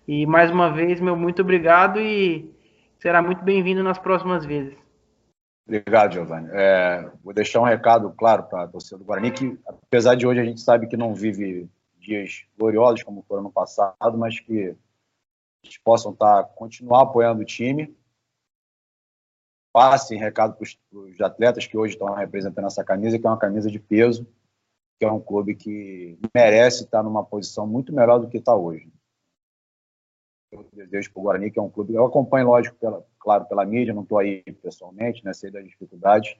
E 0.08 0.24
mais 0.24 0.50
uma 0.50 0.72
vez, 0.72 1.00
meu 1.00 1.16
muito 1.16 1.42
obrigado 1.42 2.00
e 2.00 2.50
será 2.98 3.20
muito 3.20 3.44
bem-vindo 3.44 3.82
nas 3.82 3.98
próximas 3.98 4.44
vezes. 4.46 4.74
Obrigado, 5.66 6.14
Giovanni. 6.14 6.48
É, 6.52 7.10
vou 7.22 7.34
deixar 7.34 7.60
um 7.60 7.64
recado 7.64 8.10
claro 8.16 8.44
para 8.44 8.62
a 8.62 8.68
torcida 8.68 8.98
do 8.98 9.04
Guarani, 9.04 9.32
que 9.32 9.58
apesar 9.66 10.14
de 10.14 10.26
hoje 10.26 10.40
a 10.40 10.44
gente 10.44 10.60
sabe 10.60 10.86
que 10.86 10.96
não 10.96 11.12
vive 11.12 11.68
dias 11.98 12.44
gloriosos 12.56 13.02
como 13.02 13.24
foram 13.28 13.42
no 13.42 13.50
passado, 13.50 14.16
mas 14.16 14.38
que 14.38 14.76
eles 15.64 15.78
possam 15.84 16.12
estar, 16.12 16.44
tá, 16.44 16.48
continuar 16.54 17.02
apoiando 17.02 17.42
o 17.42 17.44
time 17.44 17.94
passem 19.76 20.18
recado 20.18 20.56
para 20.56 20.66
os 20.98 21.20
atletas 21.20 21.66
que 21.66 21.76
hoje 21.76 21.92
estão 21.92 22.14
representando 22.14 22.66
essa 22.66 22.82
camisa, 22.82 23.18
que 23.18 23.26
é 23.26 23.28
uma 23.28 23.38
camisa 23.38 23.70
de 23.70 23.78
peso. 23.78 24.26
que 24.98 25.04
é 25.04 25.12
um 25.12 25.20
clube 25.20 25.54
que 25.54 26.18
merece 26.34 26.84
estar 26.84 27.02
numa 27.02 27.22
posição 27.22 27.66
muito 27.66 27.94
melhor 27.94 28.18
do 28.18 28.30
que 28.30 28.38
está 28.38 28.56
hoje. 28.56 28.90
Eu 30.50 30.66
desejo 30.72 31.12
para 31.12 31.20
o 31.20 31.22
Guarani, 31.24 31.50
que 31.50 31.58
é 31.58 31.62
um 31.62 31.68
clube. 31.68 31.92
Eu 31.92 32.06
acompanho, 32.06 32.46
lógico, 32.46 32.74
pela, 32.76 33.06
claro, 33.20 33.44
pela 33.44 33.66
mídia, 33.66 33.92
não 33.92 34.04
estou 34.04 34.16
aí 34.16 34.42
pessoalmente, 34.62 35.22
né, 35.22 35.34
sei 35.34 35.50
das 35.50 35.66
dificuldades, 35.66 36.34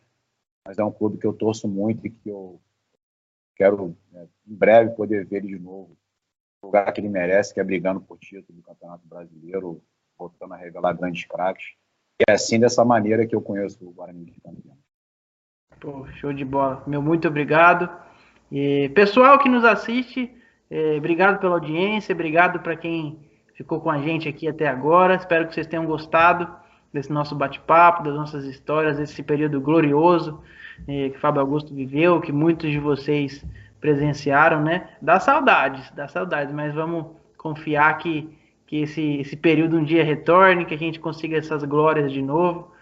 mas 0.67 0.79
é 0.79 0.85
um 0.85 0.91
clube 0.91 1.19
que 1.19 1.27
eu 1.27 1.35
torço 1.35 1.69
muito 1.69 2.07
e 2.07 2.11
que 2.11 2.31
eu 2.31 2.59
quero, 3.55 3.95
né, 4.11 4.27
em 4.47 4.55
breve, 4.55 4.95
poder 4.95 5.27
ver 5.27 5.45
ele 5.45 5.49
de 5.49 5.59
novo 5.59 5.95
no 6.63 6.69
lugar 6.69 6.91
que 6.91 7.03
ele 7.03 7.11
merece, 7.11 7.53
que 7.53 7.61
é 7.61 7.65
brigando 7.65 8.01
por 8.01 8.19
título 8.19 8.57
do 8.57 8.63
Campeonato 8.63 9.07
Brasileiro, 9.07 9.85
voltando 10.17 10.55
a 10.55 10.57
revelar 10.57 10.95
grandes 10.95 11.27
craques. 11.27 11.77
É 12.29 12.33
assim, 12.33 12.59
dessa 12.59 12.85
maneira, 12.85 13.27
que 13.27 13.35
eu 13.35 13.43
conheço 13.43 13.87
o 13.87 13.93
Guarani 13.93 14.25
de 14.25 14.41
Campinas. 14.41 14.77
Pô, 15.81 16.07
show 16.15 16.33
de 16.33 16.45
bola. 16.45 16.83
Meu 16.87 17.03
muito 17.03 17.29
obrigado. 17.29 17.91
E, 18.51 18.89
pessoal 18.91 19.39
que 19.39 19.49
nos 19.49 19.65
assiste, 19.65 20.31
é, 20.71 20.97
obrigado 20.97 21.39
pela 21.39 21.55
audiência, 21.55 22.15
obrigado 22.15 22.61
para 22.61 22.77
quem 22.77 23.19
ficou 23.55 23.81
com 23.81 23.91
a 23.91 23.99
gente 23.99 24.29
aqui 24.29 24.49
até 24.49 24.67
agora. 24.67 25.15
Espero 25.15 25.47
que 25.47 25.55
vocês 25.55 25.67
tenham 25.67 25.85
gostado 25.85 26.49
desse 26.93 27.13
nosso 27.13 27.35
bate-papo, 27.35 28.05
das 28.05 28.15
nossas 28.15 28.45
histórias, 28.45 28.97
desse 28.97 29.23
período 29.23 29.61
glorioso 29.61 30.43
é, 30.89 31.11
que 31.11 31.19
Fábio 31.19 31.41
Augusto 31.41 31.75
viveu, 31.75 32.21
que 32.21 32.33
muitos 32.33 32.71
de 32.71 32.79
vocês 32.79 33.45
presenciaram, 33.81 34.63
né? 34.63 34.89
Dá 35.01 35.21
saudades, 35.21 35.91
dá 35.93 36.09
saudades, 36.09 36.53
mas 36.53 36.75
vamos 36.75 37.07
confiar 37.37 37.97
que, 37.99 38.36
que 38.67 38.83
esse, 38.83 39.19
esse 39.21 39.37
período 39.37 39.79
um 39.79 39.85
dia 39.85 40.05
retorne, 40.05 40.65
que 40.65 40.75
a 40.75 40.79
gente 40.79 40.99
consiga 40.99 41.37
essas 41.37 41.63
glórias 41.65 42.13
de 42.13 42.21
novo. 42.21 42.73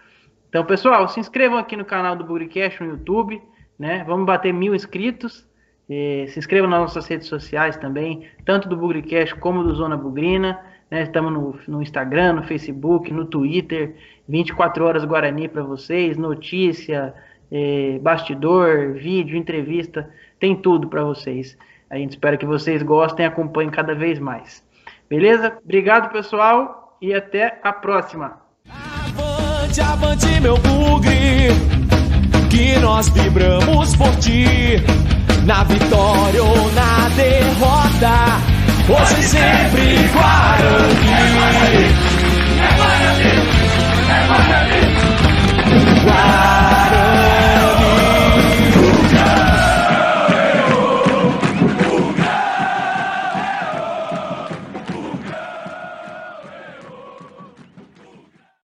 Então, 0.49 0.65
pessoal, 0.65 1.07
se 1.07 1.19
inscrevam 1.19 1.57
aqui 1.57 1.75
no 1.75 1.85
canal 1.85 2.15
do 2.15 2.23
Buricast 2.23 2.81
no 2.81 2.91
YouTube, 2.91 3.41
né? 3.77 4.03
Vamos 4.07 4.25
bater 4.25 4.53
mil 4.53 4.73
inscritos. 4.73 5.47
E 5.89 6.25
se 6.29 6.39
inscrevam 6.39 6.69
nas 6.69 6.79
nossas 6.79 7.07
redes 7.07 7.27
sociais 7.27 7.77
também, 7.77 8.27
tanto 8.43 8.67
do 8.67 8.75
Bugricast 8.75 9.35
como 9.35 9.63
do 9.63 9.75
Zona 9.75 9.95
Bugrina. 9.95 10.59
Né? 10.89 11.03
Estamos 11.03 11.31
no, 11.31 11.59
no, 11.67 11.81
Instagram, 11.81 12.33
no 12.33 12.43
Facebook, 12.43 13.13
no 13.13 13.25
Twitter. 13.25 13.95
24 14.27 14.83
horas 14.83 15.05
Guarani 15.05 15.47
para 15.47 15.61
vocês, 15.61 16.17
notícia, 16.17 17.13
eh, 17.51 17.99
bastidor, 18.01 18.93
vídeo, 18.93 19.37
entrevista, 19.37 20.09
tem 20.39 20.55
tudo 20.55 20.87
para 20.87 21.03
vocês. 21.03 21.55
A 21.91 21.97
gente 21.97 22.11
espera 22.11 22.35
que 22.35 22.45
vocês 22.45 22.81
gostem 22.81 23.23
e 23.23 23.27
acompanhem 23.27 23.69
cada 23.69 23.93
vez 23.93 24.17
mais. 24.17 24.64
Beleza? 25.09 25.57
Obrigado, 25.63 26.11
pessoal, 26.11 26.97
e 27.01 27.13
até 27.13 27.59
a 27.63 27.71
próxima. 27.71 28.39
Avante, 28.69 29.81
avante, 29.81 30.39
meu 30.41 30.57
bugre, 30.57 31.49
que 32.49 32.79
nós 32.79 33.09
vibramos 33.09 33.95
por 33.95 34.15
ti, 34.17 34.81
na 35.45 35.63
vitória 35.63 36.43
ou 36.43 36.71
na 36.71 37.09
derrota, 37.15 38.41
hoje 38.89 39.19
e 39.19 39.23
sempre 39.23 40.07
Guarani. 40.13 41.09
É 42.57 42.75
Guarani, 42.77 43.25
é 43.27 43.27
Guarani, 43.27 43.29
é 44.09 44.27
Guarani. 44.27 44.79
Guarani. 46.03 46.84